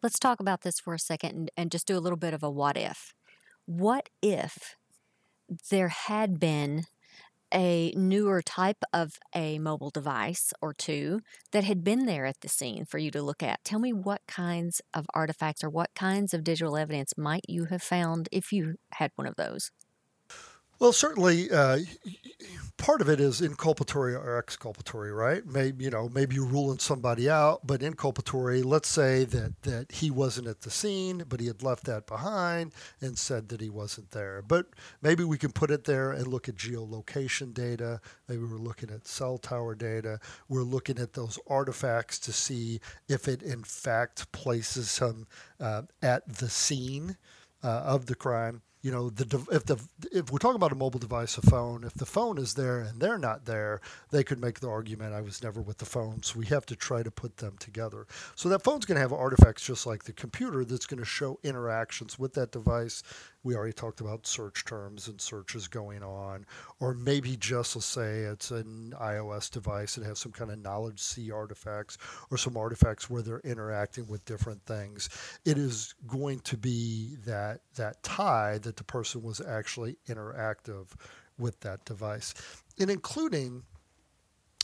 Let's 0.02 0.20
talk 0.20 0.40
about 0.40 0.62
this 0.62 0.80
for 0.80 0.94
a 0.94 1.00
second 1.00 1.32
and, 1.32 1.52
and 1.58 1.72
just 1.72 1.88
do 1.88 1.98
a 1.98 2.00
little 2.00 2.18
bit 2.18 2.34
of 2.34 2.44
a 2.44 2.50
what 2.50 2.78
if. 2.78 3.14
What 3.66 4.10
if 4.22 4.76
there 5.70 5.90
had 5.90 6.40
been 6.40 6.86
a 7.54 7.92
newer 7.96 8.42
type 8.42 8.84
of 8.94 9.18
a 9.36 9.60
mobile 9.60 9.90
device 9.90 10.54
or 10.62 10.74
two 10.74 11.22
that 11.52 11.64
had 11.64 11.84
been 11.84 12.06
there 12.06 12.26
at 12.26 12.42
the 12.42 12.50
scene 12.50 12.86
for 12.86 12.98
you 12.98 13.12
to 13.12 13.22
look 13.22 13.44
at? 13.44 13.64
Tell 13.64 13.80
me 13.80 13.94
what 13.94 14.22
kinds 14.28 14.82
of 14.94 15.06
artifacts 15.14 15.64
or 15.64 15.70
what 15.70 15.94
kinds 15.96 16.34
of 16.34 16.44
digital 16.44 16.78
evidence 16.78 17.14
might 17.18 17.44
you 17.48 17.66
have 17.66 17.82
found 17.84 18.30
if 18.32 18.52
you 18.52 18.76
had 18.94 19.12
one 19.16 19.28
of 19.28 19.36
those? 19.36 19.72
Well, 20.80 20.94
certainly, 20.94 21.52
uh, 21.52 21.80
part 22.78 23.02
of 23.02 23.10
it 23.10 23.20
is 23.20 23.42
inculpatory 23.42 24.14
or 24.14 24.38
exculpatory, 24.38 25.12
right? 25.12 25.46
Maybe 25.46 25.84
you 25.84 25.90
know, 25.92 26.08
maybe 26.08 26.36
you're 26.36 26.46
ruling 26.46 26.80
somebody 26.80 27.30
out, 27.30 27.68
but 27.68 27.82
inculpatory. 27.82 28.64
Let's 28.64 28.88
say 28.88 29.26
that 29.26 29.62
that 29.64 29.92
he 29.92 30.10
wasn't 30.10 30.48
at 30.48 30.62
the 30.62 30.72
scene, 30.72 31.26
but 31.28 31.42
he 31.42 31.48
had 31.48 31.62
left 31.62 31.84
that 31.84 32.08
behind 32.08 32.72
and 33.02 33.18
said 33.18 33.50
that 33.50 33.60
he 33.60 33.70
wasn't 33.70 34.12
there. 34.12 34.42
But 34.42 34.68
maybe 35.02 35.26
we 35.26 35.38
can 35.38 35.52
put 35.52 35.70
it 35.70 35.84
there 35.84 36.12
and 36.14 36.28
look 36.28 36.48
at 36.48 36.56
geolocation 36.56 37.54
data. 37.54 38.00
Maybe 38.30 38.44
we're 38.44 38.58
looking 38.58 38.90
at 38.90 39.06
cell 39.06 39.38
tower 39.38 39.76
data. 39.76 40.20
We're 40.48 40.64
looking 40.64 40.98
at 40.98 41.12
those 41.12 41.38
artifacts 41.48 42.20
to 42.20 42.32
see 42.32 42.80
if 43.10 43.28
it 43.28 43.44
in 43.44 43.64
fact 43.64 44.32
places 44.32 44.98
him 45.00 45.28
uh, 45.60 45.82
at 46.02 46.38
the 46.38 46.50
scene 46.50 47.18
uh, 47.62 47.68
of 47.68 48.06
the 48.06 48.16
crime 48.16 48.62
you 48.82 48.92
know, 48.92 49.10
the 49.10 49.46
if 49.52 49.66
the 49.66 49.78
if 50.12 50.32
we're 50.32 50.40
talking 50.40 50.56
about 50.56 50.72
a 50.72 50.76
mobile 50.76 51.00
device, 51.00 51.38
a 51.38 51.42
phone, 51.42 51.84
if 51.84 51.94
the 51.96 52.06
phone 52.06 52.38
is 52.38 52.54
there 52.54 52.80
and 52.80 53.02
they're 53.02 53.18
not 53.18 53.46
there, 53.46 53.82
they 54.12 54.24
could 54.24 54.40
make 54.40 54.62
the 54.62 54.70
argument 54.70 55.14
I 55.14 55.22
was 55.22 55.44
never 55.44 55.62
with 55.62 55.80
the 55.80 55.86
phone. 55.86 56.24
So 56.24 56.40
we 56.40 56.46
have 56.46 56.66
to 56.68 56.76
try 56.78 57.04
to 57.04 57.12
put 57.12 57.38
them 57.38 57.58
together. 57.60 58.08
So 58.36 58.48
that 58.50 58.64
phone's 58.64 58.86
going 58.86 58.96
to 58.96 59.02
have 59.02 59.12
artifacts 59.12 59.66
just 59.66 59.86
like 59.86 60.06
the 60.06 60.14
computer 60.14 60.64
that's 60.64 60.86
going 60.86 61.00
to 61.00 61.06
show 61.06 61.40
interactions 61.44 62.18
with 62.18 62.34
that 62.36 62.52
device. 62.52 63.04
We 63.44 63.56
already 63.56 63.74
talked 63.74 64.02
about 64.02 64.28
search 64.28 64.66
terms 64.66 65.08
and 65.08 65.20
searches 65.20 65.68
going 65.68 66.04
on, 66.04 66.46
or 66.82 66.94
maybe 66.94 67.38
just 67.38 67.76
let's 67.76 67.86
say 67.86 68.20
it's 68.20 68.52
an 68.52 68.94
iOS 69.00 69.50
device 69.50 69.96
that 69.96 70.06
has 70.06 70.20
some 70.20 70.34
kind 70.34 70.52
of 70.52 70.60
KnowledgeC 70.60 71.34
artifacts 71.34 71.98
or 72.32 72.38
some 72.38 72.58
artifacts 72.58 73.10
where 73.10 73.22
they're 73.22 73.40
interacting 73.40 74.08
with 74.08 74.26
different 74.26 74.62
things. 74.66 75.10
It 75.46 75.58
is 75.58 75.96
going 76.08 76.42
to 76.42 76.58
be 76.58 77.16
that 77.26 77.62
that 77.76 78.04
tie 78.04 78.58
that 78.60 78.69
the 78.78 78.84
person 78.84 79.22
was 79.22 79.42
actually 79.42 79.98
interactive 80.08 80.88
with 81.38 81.60
that 81.62 81.86
device. 81.86 82.34
And 82.80 82.90
including 82.90 83.64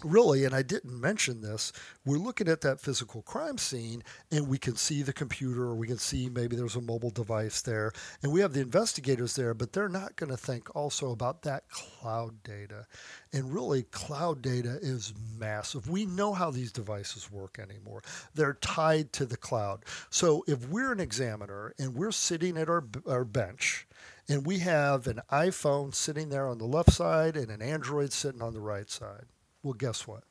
really, 0.03 0.43
and 0.43 0.53
I 0.53 0.61
didn't 0.61 0.99
mention 0.99 1.41
this, 1.41 1.71
we're 2.05 2.17
looking 2.17 2.49
at 2.49 2.61
that 2.61 2.81
physical 2.81 3.21
crime 3.21 3.57
scene 3.57 4.03
and 4.29 4.47
we 4.47 4.57
can 4.57 4.75
see 4.75 5.01
the 5.01 5.13
computer 5.13 5.63
or 5.63 5.75
we 5.75 5.87
can 5.87 5.97
see 5.97 6.29
maybe 6.29 6.55
there's 6.55 6.75
a 6.75 6.81
mobile 6.81 7.09
device 7.09 7.61
there 7.61 7.93
and 8.21 8.31
we 8.31 8.41
have 8.41 8.53
the 8.53 8.61
investigators 8.61 9.35
there, 9.35 9.53
but 9.53 9.71
they're 9.71 9.87
not 9.87 10.15
going 10.17 10.29
to 10.29 10.37
think 10.37 10.75
also 10.75 11.11
about 11.11 11.43
that 11.43 11.69
cloud 11.69 12.43
data. 12.43 12.85
And 13.31 13.53
really, 13.53 13.83
cloud 13.83 14.41
data 14.41 14.79
is 14.81 15.13
massive. 15.39 15.89
We 15.89 16.05
know 16.05 16.33
how 16.33 16.51
these 16.51 16.71
devices 16.71 17.31
work 17.31 17.57
anymore. 17.57 18.03
They're 18.33 18.55
tied 18.55 19.13
to 19.13 19.25
the 19.25 19.37
cloud. 19.37 19.85
So 20.09 20.43
if 20.47 20.67
we're 20.67 20.91
an 20.91 20.99
examiner 20.99 21.73
and 21.79 21.95
we're 21.95 22.11
sitting 22.11 22.57
at 22.57 22.69
our, 22.69 22.85
our 23.07 23.23
bench, 23.23 23.87
and 24.27 24.45
we 24.45 24.59
have 24.59 25.05
an 25.05 25.21
iPhone 25.31 25.93
sitting 25.93 26.29
there 26.29 26.47
on 26.47 26.57
the 26.57 26.65
left 26.65 26.91
side 26.91 27.37
and 27.37 27.51
an 27.51 27.61
Android 27.61 28.11
sitting 28.11 28.41
on 28.41 28.53
the 28.53 28.59
right 28.59 28.89
side. 28.89 29.25
Well, 29.65 29.73
guess 29.73 30.05
what? 30.05 30.23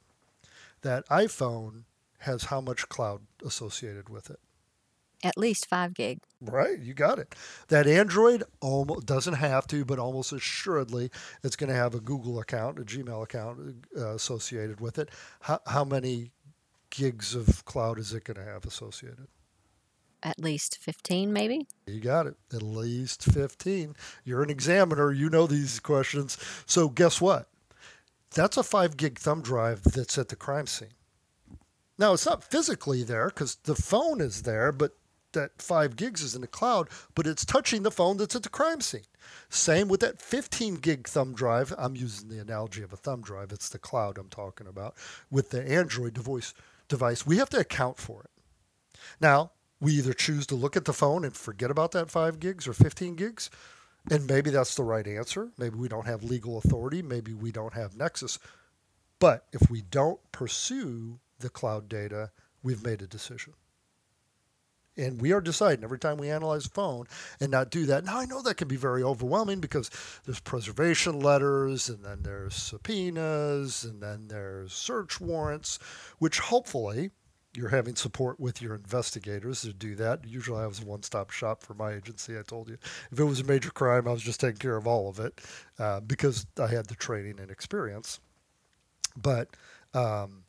That 0.82 1.08
iPhone 1.08 1.82
has 2.20 2.44
how 2.44 2.60
much 2.60 2.88
cloud 2.88 3.22
associated 3.44 4.08
with 4.08 4.30
it? 4.30 4.38
At 5.24 5.36
least 5.36 5.66
five 5.66 5.92
gig. 5.92 6.20
Right, 6.40 6.78
you 6.78 6.94
got 6.94 7.18
it. 7.18 7.34
That 7.66 7.88
Android 7.88 8.44
almost 8.60 9.06
doesn't 9.06 9.34
have 9.34 9.66
to, 9.68 9.84
but 9.84 9.98
almost 9.98 10.32
assuredly, 10.32 11.10
it's 11.42 11.56
going 11.56 11.68
to 11.68 11.74
have 11.74 11.96
a 11.96 12.00
Google 12.00 12.38
account, 12.38 12.78
a 12.78 12.82
Gmail 12.82 13.24
account 13.24 13.86
uh, 13.98 14.14
associated 14.14 14.80
with 14.80 15.00
it. 15.00 15.10
How, 15.40 15.58
how 15.66 15.84
many 15.84 16.30
gigs 16.90 17.34
of 17.34 17.64
cloud 17.64 17.98
is 17.98 18.12
it 18.12 18.22
going 18.22 18.36
to 18.36 18.44
have 18.44 18.64
associated? 18.64 19.26
at 20.26 20.38
least 20.38 20.78
15 20.80 21.34
maybe 21.34 21.66
you 21.86 22.00
got 22.00 22.26
it 22.26 22.34
at 22.50 22.62
least 22.62 23.22
15 23.22 23.94
you're 24.24 24.42
an 24.42 24.48
examiner 24.48 25.12
you 25.12 25.28
know 25.28 25.46
these 25.46 25.78
questions 25.78 26.38
so 26.64 26.88
guess 26.88 27.20
what 27.20 27.46
that's 28.34 28.56
a 28.56 28.62
5 28.62 28.96
gig 28.96 29.18
thumb 29.18 29.42
drive 29.42 29.82
that's 29.82 30.18
at 30.18 30.28
the 30.28 30.36
crime 30.36 30.66
scene. 30.66 30.94
Now 31.98 32.12
it's 32.12 32.26
not 32.26 32.44
physically 32.44 33.04
there 33.04 33.28
because 33.28 33.56
the 33.64 33.76
phone 33.76 34.20
is 34.20 34.42
there 34.42 34.72
but 34.72 34.92
that 35.32 35.60
5 35.60 35.96
gigs 35.96 36.22
is 36.22 36.34
in 36.34 36.40
the 36.40 36.46
cloud 36.46 36.88
but 37.14 37.26
it's 37.26 37.44
touching 37.44 37.82
the 37.82 37.90
phone 37.90 38.16
that's 38.16 38.36
at 38.36 38.42
the 38.42 38.48
crime 38.48 38.80
scene. 38.80 39.06
Same 39.48 39.88
with 39.88 40.00
that 40.00 40.20
15 40.20 40.76
gig 40.76 41.08
thumb 41.08 41.34
drive. 41.34 41.72
I'm 41.78 41.96
using 41.96 42.28
the 42.28 42.40
analogy 42.40 42.82
of 42.82 42.92
a 42.92 42.96
thumb 42.96 43.22
drive. 43.22 43.52
It's 43.52 43.68
the 43.68 43.78
cloud 43.78 44.18
i'm 44.18 44.28
talking 44.28 44.66
about 44.66 44.94
with 45.30 45.50
the 45.50 45.62
android 45.62 46.14
device 46.14 46.54
device. 46.88 47.26
We 47.26 47.38
have 47.38 47.50
to 47.50 47.58
account 47.58 47.98
for 47.98 48.22
it. 48.22 48.30
Now 49.20 49.52
we 49.80 49.92
either 49.94 50.12
choose 50.12 50.46
to 50.48 50.54
look 50.54 50.76
at 50.76 50.84
the 50.84 50.92
phone 50.92 51.24
and 51.24 51.36
forget 51.36 51.70
about 51.70 51.92
that 51.92 52.10
5 52.10 52.40
gigs 52.40 52.66
or 52.66 52.72
15 52.72 53.14
gigs 53.14 53.50
and 54.10 54.26
maybe 54.26 54.50
that's 54.50 54.74
the 54.74 54.84
right 54.84 55.06
answer. 55.06 55.50
Maybe 55.58 55.76
we 55.76 55.88
don't 55.88 56.06
have 56.06 56.22
legal 56.22 56.58
authority. 56.58 57.02
Maybe 57.02 57.32
we 57.32 57.52
don't 57.52 57.74
have 57.74 57.96
nexus. 57.96 58.38
But 59.18 59.46
if 59.52 59.70
we 59.70 59.80
don't 59.82 60.20
pursue 60.32 61.20
the 61.38 61.48
cloud 61.48 61.88
data 61.88 62.30
we've 62.64 62.82
made 62.82 63.02
a 63.02 63.06
decision. 63.06 63.52
And 64.96 65.20
we 65.20 65.32
are 65.32 65.40
deciding 65.40 65.84
every 65.84 65.98
time 65.98 66.18
we 66.18 66.30
analyze 66.30 66.66
a 66.66 66.70
phone 66.70 67.06
and 67.40 67.50
not 67.50 67.70
do 67.70 67.84
that. 67.86 68.04
Now, 68.04 68.18
I 68.18 68.26
know 68.26 68.42
that 68.42 68.56
can 68.56 68.68
be 68.68 68.76
very 68.76 69.02
overwhelming 69.02 69.60
because 69.60 69.90
there's 70.24 70.40
preservation 70.40 71.18
letters, 71.20 71.88
and 71.88 72.04
then 72.04 72.22
there's 72.22 72.54
subpoenas, 72.54 73.84
and 73.84 74.00
then 74.00 74.28
there's 74.28 74.72
search 74.72 75.20
warrants, 75.20 75.80
which 76.18 76.38
hopefully 76.38 77.10
you're 77.56 77.68
having 77.68 77.94
support 77.96 78.40
with 78.40 78.60
your 78.60 78.74
investigators 78.74 79.62
to 79.62 79.72
do 79.72 79.94
that. 79.96 80.24
Usually, 80.26 80.60
I 80.62 80.66
was 80.66 80.80
a 80.82 80.84
one-stop 80.84 81.30
shop 81.30 81.62
for 81.62 81.74
my 81.74 81.92
agency. 81.92 82.38
I 82.38 82.42
told 82.42 82.68
you, 82.68 82.78
if 83.12 83.18
it 83.18 83.24
was 83.24 83.40
a 83.40 83.44
major 83.44 83.70
crime, 83.70 84.08
I 84.08 84.12
was 84.12 84.22
just 84.22 84.40
taking 84.40 84.58
care 84.58 84.76
of 84.76 84.86
all 84.86 85.08
of 85.08 85.20
it 85.20 85.40
uh, 85.78 86.00
because 86.00 86.46
I 86.60 86.66
had 86.66 86.86
the 86.86 86.94
training 86.94 87.38
and 87.40 87.50
experience. 87.50 88.20
But 89.16 89.48
um, 89.94 90.44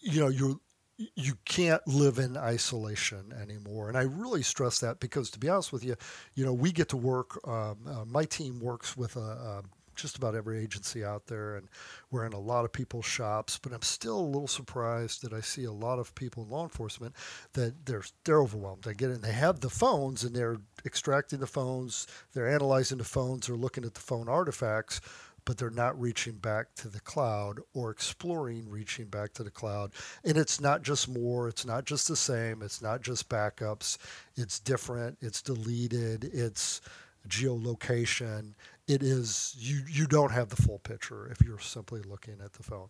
you 0.00 0.20
know, 0.20 0.28
you 0.28 0.60
you 1.14 1.34
can't 1.44 1.86
live 1.86 2.18
in 2.18 2.38
isolation 2.38 3.34
anymore, 3.38 3.88
and 3.88 3.98
I 3.98 4.02
really 4.02 4.42
stress 4.42 4.78
that 4.80 4.98
because, 4.98 5.30
to 5.30 5.38
be 5.38 5.48
honest 5.48 5.72
with 5.72 5.84
you, 5.84 5.96
you 6.34 6.46
know, 6.46 6.54
we 6.54 6.72
get 6.72 6.88
to 6.90 6.96
work. 6.96 7.38
Um, 7.46 7.76
uh, 7.86 8.04
my 8.06 8.24
team 8.24 8.60
works 8.60 8.96
with 8.96 9.16
a, 9.16 9.20
a 9.20 9.62
just 9.96 10.16
about 10.16 10.34
every 10.34 10.62
agency 10.62 11.04
out 11.04 11.26
there, 11.26 11.56
and 11.56 11.68
we're 12.10 12.26
in 12.26 12.32
a 12.32 12.38
lot 12.38 12.64
of 12.64 12.72
people's 12.72 13.06
shops. 13.06 13.58
But 13.58 13.72
I'm 13.72 13.82
still 13.82 14.18
a 14.18 14.20
little 14.20 14.48
surprised 14.48 15.22
that 15.22 15.32
I 15.32 15.40
see 15.40 15.64
a 15.64 15.72
lot 15.72 15.98
of 15.98 16.14
people 16.14 16.44
in 16.44 16.50
law 16.50 16.62
enforcement 16.62 17.14
that 17.54 17.86
they're 17.86 18.04
they're 18.24 18.40
overwhelmed. 18.42 18.84
They 18.84 18.94
get 18.94 19.10
in, 19.10 19.20
they 19.20 19.32
have 19.32 19.60
the 19.60 19.70
phones, 19.70 20.24
and 20.24 20.34
they're 20.34 20.58
extracting 20.84 21.40
the 21.40 21.46
phones, 21.46 22.06
they're 22.32 22.48
analyzing 22.48 22.98
the 22.98 23.04
phones, 23.04 23.46
they're 23.46 23.56
looking 23.56 23.84
at 23.84 23.94
the 23.94 24.00
phone 24.00 24.28
artifacts, 24.28 25.00
but 25.46 25.56
they're 25.56 25.70
not 25.70 25.98
reaching 25.98 26.34
back 26.34 26.74
to 26.74 26.88
the 26.88 27.00
cloud 27.00 27.60
or 27.72 27.90
exploring 27.90 28.68
reaching 28.68 29.06
back 29.06 29.32
to 29.32 29.44
the 29.44 29.50
cloud. 29.50 29.92
And 30.24 30.36
it's 30.36 30.60
not 30.60 30.82
just 30.82 31.08
more, 31.08 31.48
it's 31.48 31.64
not 31.64 31.86
just 31.86 32.08
the 32.08 32.16
same, 32.16 32.60
it's 32.62 32.82
not 32.82 33.00
just 33.00 33.30
backups, 33.30 33.96
it's 34.34 34.58
different, 34.58 35.16
it's 35.22 35.40
deleted, 35.40 36.24
it's 36.32 36.82
geolocation 37.28 38.54
it 38.88 39.02
is 39.02 39.54
you 39.58 39.82
you 39.88 40.06
don't 40.06 40.32
have 40.32 40.48
the 40.48 40.62
full 40.62 40.78
picture 40.78 41.28
if 41.28 41.40
you're 41.46 41.58
simply 41.58 42.00
looking 42.02 42.36
at 42.44 42.52
the 42.54 42.62
phone. 42.62 42.88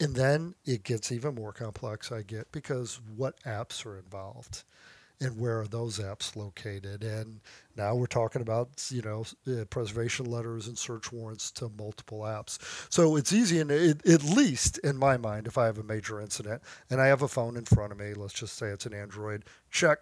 And 0.00 0.14
then 0.16 0.54
it 0.64 0.82
gets 0.82 1.12
even 1.12 1.36
more 1.36 1.52
complex 1.52 2.10
i 2.10 2.22
get 2.22 2.50
because 2.52 3.00
what 3.16 3.40
apps 3.44 3.86
are 3.86 3.96
involved 3.96 4.64
and 5.20 5.38
where 5.38 5.60
are 5.60 5.66
those 5.66 5.98
apps 5.98 6.34
located? 6.36 7.04
And 7.04 7.40
now 7.76 7.94
we're 7.94 8.06
talking 8.06 8.42
about 8.42 8.88
you 8.90 9.02
know 9.02 9.24
uh, 9.46 9.64
preservation 9.66 10.26
letters 10.26 10.66
and 10.66 10.76
search 10.78 11.12
warrants 11.12 11.50
to 11.52 11.70
multiple 11.78 12.20
apps. 12.20 12.58
So 12.92 13.16
it's 13.16 13.32
easy 13.32 13.60
and 13.60 13.70
it, 13.70 14.06
at 14.06 14.22
least 14.24 14.78
in 14.78 14.96
my 14.96 15.16
mind 15.16 15.46
if 15.46 15.58
i 15.58 15.66
have 15.66 15.78
a 15.78 15.82
major 15.82 16.20
incident 16.20 16.62
and 16.90 17.00
i 17.00 17.06
have 17.06 17.22
a 17.22 17.28
phone 17.28 17.56
in 17.56 17.64
front 17.64 17.92
of 17.92 17.98
me 17.98 18.14
let's 18.14 18.32
just 18.34 18.56
say 18.56 18.68
it's 18.68 18.86
an 18.86 18.94
android 18.94 19.44
check 19.70 19.98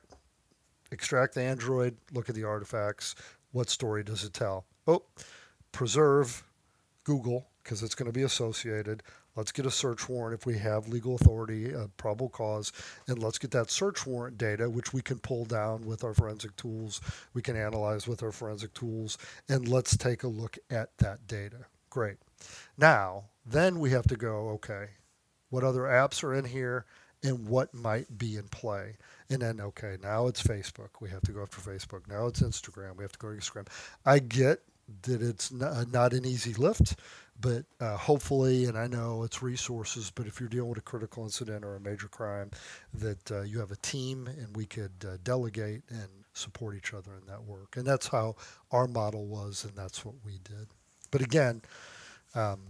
extract 0.91 1.35
the 1.35 1.43
android 1.43 1.97
look 2.13 2.29
at 2.29 2.35
the 2.35 2.45
artifacts 2.45 3.15
what 3.53 3.69
story 3.71 4.03
does 4.03 4.25
it 4.25 4.33
tell 4.33 4.65
oh, 4.87 5.03
preserve 5.73 6.43
Google 7.05 7.47
because 7.63 7.83
it's 7.83 7.95
going 7.95 8.07
to 8.07 8.13
be 8.13 8.23
associated. 8.23 9.03
Let's 9.35 9.53
get 9.53 9.65
a 9.65 9.71
search 9.71 10.09
warrant 10.09 10.39
if 10.39 10.45
we 10.45 10.59
have 10.59 10.89
legal 10.89 11.15
authority, 11.15 11.73
a 11.73 11.89
probable 11.97 12.29
cause, 12.29 12.71
and 13.09 13.23
let's 13.23 13.39
get 13.39 13.51
that 13.53 13.71
search 13.71 14.07
warrant 14.07 14.37
data, 14.37 14.69
which 14.69 14.93
we 14.93 15.01
can 15.01 15.19
pull 15.19 15.47
down 15.47 15.87
with 15.87 16.05
our 16.05 16.13
forensic 16.13 16.55
tools. 16.57 17.01
We 17.33 17.41
can 17.41 17.57
analyze 17.57 18.07
with 18.07 18.23
our 18.23 18.33
forensic 18.33 18.75
tools, 18.75 19.17
and 19.49 19.69
let's 19.69 19.97
take 19.97 20.23
a 20.23 20.29
look 20.29 20.59
at 20.71 20.99
that 20.99 21.27
data. 21.27 21.65
Great. 21.89 22.17
Now, 22.77 23.25
then 23.47 23.79
we 23.79 23.91
have 23.91 24.07
to 24.09 24.17
go, 24.17 24.51
okay, 24.51 24.89
what 25.49 25.65
other 25.65 25.83
apps 25.83 26.23
are 26.25 26.35
in 26.35 26.45
here 26.45 26.85
and 27.23 27.47
what 27.47 27.73
might 27.73 28.19
be 28.19 28.37
in 28.37 28.49
play? 28.49 28.97
And 29.31 29.41
then, 29.41 29.61
okay, 29.61 29.97
now 30.03 30.27
it's 30.27 30.43
Facebook. 30.43 30.89
We 31.01 31.09
have 31.11 31.23
to 31.23 31.33
go 31.33 31.43
after 31.43 31.61
Facebook. 31.61 32.09
Now 32.09 32.27
it's 32.27 32.43
Instagram. 32.43 32.97
We 32.97 33.05
have 33.05 33.13
to 33.13 33.19
go 33.19 33.31
to 33.31 33.37
Instagram. 33.37 33.69
I 34.05 34.19
get 34.19 34.61
that 35.03 35.23
it's 35.23 35.51
not, 35.53 35.91
not 35.91 36.13
an 36.13 36.25
easy 36.25 36.55
lift, 36.55 36.97
but 37.41 37.65
uh, 37.81 37.97
hopefully, 37.97 38.67
and 38.67 38.79
I 38.79 38.87
know 38.87 39.25
it's 39.25 39.43
resources, 39.43 40.11
but 40.15 40.27
if 40.27 40.39
you're 40.39 40.49
dealing 40.49 40.69
with 40.69 40.79
a 40.79 40.83
critical 40.83 41.25
incident 41.25 41.65
or 41.65 41.77
a 41.77 41.81
major 41.81 42.09
crime, 42.09 42.51
that 42.95 43.31
uh, 43.31 43.43
you 43.43 43.59
have 43.59 43.71
a 43.71 43.77
team 43.77 44.27
and 44.27 44.57
we 44.57 44.67
could 44.67 44.93
uh, 45.05 45.17
delegate 45.25 45.83
and 45.89 46.09
support 46.35 46.77
each 46.77 46.95
other 46.95 47.13
in 47.21 47.27
that 47.27 47.43
work. 47.45 47.77
And 47.77 47.85
that's 47.85 48.09
how 48.09 48.37
our 48.71 48.87
model 48.87 49.27
was, 49.27 49.65
and 49.65 49.75
that's 49.77 50.05
what 50.05 50.15
we 50.25 50.39
did. 50.45 50.69
But 51.11 51.21
again, 51.21 51.63
um, 52.35 52.61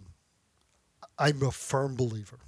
I'm 1.18 1.43
a 1.43 1.51
firm 1.51 1.95
believer 1.95 2.39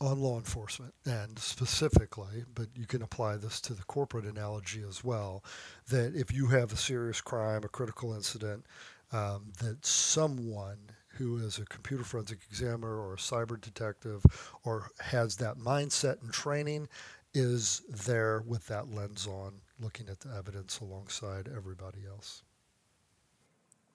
on 0.00 0.20
law 0.20 0.36
enforcement 0.36 0.94
and 1.04 1.38
specifically, 1.38 2.44
but 2.54 2.68
you 2.74 2.86
can 2.86 3.02
apply 3.02 3.36
this 3.36 3.60
to 3.60 3.74
the 3.74 3.82
corporate 3.84 4.24
analogy 4.24 4.82
as 4.88 5.02
well, 5.02 5.44
that 5.88 6.14
if 6.14 6.32
you 6.32 6.46
have 6.46 6.72
a 6.72 6.76
serious 6.76 7.20
crime, 7.20 7.64
a 7.64 7.68
critical 7.68 8.14
incident, 8.14 8.64
um, 9.12 9.52
that 9.60 9.84
someone 9.84 10.78
who 11.08 11.38
is 11.38 11.58
a 11.58 11.64
computer 11.64 12.04
forensic 12.04 12.38
examiner 12.48 12.96
or 12.96 13.14
a 13.14 13.16
cyber 13.16 13.60
detective 13.60 14.22
or 14.64 14.90
has 15.00 15.36
that 15.36 15.58
mindset 15.58 16.22
and 16.22 16.32
training 16.32 16.88
is 17.34 17.82
there 17.88 18.42
with 18.46 18.66
that 18.68 18.88
lens 18.88 19.26
on, 19.26 19.54
looking 19.80 20.08
at 20.08 20.20
the 20.20 20.34
evidence 20.34 20.80
alongside 20.80 21.48
everybody 21.54 22.00
else. 22.08 22.42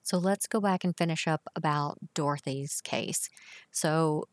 So 0.02 0.18
let's 0.18 0.46
go 0.46 0.60
back 0.60 0.84
and 0.84 0.94
finish 0.94 1.26
up 1.26 1.48
about 1.56 1.98
Dorothy's 2.12 2.82
case. 2.82 3.30
So 3.70 4.28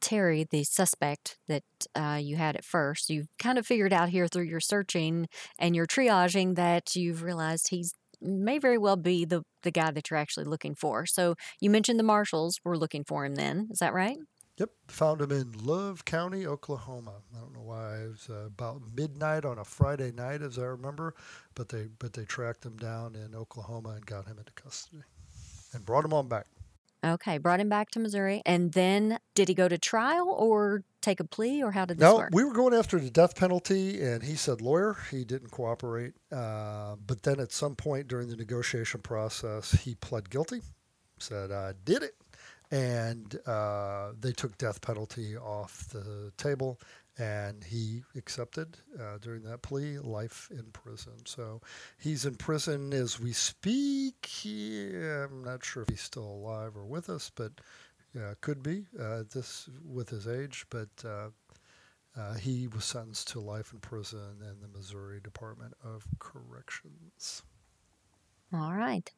Terry, 0.00 0.46
the 0.50 0.64
suspect 0.64 1.38
that 1.48 1.62
uh, 1.94 2.18
you 2.20 2.36
had 2.36 2.56
at 2.56 2.64
first, 2.64 3.10
you've 3.10 3.28
kind 3.38 3.58
of 3.58 3.66
figured 3.66 3.92
out 3.92 4.08
here 4.08 4.28
through 4.28 4.44
your 4.44 4.60
searching 4.60 5.28
and 5.58 5.76
your 5.76 5.86
triaging 5.86 6.56
that 6.56 6.94
you've 6.94 7.22
realized 7.22 7.68
he's 7.68 7.94
may 8.22 8.58
very 8.58 8.78
well 8.78 8.96
be 8.96 9.24
the 9.24 9.42
the 9.62 9.70
guy 9.70 9.90
that 9.90 10.10
you're 10.10 10.18
actually 10.18 10.44
looking 10.44 10.74
for. 10.74 11.06
So 11.06 11.34
you 11.60 11.70
mentioned 11.70 11.98
the 11.98 12.04
marshals 12.04 12.60
were 12.64 12.76
looking 12.76 13.04
for 13.04 13.24
him. 13.24 13.34
Then 13.34 13.68
is 13.70 13.78
that 13.78 13.94
right? 13.94 14.18
Yep, 14.58 14.70
found 14.88 15.22
him 15.22 15.32
in 15.32 15.52
Love 15.62 16.04
County, 16.04 16.46
Oklahoma. 16.46 17.14
I 17.34 17.40
don't 17.40 17.54
know 17.54 17.62
why. 17.62 18.02
It 18.02 18.08
was 18.08 18.28
uh, 18.28 18.46
about 18.46 18.82
midnight 18.94 19.46
on 19.46 19.58
a 19.58 19.64
Friday 19.64 20.12
night, 20.12 20.42
as 20.42 20.58
I 20.58 20.64
remember, 20.64 21.14
but 21.54 21.70
they 21.70 21.88
but 21.98 22.12
they 22.12 22.24
tracked 22.26 22.66
him 22.66 22.76
down 22.76 23.14
in 23.14 23.34
Oklahoma 23.34 23.90
and 23.90 24.04
got 24.04 24.26
him 24.26 24.38
into 24.38 24.52
custody 24.52 25.02
and 25.72 25.84
brought 25.86 26.04
him 26.04 26.12
on 26.12 26.28
back. 26.28 26.46
Okay, 27.02 27.38
brought 27.38 27.60
him 27.60 27.68
back 27.70 27.90
to 27.92 27.98
Missouri, 27.98 28.42
and 28.44 28.72
then 28.72 29.18
did 29.34 29.48
he 29.48 29.54
go 29.54 29.68
to 29.68 29.78
trial 29.78 30.28
or 30.28 30.84
take 31.00 31.18
a 31.18 31.24
plea, 31.24 31.62
or 31.62 31.70
how 31.72 31.86
did 31.86 31.96
this 31.96 32.02
no, 32.02 32.16
work? 32.16 32.30
we 32.32 32.44
were 32.44 32.52
going 32.52 32.74
after 32.74 32.98
the 32.98 33.10
death 33.10 33.34
penalty, 33.34 34.02
and 34.02 34.22
he 34.22 34.34
said 34.34 34.60
lawyer. 34.60 34.98
He 35.10 35.24
didn't 35.24 35.50
cooperate, 35.50 36.12
uh, 36.30 36.96
but 37.06 37.22
then 37.22 37.40
at 37.40 37.52
some 37.52 37.74
point 37.74 38.06
during 38.06 38.28
the 38.28 38.36
negotiation 38.36 39.00
process, 39.00 39.72
he 39.72 39.94
pled 39.94 40.28
guilty, 40.28 40.60
said 41.18 41.50
I 41.50 41.72
did 41.86 42.02
it, 42.02 42.16
and 42.70 43.34
uh, 43.46 44.12
they 44.20 44.32
took 44.32 44.58
death 44.58 44.82
penalty 44.82 45.38
off 45.38 45.88
the 45.88 46.32
table, 46.36 46.78
and 47.20 47.62
he 47.62 48.02
accepted 48.16 48.78
uh, 48.98 49.18
during 49.20 49.42
that 49.42 49.60
plea 49.60 49.98
life 49.98 50.48
in 50.50 50.64
prison. 50.72 51.12
So 51.26 51.60
he's 51.98 52.24
in 52.24 52.36
prison 52.36 52.94
as 52.94 53.20
we 53.20 53.32
speak. 53.32 54.24
He, 54.24 54.88
I'm 54.96 55.44
not 55.44 55.62
sure 55.62 55.82
if 55.82 55.90
he's 55.90 56.00
still 56.00 56.24
alive 56.24 56.76
or 56.76 56.86
with 56.86 57.10
us, 57.10 57.30
but 57.34 57.52
uh, 58.16 58.34
could 58.40 58.62
be 58.62 58.86
uh, 58.98 59.24
this 59.34 59.68
with 59.84 60.08
his 60.08 60.26
age. 60.26 60.64
But 60.70 60.88
uh, 61.04 61.28
uh, 62.18 62.34
he 62.34 62.68
was 62.68 62.86
sentenced 62.86 63.28
to 63.28 63.40
life 63.40 63.72
in 63.74 63.80
prison 63.80 64.38
in 64.40 64.60
the 64.62 64.68
Missouri 64.68 65.20
Department 65.20 65.74
of 65.84 66.04
Corrections. 66.18 67.42
All 68.52 68.74
right. 68.74 69.08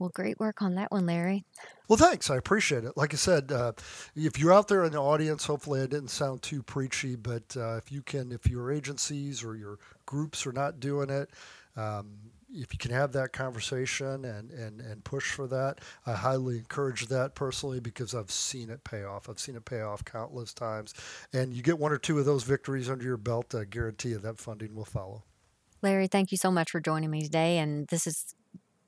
Well, 0.00 0.10
great 0.14 0.40
work 0.40 0.62
on 0.62 0.76
that 0.76 0.90
one, 0.90 1.04
Larry. 1.04 1.44
Well, 1.86 1.98
thanks. 1.98 2.30
I 2.30 2.36
appreciate 2.36 2.84
it. 2.84 2.96
Like 2.96 3.12
I 3.12 3.18
said, 3.18 3.52
uh, 3.52 3.72
if 4.16 4.38
you're 4.38 4.52
out 4.52 4.66
there 4.66 4.82
in 4.84 4.92
the 4.92 4.98
audience, 4.98 5.44
hopefully 5.44 5.82
I 5.82 5.86
didn't 5.86 6.08
sound 6.08 6.40
too 6.40 6.62
preachy, 6.62 7.16
but 7.16 7.54
uh, 7.54 7.76
if 7.76 7.92
you 7.92 8.00
can, 8.00 8.32
if 8.32 8.48
your 8.48 8.72
agencies 8.72 9.44
or 9.44 9.56
your 9.56 9.78
groups 10.06 10.46
are 10.46 10.52
not 10.52 10.80
doing 10.80 11.10
it, 11.10 11.28
um, 11.76 12.12
if 12.50 12.72
you 12.72 12.78
can 12.78 12.92
have 12.92 13.12
that 13.12 13.34
conversation 13.34 14.24
and, 14.24 14.50
and, 14.50 14.80
and 14.80 15.04
push 15.04 15.32
for 15.32 15.46
that, 15.48 15.80
I 16.06 16.14
highly 16.14 16.56
encourage 16.56 17.06
that 17.08 17.34
personally 17.34 17.78
because 17.78 18.14
I've 18.14 18.30
seen 18.30 18.70
it 18.70 18.82
pay 18.84 19.04
off. 19.04 19.28
I've 19.28 19.38
seen 19.38 19.54
it 19.54 19.66
pay 19.66 19.82
off 19.82 20.02
countless 20.02 20.54
times. 20.54 20.94
And 21.34 21.52
you 21.52 21.62
get 21.62 21.78
one 21.78 21.92
or 21.92 21.98
two 21.98 22.18
of 22.18 22.24
those 22.24 22.42
victories 22.42 22.88
under 22.88 23.04
your 23.04 23.18
belt, 23.18 23.54
I 23.54 23.64
guarantee 23.64 24.08
you 24.08 24.18
that 24.18 24.38
funding 24.38 24.74
will 24.74 24.86
follow. 24.86 25.24
Larry, 25.82 26.08
thank 26.08 26.32
you 26.32 26.38
so 26.38 26.50
much 26.50 26.70
for 26.70 26.80
joining 26.80 27.10
me 27.10 27.22
today. 27.22 27.58
And 27.58 27.86
this 27.88 28.06
is 28.06 28.34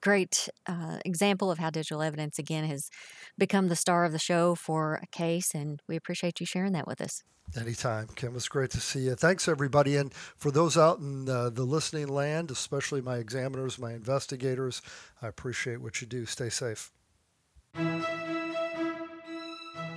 great 0.03 0.49
uh, 0.67 0.99
example 1.05 1.51
of 1.51 1.59
how 1.59 1.71
digital 1.71 2.03
evidence 2.03 2.39
again 2.39 2.65
has 2.65 2.91
become 3.39 3.69
the 3.69 3.77
star 3.77 4.05
of 4.05 4.13
the 4.13 4.19
show 4.19 4.55
for 4.55 5.01
a 5.03 5.07
case 5.07 5.55
and 5.55 5.81
we 5.89 5.97
appreciate 5.97 6.41
you 6.41 6.47
sharing 6.47 6.73
that 6.73 6.87
with 6.87 7.01
us 7.01 7.23
Anytime, 7.55 8.09
Kim. 8.15 8.35
It's 8.35 8.49
great 8.49 8.71
to 8.71 8.81
see 8.81 9.01
you. 9.01 9.15
Thanks, 9.15 9.47
everybody. 9.47 9.97
And 9.97 10.15
for 10.15 10.51
those 10.51 10.79
out 10.79 11.01
in 11.01 11.29
uh, 11.29 11.51
the 11.51 11.65
listening 11.65 12.09
land, 12.09 12.51
especially 12.51 13.03
my 13.03 13.17
examiners, 13.17 13.79
my 13.79 13.93
investigators, 13.93 14.81
I 15.21 15.29
appreciate 15.29 15.83
what 15.83 16.01
you 16.01 16.07
do. 16.07 16.25
Stay 16.25 16.49
safe. 16.49 16.91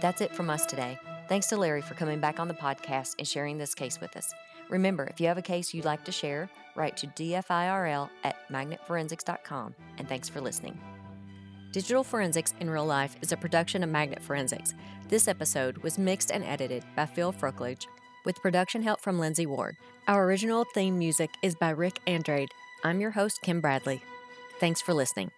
That's 0.01 0.19
it 0.19 0.35
from 0.35 0.49
us 0.49 0.65
today. 0.65 0.99
Thanks 1.29 1.47
to 1.47 1.57
Larry 1.57 1.81
for 1.81 1.93
coming 1.93 2.19
back 2.19 2.39
on 2.39 2.49
the 2.49 2.53
podcast 2.53 3.15
and 3.19 3.27
sharing 3.27 3.57
this 3.57 3.73
case 3.73 4.01
with 4.01 4.17
us. 4.17 4.33
Remember, 4.69 5.05
if 5.05 5.19
you 5.19 5.27
have 5.27 5.37
a 5.37 5.43
case 5.43 5.73
you'd 5.73 5.85
like 5.85 6.03
to 6.05 6.11
share, 6.11 6.49
write 6.75 6.97
to 6.97 7.07
dfirl 7.07 8.09
at 8.23 8.35
magnetforensics.com. 8.49 9.75
And 9.97 10.09
thanks 10.09 10.29
for 10.29 10.41
listening. 10.41 10.79
Digital 11.71 12.03
Forensics 12.03 12.53
in 12.59 12.69
Real 12.69 12.85
Life 12.85 13.17
is 13.21 13.31
a 13.31 13.37
production 13.37 13.83
of 13.83 13.89
Magnet 13.89 14.23
Forensics. 14.23 14.73
This 15.09 15.27
episode 15.27 15.77
was 15.79 15.97
mixed 15.97 16.31
and 16.31 16.43
edited 16.43 16.83
by 16.95 17.05
Phil 17.05 17.33
Fruckledge 17.33 17.85
with 18.23 18.41
production 18.41 18.81
help 18.81 19.01
from 19.01 19.19
Lindsay 19.19 19.45
Ward. 19.45 19.75
Our 20.07 20.25
original 20.25 20.65
theme 20.73 20.97
music 20.97 21.29
is 21.41 21.53
by 21.55 21.71
Rick 21.71 21.99
Andrade. 22.07 22.49
I'm 22.83 22.99
your 22.99 23.11
host, 23.11 23.41
Kim 23.41 23.61
Bradley. 23.61 24.01
Thanks 24.59 24.81
for 24.81 24.93
listening. 24.93 25.31